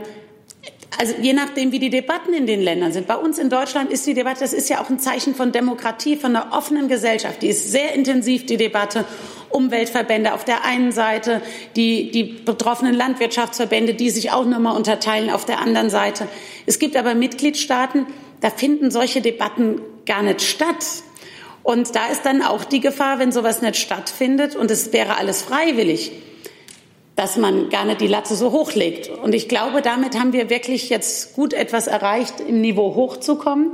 also 0.99 1.15
je 1.21 1.33
nachdem, 1.33 1.71
wie 1.71 1.79
die 1.79 1.91
Debatten 1.91 2.35
in 2.35 2.47
den 2.47 2.61
Ländern 2.61 2.93
sind. 2.93 3.07
Bei 3.07 3.15
uns 3.15 3.39
in 3.39 3.51
Deutschland 3.51 3.91
ist 3.91 4.07
die 4.07 4.15
Debatte, 4.15 4.41
das 4.41 4.53
ist 4.53 4.69
ja 4.69 4.81
auch 4.83 4.91
ein 4.91 4.99
Zeichen 4.99 5.35
von 5.35 5.53
Demokratie, 5.53 6.17
von 6.17 6.35
einer 6.35 6.53
offenen 6.53 6.89
Gesellschaft. 6.89 7.41
Die 7.43 7.49
ist 7.49 7.71
sehr 7.71 7.95
intensiv, 7.95 8.47
die 8.47 8.57
Debatte. 8.57 9.05
Umweltverbände 9.51 10.35
auf 10.35 10.45
der 10.45 10.65
einen 10.65 10.93
Seite, 10.93 11.41
die, 11.77 12.11
die 12.11 12.25
betroffenen 12.25 12.95
Landwirtschaftsverbände, 12.95 13.95
die 13.95 14.11
sich 14.11 14.31
auch 14.31 14.45
nochmal 14.45 14.77
unterteilen 14.77 15.31
auf 15.31 15.47
der 15.47 15.61
anderen 15.61 15.89
Seite. 15.89 16.29
Es 16.67 16.79
gibt 16.79 16.97
aber 16.97 17.15
Mitgliedstaaten, 17.15 18.07
da 18.41 18.51
finden 18.51 18.91
solche 18.91 19.21
Debatten 19.21 19.81
gar 20.05 20.23
nicht 20.23 20.43
statt. 20.43 20.85
Und 21.63 21.95
da 21.95 22.09
ist 22.09 22.23
dann 22.25 22.43
auch 22.43 22.65
die 22.65 22.81
Gefahr, 22.81 23.19
wenn 23.19 23.33
sowas 23.33 23.63
nicht 23.63 23.77
stattfindet 23.77 24.55
und 24.57 24.71
es 24.71 24.93
wäre 24.93 25.17
alles 25.17 25.43
freiwillig, 25.43 26.13
dass 27.19 27.37
man 27.37 27.69
gar 27.69 27.85
nicht 27.85 28.01
die 28.01 28.07
Latte 28.07 28.37
so 28.37 28.53
hochlegt. 28.53 29.09
Und 29.09 29.35
ich 29.35 29.49
glaube, 29.49 29.83
damit 29.83 30.17
haben 30.17 30.33
wir 30.33 30.51
wirklich 30.51 30.89
jetzt 30.89 31.35
gut 31.35 31.53
etwas 31.53 31.89
erreicht, 31.89 32.35
im 32.39 32.61
Niveau 32.61 32.95
hochzukommen. 32.95 33.73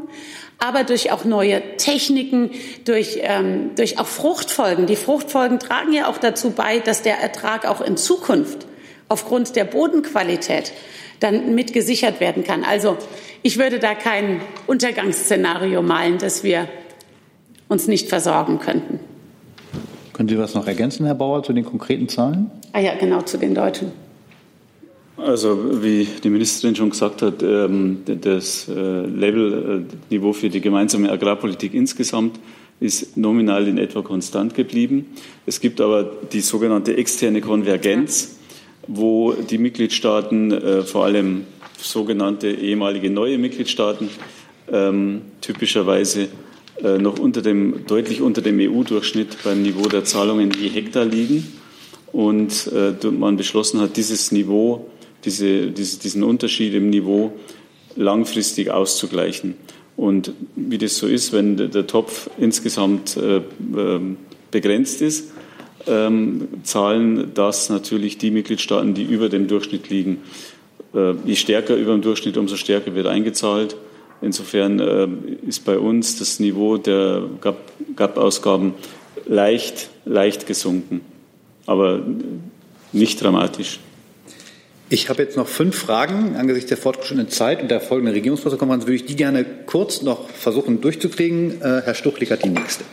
Aber 0.59 0.83
durch 0.83 1.13
auch 1.13 1.27
neue 1.27 1.77
Techniken, 1.77 2.53
durch, 2.87 3.19
ähm, 3.21 3.73
durch 3.77 3.99
auch 3.99 4.07
Fruchtfolgen. 4.07 4.87
Die 4.87 4.97
Fruchtfolgen 4.97 5.59
tragen 5.59 5.93
ja 5.93 6.09
auch 6.09 6.17
dazu 6.17 6.53
bei, 6.53 6.79
dass 6.79 7.03
der 7.03 7.19
Ertrag 7.19 7.69
auch 7.69 7.83
in 7.83 7.99
Zukunft 7.99 8.67
aufgrund 9.11 9.57
der 9.57 9.65
Bodenqualität 9.65 10.73
dann 11.21 11.55
mit 11.55 11.75
gesichert 11.75 12.21
werden 12.21 12.45
kann. 12.45 12.65
Also 12.65 12.97
ich 13.43 13.59
würde 13.59 13.79
da 13.79 13.95
kein 13.95 14.41
Untergangsszenario 14.67 15.83
malen, 15.83 16.17
dass 16.17 16.45
wir 16.45 16.67
uns 17.69 17.89
nicht 17.89 18.09
versorgen 18.09 18.59
könnten. 18.59 19.01
Können 20.15 20.29
Sie 20.29 20.39
was 20.39 20.55
noch 20.55 20.69
ergänzen, 20.69 21.07
Herr 21.07 21.17
Bauer, 21.17 21.43
zu 21.43 21.53
den 21.53 21.65
konkreten 21.65 22.09
Zahlen? 22.09 22.51
Ah 22.73 22.79
ja, 22.79 22.95
genau, 22.95 23.23
zu 23.23 23.37
den 23.37 23.53
Deutschen. 23.53 23.91
Also 25.17 25.83
wie 25.83 26.07
die 26.23 26.31
Ministerin 26.31 26.77
schon 26.77 26.91
gesagt 26.91 27.21
hat, 27.21 27.43
ähm, 27.43 28.03
das 28.07 28.69
äh, 28.69 28.73
Levelniveau 28.73 30.33
für 30.33 30.49
die 30.49 30.61
gemeinsame 30.61 31.11
Agrarpolitik 31.11 31.75
insgesamt 31.75 32.39
ist 32.79 33.17
nominal 33.17 33.67
in 33.67 33.79
etwa 33.79 34.03
konstant 34.03 34.55
geblieben. 34.55 35.07
Es 35.47 35.61
gibt 35.61 35.81
aber 35.81 36.11
die 36.33 36.41
sogenannte 36.41 36.97
externe 36.97 37.41
Konvergenz, 37.41 38.37
wo 38.87 39.33
die 39.33 39.59
Mitgliedstaaten, 39.59 40.53
äh, 40.53 40.83
vor 40.83 41.05
allem 41.05 41.45
sogenannte 41.79 42.51
ehemalige 42.51 43.11
neue 43.11 43.39
Mitgliedstaaten, 43.39 44.11
ähm, 44.73 45.23
typischerweise 45.41 46.23
äh, 46.23 46.29
noch 46.83 47.19
unter 47.19 47.41
dem, 47.41 47.87
deutlich 47.87 48.21
unter 48.21 48.43
dem 48.43 48.59
EU-Durchschnitt 48.59 49.39
beim 49.45 49.63
Niveau 49.63 49.89
der 49.89 50.05
Zahlungen 50.05 50.51
je 50.51 50.69
Hektar 50.69 51.05
liegen. 51.05 51.47
Und 52.13 52.71
äh, 52.73 53.07
man 53.11 53.37
beschlossen 53.37 53.81
hat, 53.81 53.97
dieses 53.97 54.33
Niveau, 54.33 54.89
diese, 55.25 55.69
diese, 55.69 55.99
diesen 55.99 56.23
Unterschied 56.23 56.75
im 56.75 56.91
Niveau 56.91 57.33
langfristig 57.97 58.71
auszugleichen. 58.71 59.55
Und 59.97 60.33
wie 60.57 60.79
das 60.79 60.97
so 60.97 61.07
ist, 61.07 61.33
wenn 61.33 61.57
der 61.57 61.87
Topf 61.87 62.29
insgesamt 62.39 63.17
äh, 63.17 63.41
ähm, 63.77 64.17
begrenzt 64.51 65.03
ist, 65.03 65.33
ähm, 65.87 66.49
zahlen 66.63 67.33
das 67.35 67.69
natürlich 67.69 68.19
die 68.19 68.31
Mitgliedstaaten, 68.31 68.95
die 68.95 69.05
über 69.05 69.29
dem 69.29 69.47
Durchschnitt 69.47 69.91
liegen. 69.91 70.19
Äh, 70.95 71.15
je 71.25 71.37
stärker 71.37 71.77
über 71.77 71.93
dem 71.93 72.03
Durchschnitt, 72.03 72.37
umso 72.37 72.57
stärker 72.57 72.95
wird 72.95 73.07
eingezahlt. 73.07 73.77
Insofern 74.21 74.81
äh, 74.81 75.09
ist 75.47 75.65
bei 75.65 75.79
uns 75.79 76.19
das 76.19 76.41
Niveau 76.41 76.79
der 76.79 77.25
GAP-Ausgaben 77.97 78.75
leicht, 79.27 79.91
leicht 80.05 80.47
gesunken, 80.47 81.01
aber 81.67 82.03
nicht 82.93 83.23
dramatisch. 83.23 83.81
Ich 84.91 85.09
habe 85.09 85.23
jetzt 85.23 85.37
noch 85.37 85.49
fünf 85.49 85.77
Fragen 85.77 86.37
angesichts 86.37 86.69
der 86.69 86.77
fortgeschrittenen 86.77 87.29
Zeit 87.29 87.63
und 87.63 87.71
der 87.71 87.81
folgenden 87.81 88.15
Regierungspressekonferenz 88.15 88.85
würde 88.85 88.97
ich 88.97 89.07
die 89.07 89.17
gerne 89.17 89.45
kurz 89.67 90.03
noch 90.03 90.29
versuchen 90.29 90.81
durchzukriegen. 90.81 91.63
Äh, 91.63 91.83
Herr 91.85 91.95
Stuchlik 91.95 92.31
hat 92.31 92.45
die 92.45 92.51
nächste. 92.51 92.85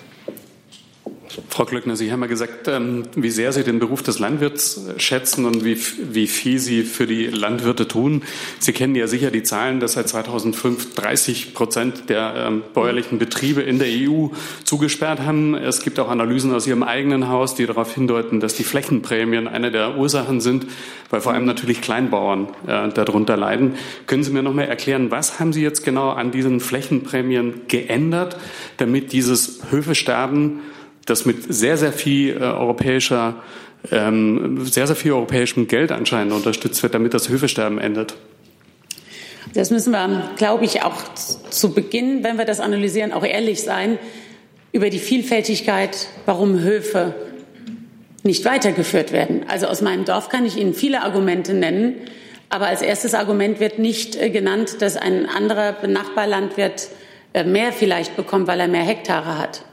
Frau 1.52 1.66
Glöckner, 1.66 1.98
Sie 1.98 2.14
haben 2.14 2.22
ja 2.22 2.28
gesagt, 2.28 2.70
ähm, 2.70 3.04
wie 3.14 3.30
sehr 3.30 3.52
Sie 3.52 3.66
den 3.66 3.80
Beruf 3.80 4.02
des 4.02 4.20
Landwirts 4.20 4.86
schätzen 4.96 5.44
und 5.44 5.66
wie, 5.66 5.78
wie 6.14 6.28
viel 6.28 6.60
Sie 6.60 6.84
für 6.84 7.06
die 7.06 7.26
Landwirte 7.26 7.90
tun. 7.90 8.24
Sie 8.60 8.72
kennen 8.72 8.96
ja 8.96 9.06
sicher 9.06 9.32
die 9.32 9.44
Zahlen, 9.44 9.82
dass 9.82 9.94
seit 9.94 10.08
2005 10.08 10.96
30 10.96 11.54
Prozent 11.54 12.10
der 12.10 12.36
ähm, 12.38 12.64
bäuerlichen 12.74 13.20
Betriebe 13.20 13.62
in 13.62 13.80
der 13.80 13.90
EU 13.90 14.28
zugesperrt 14.64 15.20
haben. 15.20 15.54
Es 15.54 15.82
gibt 15.82 16.00
auch 16.00 16.08
Analysen 16.08 16.54
aus 16.54 16.68
Ihrem 16.68 16.84
eigenen 16.84 17.28
Haus, 17.28 17.54
die 17.54 17.66
darauf 17.66 17.94
hindeuten, 17.94 18.40
dass 18.40 18.56
die 18.56 18.64
Flächenprämien 18.64 19.50
eine 19.50 19.72
der 19.72 19.98
Ursachen 19.98 20.40
sind, 20.40 20.68
weil 21.10 21.20
vor 21.20 21.34
allem 21.34 21.44
natürlich 21.44 21.82
Kleinbauern 21.82 22.48
äh, 22.66 22.88
darunter 22.94 23.36
leiden. 23.36 23.76
Können 24.08 24.24
Sie 24.24 24.32
mir 24.32 24.42
noch 24.42 24.54
mal 24.54 24.64
erklären, 24.64 25.12
was 25.12 25.42
haben 25.42 25.52
Sie 25.52 25.64
jetzt 25.64 25.84
genau 25.84 26.12
an 26.12 26.32
diesen 26.32 26.62
Flächenprämien 26.62 27.64
geändert, 27.68 28.38
damit 28.78 29.12
dieses 29.12 29.60
Höfesterben 29.70 30.62
das 31.06 31.26
mit 31.26 31.54
sehr, 31.54 31.78
sehr 31.78 31.94
viel 31.94 32.38
äh, 32.38 32.40
europäischer, 32.40 33.36
ähm, 33.92 34.66
sehr, 34.66 34.88
sehr 34.88 34.96
viel 34.96 35.14
europäischem 35.14 35.68
Geld 35.68 35.92
anscheinend 35.92 36.34
unterstützt 36.34 36.82
wird, 36.84 36.94
damit 36.94 37.14
das 37.14 37.30
Höfesterben 37.30 37.80
endet. 37.80 38.16
Das 39.54 39.72
müssen 39.72 39.92
wir, 39.92 40.32
glaube 40.38 40.66
ich, 40.66 40.84
auch 40.84 41.14
zu 41.14 41.74
Beginn, 41.74 42.24
wenn 42.24 42.38
wir 42.38 42.46
das 42.46 42.60
analysieren, 42.60 43.12
auch 43.12 43.26
ehrlich 43.26 43.62
sein 43.62 43.98
über 44.72 44.90
die 44.90 45.00
Vielfältigkeit, 45.00 46.08
warum 46.26 46.60
Höfe 46.62 47.14
nicht 48.24 48.46
weitergeführt 48.46 49.12
werden. 49.12 49.46
Also 49.48 49.68
aus 49.68 49.82
meinem 49.82 50.06
Dorf 50.06 50.30
kann 50.30 50.46
ich 50.46 50.58
Ihnen 50.58 50.74
viele 50.74 51.02
Argumente 51.02 51.54
nennen, 51.54 51.96
aber 52.50 52.68
als 52.68 52.82
erstes 52.82 53.14
Argument 53.14 53.60
wird 53.60 53.80
nicht 53.80 54.16
äh, 54.16 54.30
genannt, 54.30 54.82
dass 54.82 54.96
ein 54.96 55.26
anderer 55.26 55.76
Nachbarlandwirt 55.88 56.90
äh, 57.34 57.44
mehr 57.44 57.72
vielleicht 57.72 58.16
bekommt, 58.16 58.48
weil 58.48 58.60
er 58.60 58.68
mehr 58.68 58.84
Hektare 58.84 59.38
hat. 59.38 59.64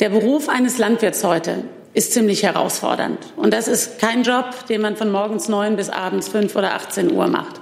Der 0.00 0.08
Beruf 0.08 0.48
eines 0.48 0.78
Landwirts 0.78 1.22
heute 1.22 1.62
ist 1.92 2.12
ziemlich 2.12 2.42
herausfordernd. 2.42 3.18
Und 3.36 3.54
das 3.54 3.68
ist 3.68 4.00
kein 4.00 4.24
Job, 4.24 4.66
den 4.68 4.80
man 4.80 4.96
von 4.96 5.12
morgens 5.12 5.48
neun 5.48 5.76
bis 5.76 5.88
abends 5.88 6.26
fünf 6.26 6.56
oder 6.56 6.74
18 6.74 7.12
Uhr 7.12 7.28
macht. 7.28 7.60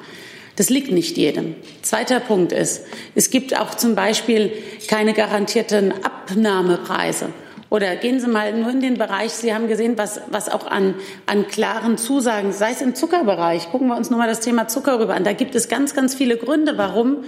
Das 0.57 0.71
liegt 0.71 0.91
nicht 0.93 1.19
jedem. 1.19 1.57
Zweiter 1.83 2.21
Punkt 2.21 2.53
ist, 2.53 2.87
es 3.15 3.29
gibt 3.29 3.59
auch 3.59 3.75
zum 3.75 3.95
Beispiel 3.95 4.51
keine 4.89 5.13
garantierten 5.13 5.93
Abnahmepreise. 6.03 7.29
Oder 7.69 7.97
gehen 7.97 8.19
Sie 8.19 8.29
mal 8.29 8.55
nur 8.55 8.71
in 8.71 8.81
den 8.81 8.95
Bereich, 8.95 9.33
Sie 9.33 9.53
haben 9.53 9.69
gesehen, 9.69 9.99
was, 9.99 10.23
was 10.31 10.49
auch 10.49 10.67
an, 10.67 10.95
an 11.27 11.47
klaren 11.49 11.99
Zusagen, 11.99 12.53
sei 12.53 12.71
es 12.71 12.81
im 12.81 12.95
Zuckerbereich, 12.95 13.71
gucken 13.71 13.89
wir 13.89 13.97
uns 13.97 14.09
nur 14.09 14.19
mal 14.19 14.29
das 14.29 14.41
Thema 14.41 14.69
Zucker 14.69 14.99
rüber 14.99 15.15
an. 15.15 15.25
Da 15.25 15.35
gibt 15.35 15.55
es 15.55 15.69
ganz, 15.69 15.95
ganz 15.95 16.15
viele 16.15 16.39
Gründe, 16.39 16.79
warum 16.79 17.25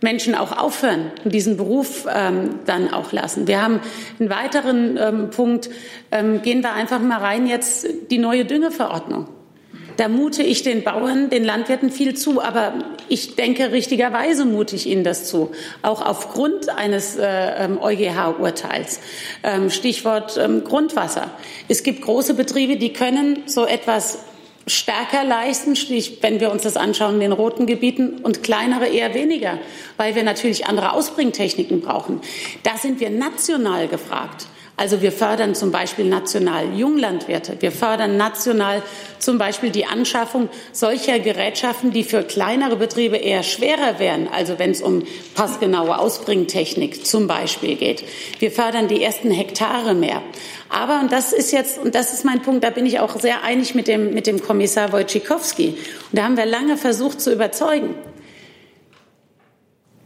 Menschen 0.00 0.34
auch 0.34 0.56
aufhören 0.56 1.10
und 1.24 1.34
diesen 1.34 1.56
Beruf 1.56 2.06
ähm, 2.12 2.60
dann 2.66 2.92
auch 2.92 3.12
lassen. 3.12 3.46
Wir 3.46 3.62
haben 3.62 3.80
einen 4.20 4.30
weiteren 4.30 4.96
ähm, 4.96 5.30
Punkt, 5.30 5.70
ähm, 6.10 6.42
gehen 6.42 6.62
wir 6.62 6.72
einfach 6.72 7.00
mal 7.00 7.18
rein 7.18 7.46
jetzt 7.46 7.86
die 8.10 8.18
neue 8.18 8.44
Düngeverordnung. 8.44 9.28
Da 9.98 10.06
mute 10.06 10.44
ich 10.44 10.62
den 10.62 10.84
Bauern, 10.84 11.28
den 11.28 11.44
Landwirten 11.44 11.90
viel 11.90 12.14
zu, 12.14 12.40
aber 12.40 12.74
ich 13.08 13.34
denke, 13.34 13.72
richtigerweise 13.72 14.44
mute 14.44 14.76
ich 14.76 14.86
ihnen 14.86 15.02
das 15.02 15.24
zu, 15.24 15.50
auch 15.82 16.02
aufgrund 16.06 16.68
eines 16.68 17.16
äh, 17.16 17.26
ähm, 17.26 17.80
EuGH-Urteils. 17.82 19.00
Ähm, 19.42 19.70
Stichwort 19.70 20.38
ähm, 20.40 20.62
Grundwasser. 20.62 21.32
Es 21.66 21.82
gibt 21.82 22.02
große 22.02 22.34
Betriebe, 22.34 22.76
die 22.76 22.92
können 22.92 23.42
so 23.46 23.66
etwas 23.66 24.20
stärker 24.68 25.24
leisten, 25.24 25.74
wenn 26.20 26.40
wir 26.40 26.50
uns 26.50 26.62
das 26.62 26.76
anschauen 26.76 27.14
in 27.14 27.20
den 27.20 27.32
roten 27.32 27.66
Gebieten, 27.66 28.18
und 28.22 28.42
kleinere 28.42 28.86
eher 28.86 29.14
weniger, 29.14 29.58
weil 29.96 30.14
wir 30.14 30.22
natürlich 30.22 30.66
andere 30.66 30.92
Ausbringtechniken 30.92 31.80
brauchen. 31.80 32.20
Da 32.62 32.76
sind 32.76 33.00
wir 33.00 33.10
national 33.10 33.88
gefragt. 33.88 34.46
Also 34.78 35.02
wir 35.02 35.10
fördern 35.10 35.56
zum 35.56 35.72
Beispiel 35.72 36.04
national 36.04 36.72
Junglandwirte. 36.72 37.56
Wir 37.58 37.72
fördern 37.72 38.16
national 38.16 38.80
zum 39.18 39.36
Beispiel 39.36 39.70
die 39.70 39.86
Anschaffung 39.86 40.48
solcher 40.70 41.18
Gerätschaften, 41.18 41.90
die 41.90 42.04
für 42.04 42.22
kleinere 42.22 42.76
Betriebe 42.76 43.16
eher 43.16 43.42
schwerer 43.42 43.98
wären. 43.98 44.28
Also 44.28 44.60
wenn 44.60 44.70
es 44.70 44.80
um 44.80 45.02
passgenaue 45.34 45.98
Ausbringtechnik 45.98 47.04
zum 47.04 47.26
Beispiel 47.26 47.74
geht. 47.74 48.04
Wir 48.38 48.52
fördern 48.52 48.86
die 48.86 49.02
ersten 49.02 49.32
Hektare 49.32 49.94
mehr. 49.94 50.22
Aber, 50.68 51.00
und 51.00 51.10
das 51.10 51.32
ist 51.32 51.50
jetzt, 51.50 51.78
und 51.78 51.96
das 51.96 52.12
ist 52.12 52.24
mein 52.24 52.42
Punkt, 52.42 52.62
da 52.62 52.70
bin 52.70 52.86
ich 52.86 53.00
auch 53.00 53.18
sehr 53.18 53.42
einig 53.42 53.74
mit 53.74 53.88
dem, 53.88 54.14
mit 54.14 54.28
dem 54.28 54.40
Kommissar 54.40 54.92
Wojciechowski. 54.92 55.70
Und 55.70 55.76
da 56.12 56.22
haben 56.22 56.36
wir 56.36 56.46
lange 56.46 56.76
versucht 56.76 57.20
zu 57.20 57.32
überzeugen. 57.32 57.96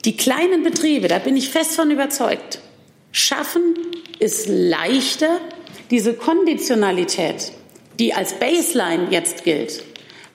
Die 0.07 0.17
kleinen 0.17 0.63
Betriebe, 0.63 1.09
da 1.09 1.19
bin 1.19 1.37
ich 1.37 1.51
fest 1.51 1.77
von 1.77 1.91
überzeugt, 1.91 2.61
schaffen 3.13 3.77
es 4.23 4.47
leichter, 4.47 5.41
diese 5.91 6.15
Konditionalität, 6.15 7.53
die 7.99 8.15
als 8.15 8.35
Baseline 8.35 9.09
jetzt 9.11 9.43
gilt, 9.43 9.83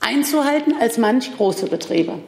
einzuhalten 0.01 0.73
als 0.79 0.97
manch 0.97 1.35
große 1.37 1.67
Betriebe. 1.67 2.19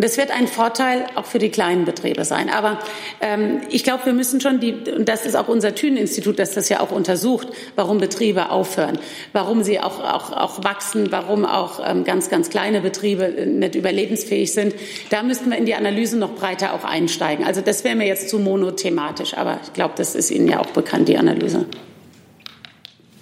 Und 0.00 0.04
das 0.04 0.16
wird 0.16 0.30
ein 0.30 0.48
Vorteil 0.48 1.04
auch 1.14 1.26
für 1.26 1.38
die 1.38 1.50
kleinen 1.50 1.84
Betriebe 1.84 2.24
sein. 2.24 2.48
Aber 2.48 2.78
ähm, 3.20 3.60
ich 3.68 3.84
glaube, 3.84 4.06
wir 4.06 4.14
müssen 4.14 4.40
schon 4.40 4.58
die, 4.58 4.72
und 4.72 5.10
das 5.10 5.26
ist 5.26 5.34
auch 5.36 5.46
unser 5.46 5.74
Thünen-Institut, 5.74 6.38
das 6.38 6.52
das 6.52 6.70
ja 6.70 6.80
auch 6.80 6.90
untersucht, 6.90 7.48
warum 7.76 7.98
Betriebe 7.98 8.48
aufhören, 8.48 8.98
warum 9.34 9.62
sie 9.62 9.78
auch, 9.78 10.02
auch, 10.02 10.32
auch 10.32 10.64
wachsen, 10.64 11.12
warum 11.12 11.44
auch 11.44 11.86
ähm, 11.86 12.04
ganz, 12.04 12.30
ganz 12.30 12.48
kleine 12.48 12.80
Betriebe 12.80 13.44
nicht 13.44 13.74
überlebensfähig 13.74 14.54
sind. 14.54 14.74
Da 15.10 15.22
müssten 15.22 15.50
wir 15.50 15.58
in 15.58 15.66
die 15.66 15.74
Analyse 15.74 16.16
noch 16.16 16.34
breiter 16.34 16.72
auch 16.72 16.84
einsteigen. 16.84 17.44
Also 17.44 17.60
das 17.60 17.84
wäre 17.84 17.94
mir 17.94 18.06
jetzt 18.06 18.30
zu 18.30 18.38
monothematisch, 18.38 19.36
aber 19.36 19.60
ich 19.62 19.74
glaube, 19.74 19.92
das 19.98 20.14
ist 20.14 20.30
Ihnen 20.30 20.48
ja 20.48 20.60
auch 20.60 20.70
bekannt, 20.70 21.08
die 21.08 21.18
Analyse. 21.18 21.66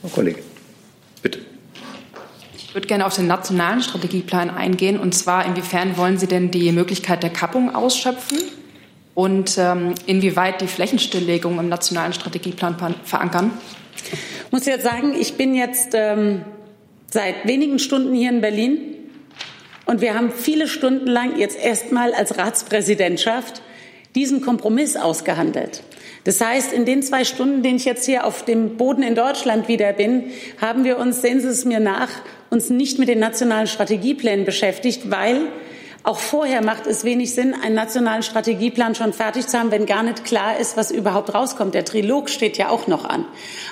Frau 0.00 0.10
Kollegin, 0.10 0.44
bitte. 0.44 0.47
Ich 2.68 2.74
würde 2.74 2.86
gerne 2.86 3.06
auf 3.06 3.16
den 3.16 3.26
nationalen 3.26 3.80
Strategieplan 3.80 4.50
eingehen. 4.50 5.00
Und 5.00 5.14
zwar, 5.14 5.46
inwiefern 5.46 5.96
wollen 5.96 6.18
Sie 6.18 6.26
denn 6.26 6.50
die 6.50 6.70
Möglichkeit 6.70 7.22
der 7.22 7.30
Kappung 7.30 7.74
ausschöpfen? 7.74 8.36
Und 9.14 9.56
ähm, 9.56 9.94
inwieweit 10.04 10.60
die 10.60 10.66
Flächenstilllegung 10.66 11.58
im 11.58 11.70
nationalen 11.70 12.12
Strategieplan 12.12 12.76
verankern? 13.04 13.52
Ich 14.44 14.52
muss 14.52 14.66
jetzt 14.66 14.84
sagen, 14.84 15.14
ich 15.18 15.38
bin 15.38 15.54
jetzt 15.54 15.94
ähm, 15.94 16.44
seit 17.10 17.46
wenigen 17.46 17.78
Stunden 17.78 18.14
hier 18.14 18.28
in 18.28 18.42
Berlin. 18.42 18.80
Und 19.86 20.02
wir 20.02 20.12
haben 20.12 20.30
viele 20.30 20.68
Stunden 20.68 21.06
lang 21.06 21.38
jetzt 21.38 21.58
erstmal 21.58 22.12
als 22.12 22.36
Ratspräsidentschaft 22.36 23.62
diesen 24.14 24.42
Kompromiss 24.42 24.94
ausgehandelt. 24.96 25.82
Das 26.28 26.42
heißt, 26.42 26.74
in 26.74 26.84
den 26.84 27.02
zwei 27.02 27.24
Stunden, 27.24 27.62
denen 27.62 27.76
ich 27.76 27.86
jetzt 27.86 28.04
hier 28.04 28.26
auf 28.26 28.44
dem 28.44 28.76
Boden 28.76 29.02
in 29.02 29.14
Deutschland 29.14 29.66
wieder 29.66 29.94
bin, 29.94 30.24
haben 30.60 30.84
wir 30.84 30.98
uns, 30.98 31.22
sehen 31.22 31.40
Sie 31.40 31.48
es 31.48 31.64
mir 31.64 31.80
nach, 31.80 32.10
uns 32.50 32.68
nicht 32.68 32.98
mit 32.98 33.08
den 33.08 33.18
nationalen 33.18 33.66
Strategieplänen 33.66 34.44
beschäftigt, 34.44 35.10
weil 35.10 35.48
auch 36.02 36.18
vorher 36.18 36.62
macht 36.62 36.86
es 36.86 37.02
wenig 37.02 37.34
Sinn, 37.34 37.54
einen 37.54 37.74
nationalen 37.74 38.22
Strategieplan 38.22 38.94
schon 38.94 39.14
fertig 39.14 39.46
zu 39.46 39.58
haben, 39.58 39.70
wenn 39.70 39.86
gar 39.86 40.02
nicht 40.02 40.26
klar 40.26 40.58
ist, 40.58 40.76
was 40.76 40.90
überhaupt 40.90 41.34
rauskommt. 41.34 41.72
Der 41.72 41.86
Trilog 41.86 42.28
steht 42.28 42.58
ja 42.58 42.68
auch 42.68 42.88
noch 42.88 43.06
an. 43.06 43.24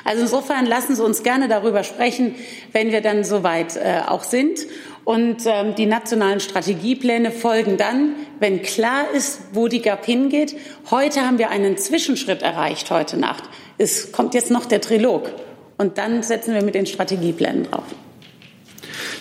Also 0.05 0.23
insofern 0.23 0.65
lassen 0.65 0.97
Sie 0.97 1.05
uns 1.05 1.23
gerne 1.23 1.49
darüber 1.49 1.85
sprechen, 1.85 2.37
wenn 2.73 2.91
wir 2.91 3.03
dann 3.03 3.23
soweit 3.23 3.77
äh, 3.77 4.01
auch 4.07 4.25
sind. 4.25 4.61
Und 5.07 5.47
ähm, 5.47 5.77
die 5.77 5.87
nationalen 5.87 6.41
Strategiepläne 6.41 7.31
folgen 7.31 7.77
dann, 7.77 8.17
wenn 8.41 8.61
klar 8.63 9.05
ist, 9.15 9.39
wo 9.53 9.69
die 9.69 9.81
GAP 9.81 10.05
hingeht. 10.05 10.57
Heute 10.91 11.21
haben 11.21 11.39
wir 11.39 11.49
einen 11.49 11.79
Zwischenschritt 11.79 12.43
erreicht, 12.43 12.91
heute 12.91 13.17
Nacht. 13.17 13.45
Es 13.79 14.11
kommt 14.11 14.35
jetzt 14.35 14.51
noch 14.51 14.67
der 14.67 14.81
Trilog. 14.81 15.31
Und 15.79 15.97
dann 15.99 16.25
setzen 16.25 16.55
wir 16.55 16.63
mit 16.65 16.75
den 16.75 16.87
Strategieplänen 16.87 17.71
drauf. 17.71 17.85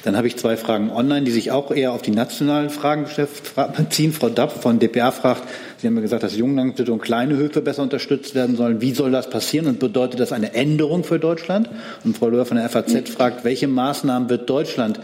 Dann 0.03 0.17
habe 0.17 0.25
ich 0.25 0.38
zwei 0.38 0.57
Fragen 0.57 0.89
online, 0.89 1.23
die 1.23 1.31
sich 1.31 1.51
auch 1.51 1.69
eher 1.69 1.91
auf 1.91 2.01
die 2.01 2.11
nationalen 2.11 2.71
Fragen 2.71 3.05
beziehen. 3.77 4.11
Frau 4.11 4.29
Dapp 4.29 4.63
von 4.63 4.79
dpa 4.79 5.11
fragt, 5.11 5.43
Sie 5.77 5.86
haben 5.86 5.95
ja 5.97 6.01
gesagt, 6.01 6.23
dass 6.23 6.36
Junglandwirte 6.36 6.91
und 6.93 7.01
kleine 7.03 7.36
Höfe 7.36 7.61
besser 7.61 7.83
unterstützt 7.83 8.33
werden 8.33 8.55
sollen. 8.55 8.81
Wie 8.81 8.93
soll 8.93 9.11
das 9.11 9.29
passieren 9.29 9.67
und 9.67 9.79
bedeutet 9.79 10.19
das 10.19 10.31
eine 10.31 10.55
Änderung 10.55 11.03
für 11.03 11.19
Deutschland? 11.19 11.69
Und 12.03 12.17
Frau 12.17 12.29
Löhr 12.29 12.47
von 12.47 12.57
der 12.57 12.67
FAZ 12.69 13.07
fragt, 13.07 13.43
welche 13.43 13.67
Maßnahmen 13.67 14.29
wird 14.29 14.49
Deutschland 14.49 14.99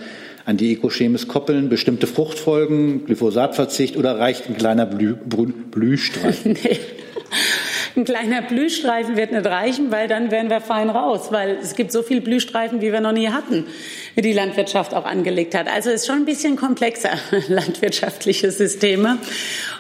an 0.46 0.58
die 0.58 0.74
Ecochemis 0.74 1.28
koppeln, 1.28 1.70
bestimmte 1.70 2.08
Fruchtfolgen, 2.08 3.06
Glyphosatverzicht 3.06 3.98
oder 3.98 4.20
reicht 4.20 4.48
ein 4.48 4.58
kleiner 4.58 4.86
Blü 4.86 5.16
Blühstreifen? 5.16 6.54
nee. 6.54 6.80
Ein 7.96 8.06
kleiner 8.06 8.42
Blühstreifen 8.42 9.18
wird 9.18 9.32
nicht 9.32 9.46
reichen, 9.46 9.92
weil 9.92 10.08
dann 10.08 10.32
wären 10.32 10.50
wir 10.50 10.62
fein 10.62 10.90
raus, 10.90 11.28
weil 11.32 11.58
es 11.62 11.76
gibt 11.76 11.92
so 11.92 12.04
viele 12.04 12.22
Blühstreifen, 12.22 12.80
wie 12.82 12.94
wir 12.94 13.02
noch 13.02 13.12
nie 13.12 13.30
hatten, 13.30 13.68
wie 14.16 14.22
die 14.22 14.32
Landwirtschaft 14.32 14.94
auch 14.94 15.06
angelegt 15.06 15.56
hat. 15.56 15.68
Also 15.68 15.90
es 15.90 16.02
ist 16.02 16.08
schon 16.08 16.18
ein 16.18 16.26
bisschen 16.26 16.56
komplexer, 16.56 17.12
landwirtschaftliche 17.50 18.52
Systeme. 18.52 19.18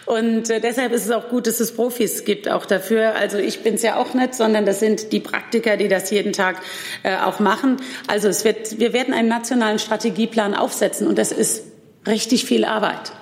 Und 0.05 0.49
äh, 0.49 0.59
deshalb 0.59 0.91
ist 0.91 1.05
es 1.05 1.12
auch 1.12 1.30
gut, 1.30 1.47
dass 1.47 1.59
es 1.62 1.74
Profis 1.74 2.26
gibt 2.26 2.49
auch 2.49 2.66
dafür. 2.66 3.16
Also 3.16 3.38
ich 3.38 3.62
bin 3.62 3.76
es 3.76 3.82
ja 3.82 3.95
auch 3.95 4.14
nicht, 4.14 4.36
sondern 4.36 4.66
das 4.66 4.80
sind 4.82 5.14
die 5.14 5.22
Praktiker, 5.22 5.78
die 5.78 5.88
das 5.88 6.12
jeden 6.12 6.34
Tag 6.34 6.57
äh, 7.03 7.16
auch 7.16 7.39
machen. 7.39 7.78
Also 8.07 8.28
es 8.28 8.43
wird, 8.43 8.80
wir 8.80 8.91
werden 8.91 9.14
einen 9.14 9.30
nationalen 9.30 9.80
Strategieplan 9.80 10.53
aufsetzen 10.53 11.07
und 11.07 11.18
das 11.18 11.32
ist 11.32 11.64
richtig 12.05 12.45
viel 12.45 12.66
Arbeit. 12.66 13.14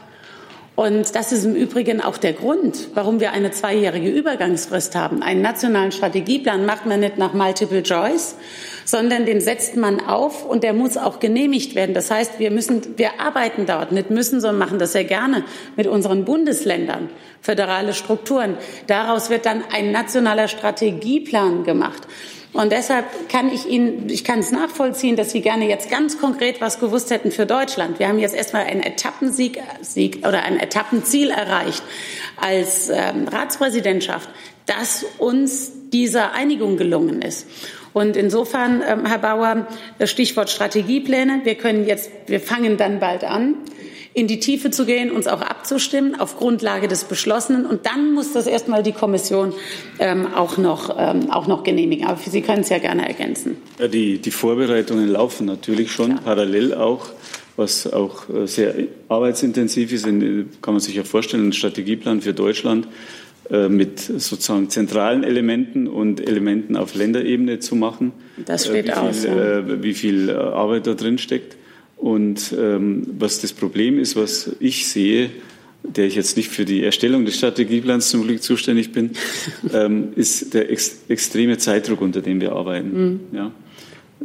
Und 0.80 1.14
das 1.14 1.34
ist 1.34 1.44
im 1.44 1.56
Übrigen 1.56 2.00
auch 2.00 2.18
der 2.18 2.32
Grund, 2.32 2.88
warum 2.94 3.20
wir 3.20 3.34
eine 3.34 3.52
zweijährige 3.52 4.08
Übergangsfrist 4.08 4.96
haben. 4.96 5.22
Einen 5.22 5.42
nationalen 5.42 5.92
Strategieplan 5.92 6.66
macht 6.66 6.86
man 6.86 7.02
nicht 7.02 7.18
nach 7.18 7.34
Multiple 7.34 7.84
Choice, 7.84 8.38
sondern 8.86 9.26
den 9.26 9.42
setzt 9.42 9.76
man 9.76 10.00
auf 10.00 10.46
und 10.46 10.64
der 10.64 10.72
muss 10.72 10.96
auch 10.96 11.20
genehmigt 11.20 11.76
werden. 11.76 11.94
Das 11.94 12.10
heißt, 12.10 12.40
wir 12.40 12.50
müssen, 12.50 12.98
wir 12.98 13.20
arbeiten 13.20 13.66
dort, 13.66 13.92
nicht 13.92 14.10
müssen, 14.10 14.40
sondern 14.40 14.58
machen 14.58 14.80
das 14.80 14.94
sehr 14.94 15.04
gerne 15.04 15.44
mit 15.76 15.86
unseren 15.86 16.24
Bundesländern, 16.24 17.10
föderale 17.42 17.94
Strukturen. 17.94 18.56
Daraus 18.88 19.30
wird 19.30 19.46
dann 19.46 19.66
ein 19.74 19.92
nationaler 19.92 20.48
Strategieplan 20.48 21.66
gemacht. 21.66 22.08
Und 22.52 22.72
deshalb 22.72 23.30
kann 23.30 23.54
ich 23.54 23.68
Ihnen, 23.68 24.10
ich 24.10 24.24
kann 24.24 24.40
es 24.40 24.52
nachvollziehen, 24.52 25.16
dass 25.16 25.32
Sie 25.32 25.42
gerne 25.42 25.70
jetzt 25.70 25.90
ganz 25.90 26.20
konkret 26.20 26.62
was 26.62 26.80
gewusst 26.80 27.12
hätten 27.12 27.32
für 27.32 27.46
Deutschland. 27.46 28.00
Wir 28.00 28.08
haben 28.08 28.18
jetzt 28.18 28.36
erstmal 28.36 28.64
einen 28.64 28.82
Etappensieg 28.82 29.60
Sieg, 29.82 30.28
oder 30.28 30.44
ein 30.44 30.60
Etappenziel 30.60 31.30
erreicht 31.30 31.84
als 32.38 32.90
ähm, 32.90 33.28
Ratspräsidentschaft, 33.28 34.30
dass 34.66 35.06
uns 35.20 35.72
diese 35.92 36.32
Einigung 36.32 36.78
gelungen 36.78 37.22
ist. 37.22 37.48
Und 37.94 38.16
insofern, 38.16 38.82
ähm, 38.88 39.06
Herr 39.06 39.20
Bauer, 39.20 39.68
das 40.00 40.10
Stichwort 40.10 40.50
Strategiepläne. 40.50 41.42
Wir 41.44 41.56
können 41.56 41.86
jetzt, 41.86 42.12
wir 42.28 42.40
fangen 42.40 42.78
dann 42.78 43.00
bald 43.00 43.24
an 43.24 43.56
in 44.20 44.28
die 44.28 44.40
Tiefe 44.40 44.70
zu 44.70 44.86
gehen, 44.86 45.12
uns 45.12 45.28
auch 45.28 45.42
abzustimmen 45.42 46.20
auf 46.20 46.38
Grundlage 46.38 46.88
des 46.88 47.06
Beschlossenen. 47.06 47.66
Und 47.66 47.86
dann 47.86 48.14
muss 48.14 48.34
das 48.34 48.48
erstmal 48.48 48.84
die 48.84 48.92
Kommission 48.92 49.54
ähm, 49.98 50.28
auch, 50.34 50.58
noch, 50.58 50.96
ähm, 51.00 51.32
auch 51.32 51.48
noch 51.48 51.64
genehmigen. 51.64 52.06
Aber 52.06 52.20
Sie 52.20 52.42
können 52.42 52.62
es 52.62 52.70
ja 52.70 52.80
gerne 52.80 53.08
ergänzen. 53.08 53.58
Ja, 53.80 53.88
die, 53.88 54.20
die 54.20 54.32
Vorbereitungen 54.32 55.08
laufen 55.08 55.46
natürlich 55.46 55.92
schon, 55.92 56.12
Klar. 56.12 56.22
parallel 56.24 56.74
auch 56.74 57.08
was 57.56 57.92
auch 57.92 58.30
äh, 58.30 58.48
sehr 58.48 58.74
arbeitsintensiv 59.10 59.92
ist, 59.92 60.06
kann 60.06 60.48
man 60.74 60.80
sich 60.80 60.96
ja 60.96 61.04
vorstellen, 61.04 61.50
ein 61.50 61.54
Strategieplan 61.54 62.22
für 62.22 62.34
Deutschland 62.34 62.88
äh, 63.52 63.68
mit 63.68 64.00
sozusagen 64.00 64.70
zentralen 64.70 65.24
Elementen 65.24 65.88
und 65.88 66.26
Elementen 66.26 66.78
auf 66.78 66.96
Länderebene 66.96 67.60
zu 67.60 67.76
machen. 67.76 68.14
Das 68.46 68.66
steht 68.66 68.86
äh, 68.86 68.88
wie 68.88 68.94
aus. 68.94 69.20
Viel, 69.26 69.66
ja. 69.68 69.84
Wie 69.84 69.94
viel 69.94 70.32
Arbeit 70.32 70.88
da 70.88 70.94
drin 70.94 71.18
steckt. 71.18 71.58
Und 72.00 72.56
ähm, 72.58 73.06
was 73.20 73.42
das 73.42 73.52
Problem 73.52 74.00
ist, 74.00 74.16
was 74.16 74.52
ich 74.62 74.88
sehe, 74.88 75.32
der 75.84 76.08
ich 76.08 76.16
jetzt 76.16 76.38
nicht 76.38 76.50
für 76.50 76.64
die 76.64 76.84
Erstellung 76.84 77.26
des 77.26 77.36
Strategieplans 77.36 78.10
zum 78.10 78.24
Glück 78.24 78.42
zuständig 78.42 78.94
bin, 78.94 79.12
ähm, 79.74 80.14
ist 80.16 80.54
der 80.54 80.72
ex 80.72 81.02
extreme 81.10 81.58
Zeitdruck, 81.58 82.00
unter 82.00 82.22
dem 82.22 82.40
wir 82.40 82.54
arbeiten. 82.54 83.04
Mhm. 83.04 83.20
Ja? 83.34 83.52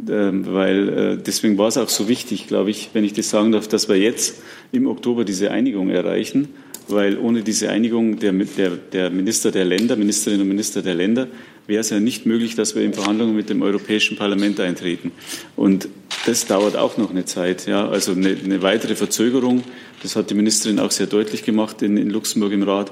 Ähm, 0.09 0.45
weil 0.47 0.89
äh, 0.89 1.17
deswegen 1.17 1.57
war 1.57 1.67
es 1.67 1.77
auch 1.77 1.89
so 1.89 2.07
wichtig, 2.07 2.47
glaube 2.47 2.69
ich, 2.69 2.91
wenn 2.93 3.03
ich 3.03 3.13
das 3.13 3.29
sagen 3.29 3.51
darf, 3.51 3.67
dass 3.67 3.89
wir 3.89 3.97
jetzt 3.97 4.41
im 4.71 4.87
Oktober 4.87 5.25
diese 5.25 5.51
Einigung 5.51 5.89
erreichen, 5.89 6.49
weil 6.87 7.17
ohne 7.17 7.43
diese 7.43 7.69
Einigung 7.69 8.19
der, 8.19 8.31
der, 8.31 8.71
der 8.71 9.09
Minister 9.09 9.51
der 9.51 9.65
Länder, 9.65 9.97
Ministerinnen 9.97 10.43
und 10.43 10.47
Minister 10.47 10.81
der 10.81 10.95
Länder, 10.95 11.27
wäre 11.67 11.81
es 11.81 11.89
ja 11.89 11.99
nicht 11.99 12.25
möglich, 12.25 12.55
dass 12.55 12.75
wir 12.75 12.83
in 12.83 12.93
Verhandlungen 12.93 13.35
mit 13.35 13.49
dem 13.49 13.61
Europäischen 13.61 14.17
Parlament 14.17 14.59
eintreten. 14.59 15.11
Und 15.55 15.89
das 16.25 16.45
dauert 16.45 16.75
auch 16.75 16.97
noch 16.97 17.09
eine 17.09 17.25
Zeit. 17.25 17.67
Ja. 17.67 17.87
Also 17.87 18.11
eine, 18.13 18.29
eine, 18.29 18.61
weitere 18.61 18.95
Verzögerung, 18.95 19.63
das 20.01 20.15
hat 20.15 20.29
die 20.29 20.35
Ministerin 20.35 20.79
auch 20.79 20.91
sehr 20.91 21.07
deutlich 21.07 21.43
gemacht 21.43 21.81
in, 21.81 21.97
in 21.97 22.09
Luxemburg 22.09 22.51
im 22.51 22.63
Rat, 22.63 22.91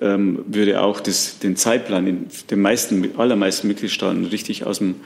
ähm, 0.00 0.44
würde 0.46 0.80
auch 0.80 1.00
das, 1.00 1.38
den 1.38 1.56
Zeitplan 1.56 2.06
in 2.06 2.26
den 2.50 2.60
meisten, 2.60 3.16
allermeisten 3.16 3.68
Mitgliedstaaten 3.68 4.24
richtig 4.26 4.66
aus 4.66 4.78
dem, 4.78 4.96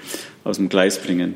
aus 0.45 0.57
dem 0.57 0.69
Gleis 0.69 0.99
bringen. 0.99 1.35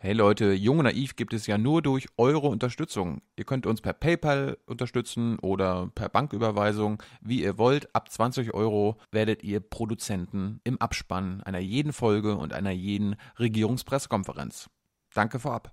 Hey 0.00 0.12
Leute, 0.12 0.52
Jung 0.52 0.78
und 0.78 0.84
Naiv 0.84 1.16
gibt 1.16 1.34
es 1.34 1.48
ja 1.48 1.58
nur 1.58 1.82
durch 1.82 2.06
eure 2.16 2.46
Unterstützung. 2.46 3.20
Ihr 3.34 3.42
könnt 3.42 3.66
uns 3.66 3.80
per 3.80 3.92
PayPal 3.92 4.56
unterstützen 4.64 5.40
oder 5.40 5.90
per 5.92 6.08
Banküberweisung, 6.08 7.02
wie 7.20 7.42
ihr 7.42 7.58
wollt. 7.58 7.92
Ab 7.96 8.08
20 8.08 8.54
Euro 8.54 8.96
werdet 9.10 9.42
ihr 9.42 9.58
Produzenten 9.58 10.60
im 10.62 10.80
Abspann 10.80 11.42
einer 11.42 11.58
jeden 11.58 11.92
Folge 11.92 12.36
und 12.36 12.52
einer 12.52 12.70
jeden 12.70 13.16
Regierungspressekonferenz. 13.40 14.68
Danke 15.14 15.40
vorab. 15.40 15.72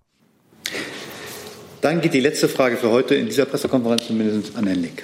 Dann 1.82 2.02
geht 2.02 2.16
die 2.16 2.20
letzte 2.20 2.50
Frage 2.50 2.78
für 2.78 2.90
heute 2.90 3.14
in 3.14 3.28
dieser 3.28 3.46
Pressekonferenz 3.46 4.08
zumindest 4.08 4.58
an 4.58 4.66
Herrn 4.66 4.82
Link. 4.82 5.04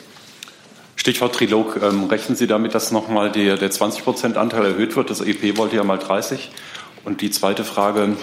Stichwort 0.96 1.36
Trilog. 1.36 1.80
Ähm, 1.80 2.06
rechnen 2.06 2.36
Sie 2.36 2.48
damit, 2.48 2.74
dass 2.74 2.92
nochmal 2.92 3.32
der, 3.32 3.58
der 3.58 3.70
20-Prozent-Anteil 3.70 4.66
erhöht 4.66 4.96
wird? 4.96 5.12
Das 5.12 5.22
EP 5.22 5.58
wollte 5.58 5.76
ja 5.76 5.84
mal 5.84 6.00
30. 6.00 6.50
Und 7.04 7.22
die 7.22 7.30
zweite 7.30 7.64
Frage, 7.64 8.18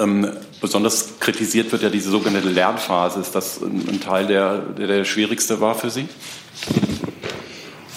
ähm, 0.00 0.30
besonders 0.60 1.20
kritisiert 1.20 1.70
wird 1.72 1.82
ja 1.82 1.90
diese 1.90 2.10
sogenannte 2.10 2.48
Lernphase. 2.48 3.20
Ist 3.20 3.34
das 3.34 3.60
ein, 3.60 4.00
Teil, 4.00 4.26
der, 4.26 4.58
der, 4.58 4.86
der 4.86 5.04
schwierigste 5.04 5.60
war 5.60 5.74
für 5.74 5.90
Sie? 5.90 6.08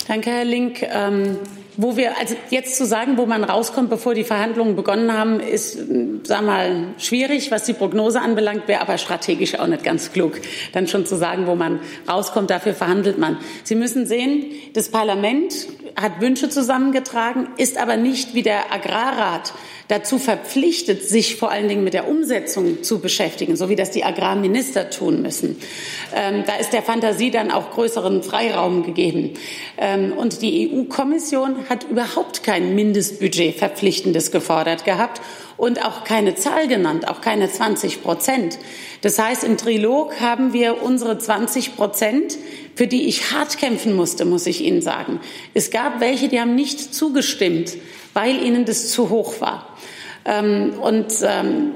Danke, 0.07 0.29
Herr 0.29 0.45
Link. 0.45 0.81
Ähm, 0.83 1.37
wo 1.75 1.97
wir, 1.97 2.17
also 2.19 2.35
jetzt 2.49 2.77
zu 2.77 2.85
sagen, 2.85 3.17
wo 3.17 3.25
man 3.25 3.43
rauskommt, 3.43 3.89
bevor 3.89 4.13
die 4.13 4.23
Verhandlungen 4.23 4.75
begonnen 4.75 5.11
haben, 5.11 5.39
ist, 5.39 5.79
sag 6.23 6.43
mal, 6.45 6.93
schwierig, 6.97 7.51
was 7.51 7.63
die 7.63 7.73
Prognose 7.73 8.21
anbelangt, 8.21 8.67
wäre 8.67 8.81
aber 8.81 8.97
strategisch 8.97 9.59
auch 9.59 9.67
nicht 9.67 9.83
ganz 9.83 10.11
klug, 10.11 10.39
dann 10.73 10.87
schon 10.87 11.05
zu 11.05 11.15
sagen, 11.15 11.47
wo 11.47 11.55
man 11.55 11.79
rauskommt, 12.07 12.49
dafür 12.49 12.73
verhandelt 12.73 13.17
man. 13.17 13.37
Sie 13.63 13.75
müssen 13.75 14.05
sehen, 14.05 14.45
das 14.73 14.89
Parlament 14.89 15.67
hat 15.95 16.21
Wünsche 16.21 16.49
zusammengetragen, 16.49 17.47
ist 17.57 17.77
aber 17.77 17.97
nicht 17.97 18.33
wie 18.33 18.43
der 18.43 18.71
Agrarrat 18.71 19.53
dazu 19.87 20.17
verpflichtet, 20.17 21.03
sich 21.03 21.35
vor 21.35 21.51
allen 21.51 21.67
Dingen 21.67 21.83
mit 21.83 21.93
der 21.93 22.07
Umsetzung 22.07 22.83
zu 22.83 22.99
beschäftigen, 22.99 23.55
so 23.55 23.69
wie 23.69 23.75
das 23.75 23.91
die 23.91 24.03
Agrarminister 24.03 24.89
tun 24.89 25.21
müssen. 25.21 25.57
Ähm, 26.15 26.43
da 26.45 26.55
ist 26.55 26.71
der 26.71 26.83
Fantasie 26.83 27.31
dann 27.31 27.51
auch 27.51 27.71
größeren 27.71 28.23
Freiraum 28.23 28.83
gegeben. 28.83 29.31
Ähm, 29.77 30.13
und 30.13 30.41
die 30.41 30.71
EU-Kommission 30.71 31.69
hat 31.69 31.85
überhaupt 31.89 32.43
kein 32.43 32.75
Mindestbudget 32.75 33.55
verpflichtendes 33.55 34.31
gefordert 34.31 34.85
gehabt 34.85 35.21
und 35.57 35.85
auch 35.85 36.03
keine 36.03 36.35
Zahl 36.35 36.67
genannt, 36.67 37.07
auch 37.07 37.21
keine 37.21 37.51
20 37.51 38.03
Prozent. 38.03 38.57
Das 39.01 39.19
heißt, 39.19 39.43
im 39.43 39.57
Trilog 39.57 40.19
haben 40.19 40.53
wir 40.53 40.81
unsere 40.81 41.17
20 41.17 41.75
Prozent, 41.75 42.37
für 42.75 42.87
die 42.87 43.07
ich 43.07 43.31
hart 43.31 43.57
kämpfen 43.57 43.93
musste, 43.95 44.25
muss 44.25 44.47
ich 44.47 44.61
Ihnen 44.63 44.81
sagen. 44.81 45.19
Es 45.53 45.69
gab 45.69 45.99
welche, 45.99 46.27
die 46.27 46.39
haben 46.39 46.55
nicht 46.55 46.95
zugestimmt, 46.95 47.77
weil 48.13 48.41
ihnen 48.43 48.65
das 48.65 48.89
zu 48.89 49.09
hoch 49.09 49.41
war. 49.41 49.72
Ähm, 50.25 50.73
und 50.81 51.13
ähm, 51.23 51.71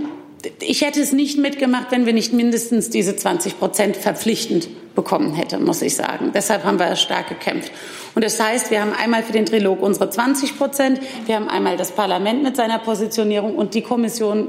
ich 0.61 0.81
hätte 0.81 1.01
es 1.01 1.11
nicht 1.11 1.37
mitgemacht, 1.37 1.87
wenn 1.91 2.05
wir 2.05 2.13
nicht 2.13 2.33
mindestens 2.33 2.89
diese 2.89 3.15
20 3.15 3.59
Prozent 3.59 3.97
verpflichtend 3.97 4.67
bekommen 4.95 5.33
hätten, 5.33 5.63
muss 5.63 5.81
ich 5.81 5.95
sagen. 5.95 6.31
Deshalb 6.33 6.63
haben 6.63 6.79
wir 6.79 6.95
stark 6.95 7.29
gekämpft. 7.29 7.71
Und 8.15 8.23
das 8.23 8.39
heißt, 8.39 8.71
wir 8.71 8.81
haben 8.81 8.93
einmal 8.93 9.23
für 9.23 9.33
den 9.33 9.45
Trilog 9.45 9.81
unsere 9.81 10.09
20 10.09 10.57
Prozent, 10.57 10.99
wir 11.25 11.35
haben 11.35 11.49
einmal 11.49 11.77
das 11.77 11.91
Parlament 11.91 12.43
mit 12.43 12.55
seiner 12.55 12.79
Positionierung 12.79 13.55
und 13.55 13.73
die 13.73 13.81
Kommission 13.81 14.47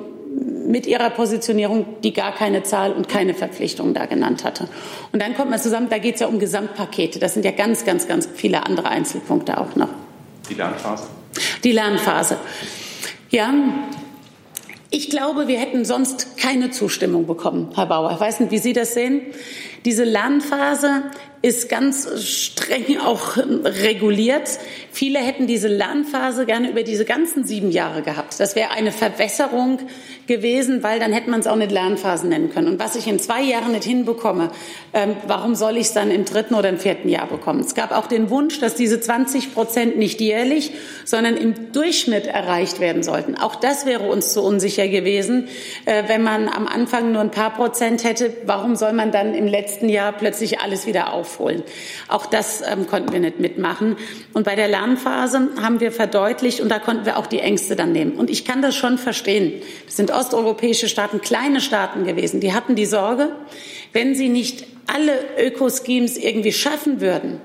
mit 0.67 0.87
ihrer 0.87 1.11
Positionierung, 1.11 1.87
die 2.03 2.13
gar 2.13 2.35
keine 2.35 2.63
Zahl 2.63 2.93
und 2.93 3.09
keine 3.09 3.35
Verpflichtung 3.35 3.95
da 3.95 4.07
genannt 4.07 4.45
hatte. 4.45 4.69
Und 5.13 5.21
dann 5.23 5.35
kommt 5.35 5.51
man 5.51 5.59
zusammen, 5.59 5.89
da 5.91 5.99
geht 5.99 6.15
es 6.15 6.21
ja 6.21 6.27
um 6.27 6.39
Gesamtpakete. 6.39 7.19
Das 7.19 7.35
sind 7.35 7.45
ja 7.45 7.53
ganz, 7.53 7.85
ganz, 7.85 8.07
ganz 8.07 8.29
viele 8.35 8.65
andere 8.67 8.89
Einzelpunkte 8.89 9.59
auch 9.59 9.75
noch. 9.77 9.89
Die 10.49 10.55
Lernphase? 10.55 11.07
Die 11.65 11.73
Lernphase. 11.73 12.37
Ja, 13.31 13.53
ich 14.91 15.11
glaube, 15.11 15.49
wir 15.49 15.59
hätten 15.59 15.85
sonst 15.85 16.39
keine 16.39 16.71
Zustimmung 16.71 17.27
bekommen, 17.27 17.69
Herr 17.75 17.85
Bauer. 17.85 18.11
Ich 18.13 18.21
weiß 18.21 18.41
nicht, 18.41 18.53
wie 18.53 18.59
Sie 18.59 18.73
das 18.73 18.95
sehen. 18.95 19.21
Diese 19.89 20.05
Lernphase 20.05 21.05
ist 21.41 21.69
ganz 21.69 22.09
streng 22.21 22.99
auch 22.99 23.37
reguliert. 23.37 24.59
Viele 24.91 25.21
hätten 25.21 25.47
diese 25.47 25.69
Lernphase 25.69 26.47
gerne 26.47 26.71
über 26.71 26.83
diese 26.83 27.05
ganzen 27.05 27.45
sieben 27.45 27.71
Jahre 27.71 28.03
gehabt. 28.03 28.41
Das 28.41 28.57
wäre 28.57 28.73
eine 28.73 28.91
Verbesserung 28.91 29.79
gewesen, 30.27 30.83
weil 30.83 30.99
dann 30.99 31.13
hätte 31.13 31.31
man 31.31 31.39
es 31.39 31.47
auch 31.47 31.55
nicht 31.55 31.71
Lernphasen 31.71 32.29
nennen 32.29 32.51
können. 32.51 32.67
Und 32.67 32.81
was 32.81 32.97
ich 32.97 33.07
in 33.07 33.21
zwei 33.21 33.41
Jahren 33.41 33.71
nicht 33.71 33.85
hinbekomme, 33.85 34.51
ähm, 34.93 35.17
warum 35.29 35.55
soll 35.55 35.77
ich 35.77 35.87
es 35.87 35.93
dann 35.93 36.11
im 36.11 36.25
dritten 36.25 36.55
oder 36.55 36.69
im 36.69 36.79
vierten 36.79 37.09
Jahr 37.09 37.29
bekommen? 37.29 37.61
Es 37.61 37.77
gab 37.77 37.93
auch 37.93 38.09
den 38.09 38.31
Wunsch, 38.31 38.59
dass 38.59 38.75
diese 38.75 39.01
20 39.01 39.55
Prozent 39.55 39.97
nicht 39.97 40.21
jährlich, 40.21 40.73
sondern 41.05 41.37
im 41.37 41.73
Durchschnitt 41.73 42.27
erreicht 42.27 42.81
werden 42.81 43.05
sollten. 43.05 43.37
Auch 43.37 43.55
das 43.55 43.87
wäre 43.87 44.09
uns 44.09 44.33
zu 44.33 44.43
unsicher 44.43 44.89
gewesen, 44.89 45.47
äh, 45.85 46.03
wenn 46.09 46.23
man 46.23 46.49
am 46.49 46.67
Anfang 46.67 47.13
nur 47.13 47.21
ein 47.21 47.31
paar 47.31 47.55
Prozent 47.55 48.03
hätte. 48.03 48.33
Warum 48.45 48.75
soll 48.75 48.93
man 48.93 49.13
dann 49.13 49.35
im 49.35 49.47
letzten 49.47 49.78
Jahr 49.89 50.13
plötzlich 50.13 50.61
alles 50.61 50.87
wieder 50.87 51.13
auf 51.13 51.29
aufholen. 51.29 51.63
Auch 52.09 52.27
das 52.27 52.63
ähm, 52.63 52.87
konnten 52.87 53.13
wir 53.13 53.21
nicht 53.21 53.39
mitmachen. 53.39 53.97
Und 54.33 54.45
bei 54.45 54.57
der 54.57 54.69
Lernphase 54.69 55.49
haben 55.61 55.81
wir 55.81 55.93
verdeutlicht, 55.93 56.61
und 56.61 56.71
da 56.71 56.79
konnten 56.79 57.05
wir 57.05 57.19
auch 57.19 57.27
die 57.27 57.41
Ängste 57.41 57.77
dann 57.77 57.93
nehmen. 57.93 58.13
Und 58.13 58.31
ich 58.31 58.45
kann 58.45 58.63
das 58.63 58.75
schon 58.75 58.99
verstehen. 58.99 59.61
Das 59.87 59.97
sind 59.97 60.11
osteuropäische 60.11 60.89
Staaten, 60.89 61.21
kleine 61.21 61.61
Staaten 61.61 62.05
gewesen. 62.05 62.41
Die 62.41 62.53
hatten 62.53 62.75
die 62.75 62.87
Sorge, 62.87 63.31
wenn 63.93 64.15
sie 64.15 64.29
nicht 64.29 64.67
alle 64.87 65.13
Ökoschemes 65.39 66.17
irgendwie 66.17 66.53
schaffen 66.53 67.01
würden, 67.01 67.41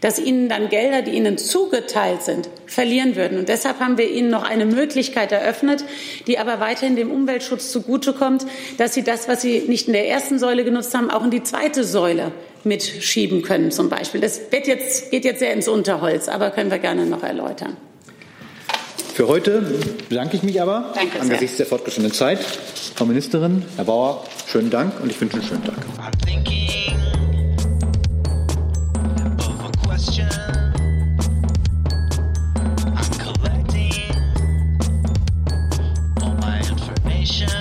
dass 0.00 0.18
ihnen 0.18 0.48
dann 0.48 0.68
Gelder, 0.68 1.02
die 1.02 1.12
ihnen 1.12 1.38
zugeteilt 1.38 2.22
sind, 2.22 2.48
verlieren 2.66 3.16
würden. 3.16 3.38
Und 3.38 3.48
deshalb 3.48 3.80
haben 3.80 3.98
wir 3.98 4.10
ihnen 4.10 4.30
noch 4.30 4.42
eine 4.42 4.66
Möglichkeit 4.66 5.32
eröffnet, 5.32 5.84
die 6.26 6.38
aber 6.38 6.60
weiterhin 6.60 6.96
dem 6.96 7.10
Umweltschutz 7.10 7.70
zugutekommt, 7.72 8.46
dass 8.76 8.94
sie 8.94 9.02
das, 9.02 9.28
was 9.28 9.42
sie 9.42 9.60
nicht 9.68 9.88
in 9.88 9.92
der 9.92 10.08
ersten 10.08 10.38
Säule 10.38 10.64
genutzt 10.64 10.94
haben, 10.94 11.10
auch 11.10 11.24
in 11.24 11.30
die 11.30 11.42
zweite 11.42 11.84
Säule 11.84 12.32
mitschieben 12.64 13.42
können 13.42 13.70
zum 13.70 13.88
Beispiel. 13.88 14.20
Das 14.20 14.40
wird 14.50 14.66
jetzt, 14.66 15.10
geht 15.10 15.24
jetzt 15.24 15.40
sehr 15.40 15.52
ins 15.52 15.68
Unterholz, 15.68 16.28
aber 16.28 16.50
können 16.50 16.70
wir 16.70 16.78
gerne 16.78 17.06
noch 17.06 17.22
erläutern. 17.22 17.76
Für 19.14 19.26
heute 19.26 19.62
bedanke 20.08 20.36
ich 20.36 20.44
mich 20.44 20.62
aber 20.62 20.92
Danke 20.94 21.20
angesichts 21.20 21.56
der 21.56 21.66
fortgeschrittenen 21.66 22.12
Zeit. 22.12 22.38
Frau 22.94 23.04
Ministerin, 23.04 23.64
Herr 23.74 23.84
Bauer, 23.84 24.24
schönen 24.46 24.70
Dank 24.70 25.00
und 25.02 25.10
ich 25.10 25.20
wünsche 25.20 25.38
einen 25.38 25.46
schönen 25.46 25.64
Tag. 25.64 25.76
Nation. 37.28 37.57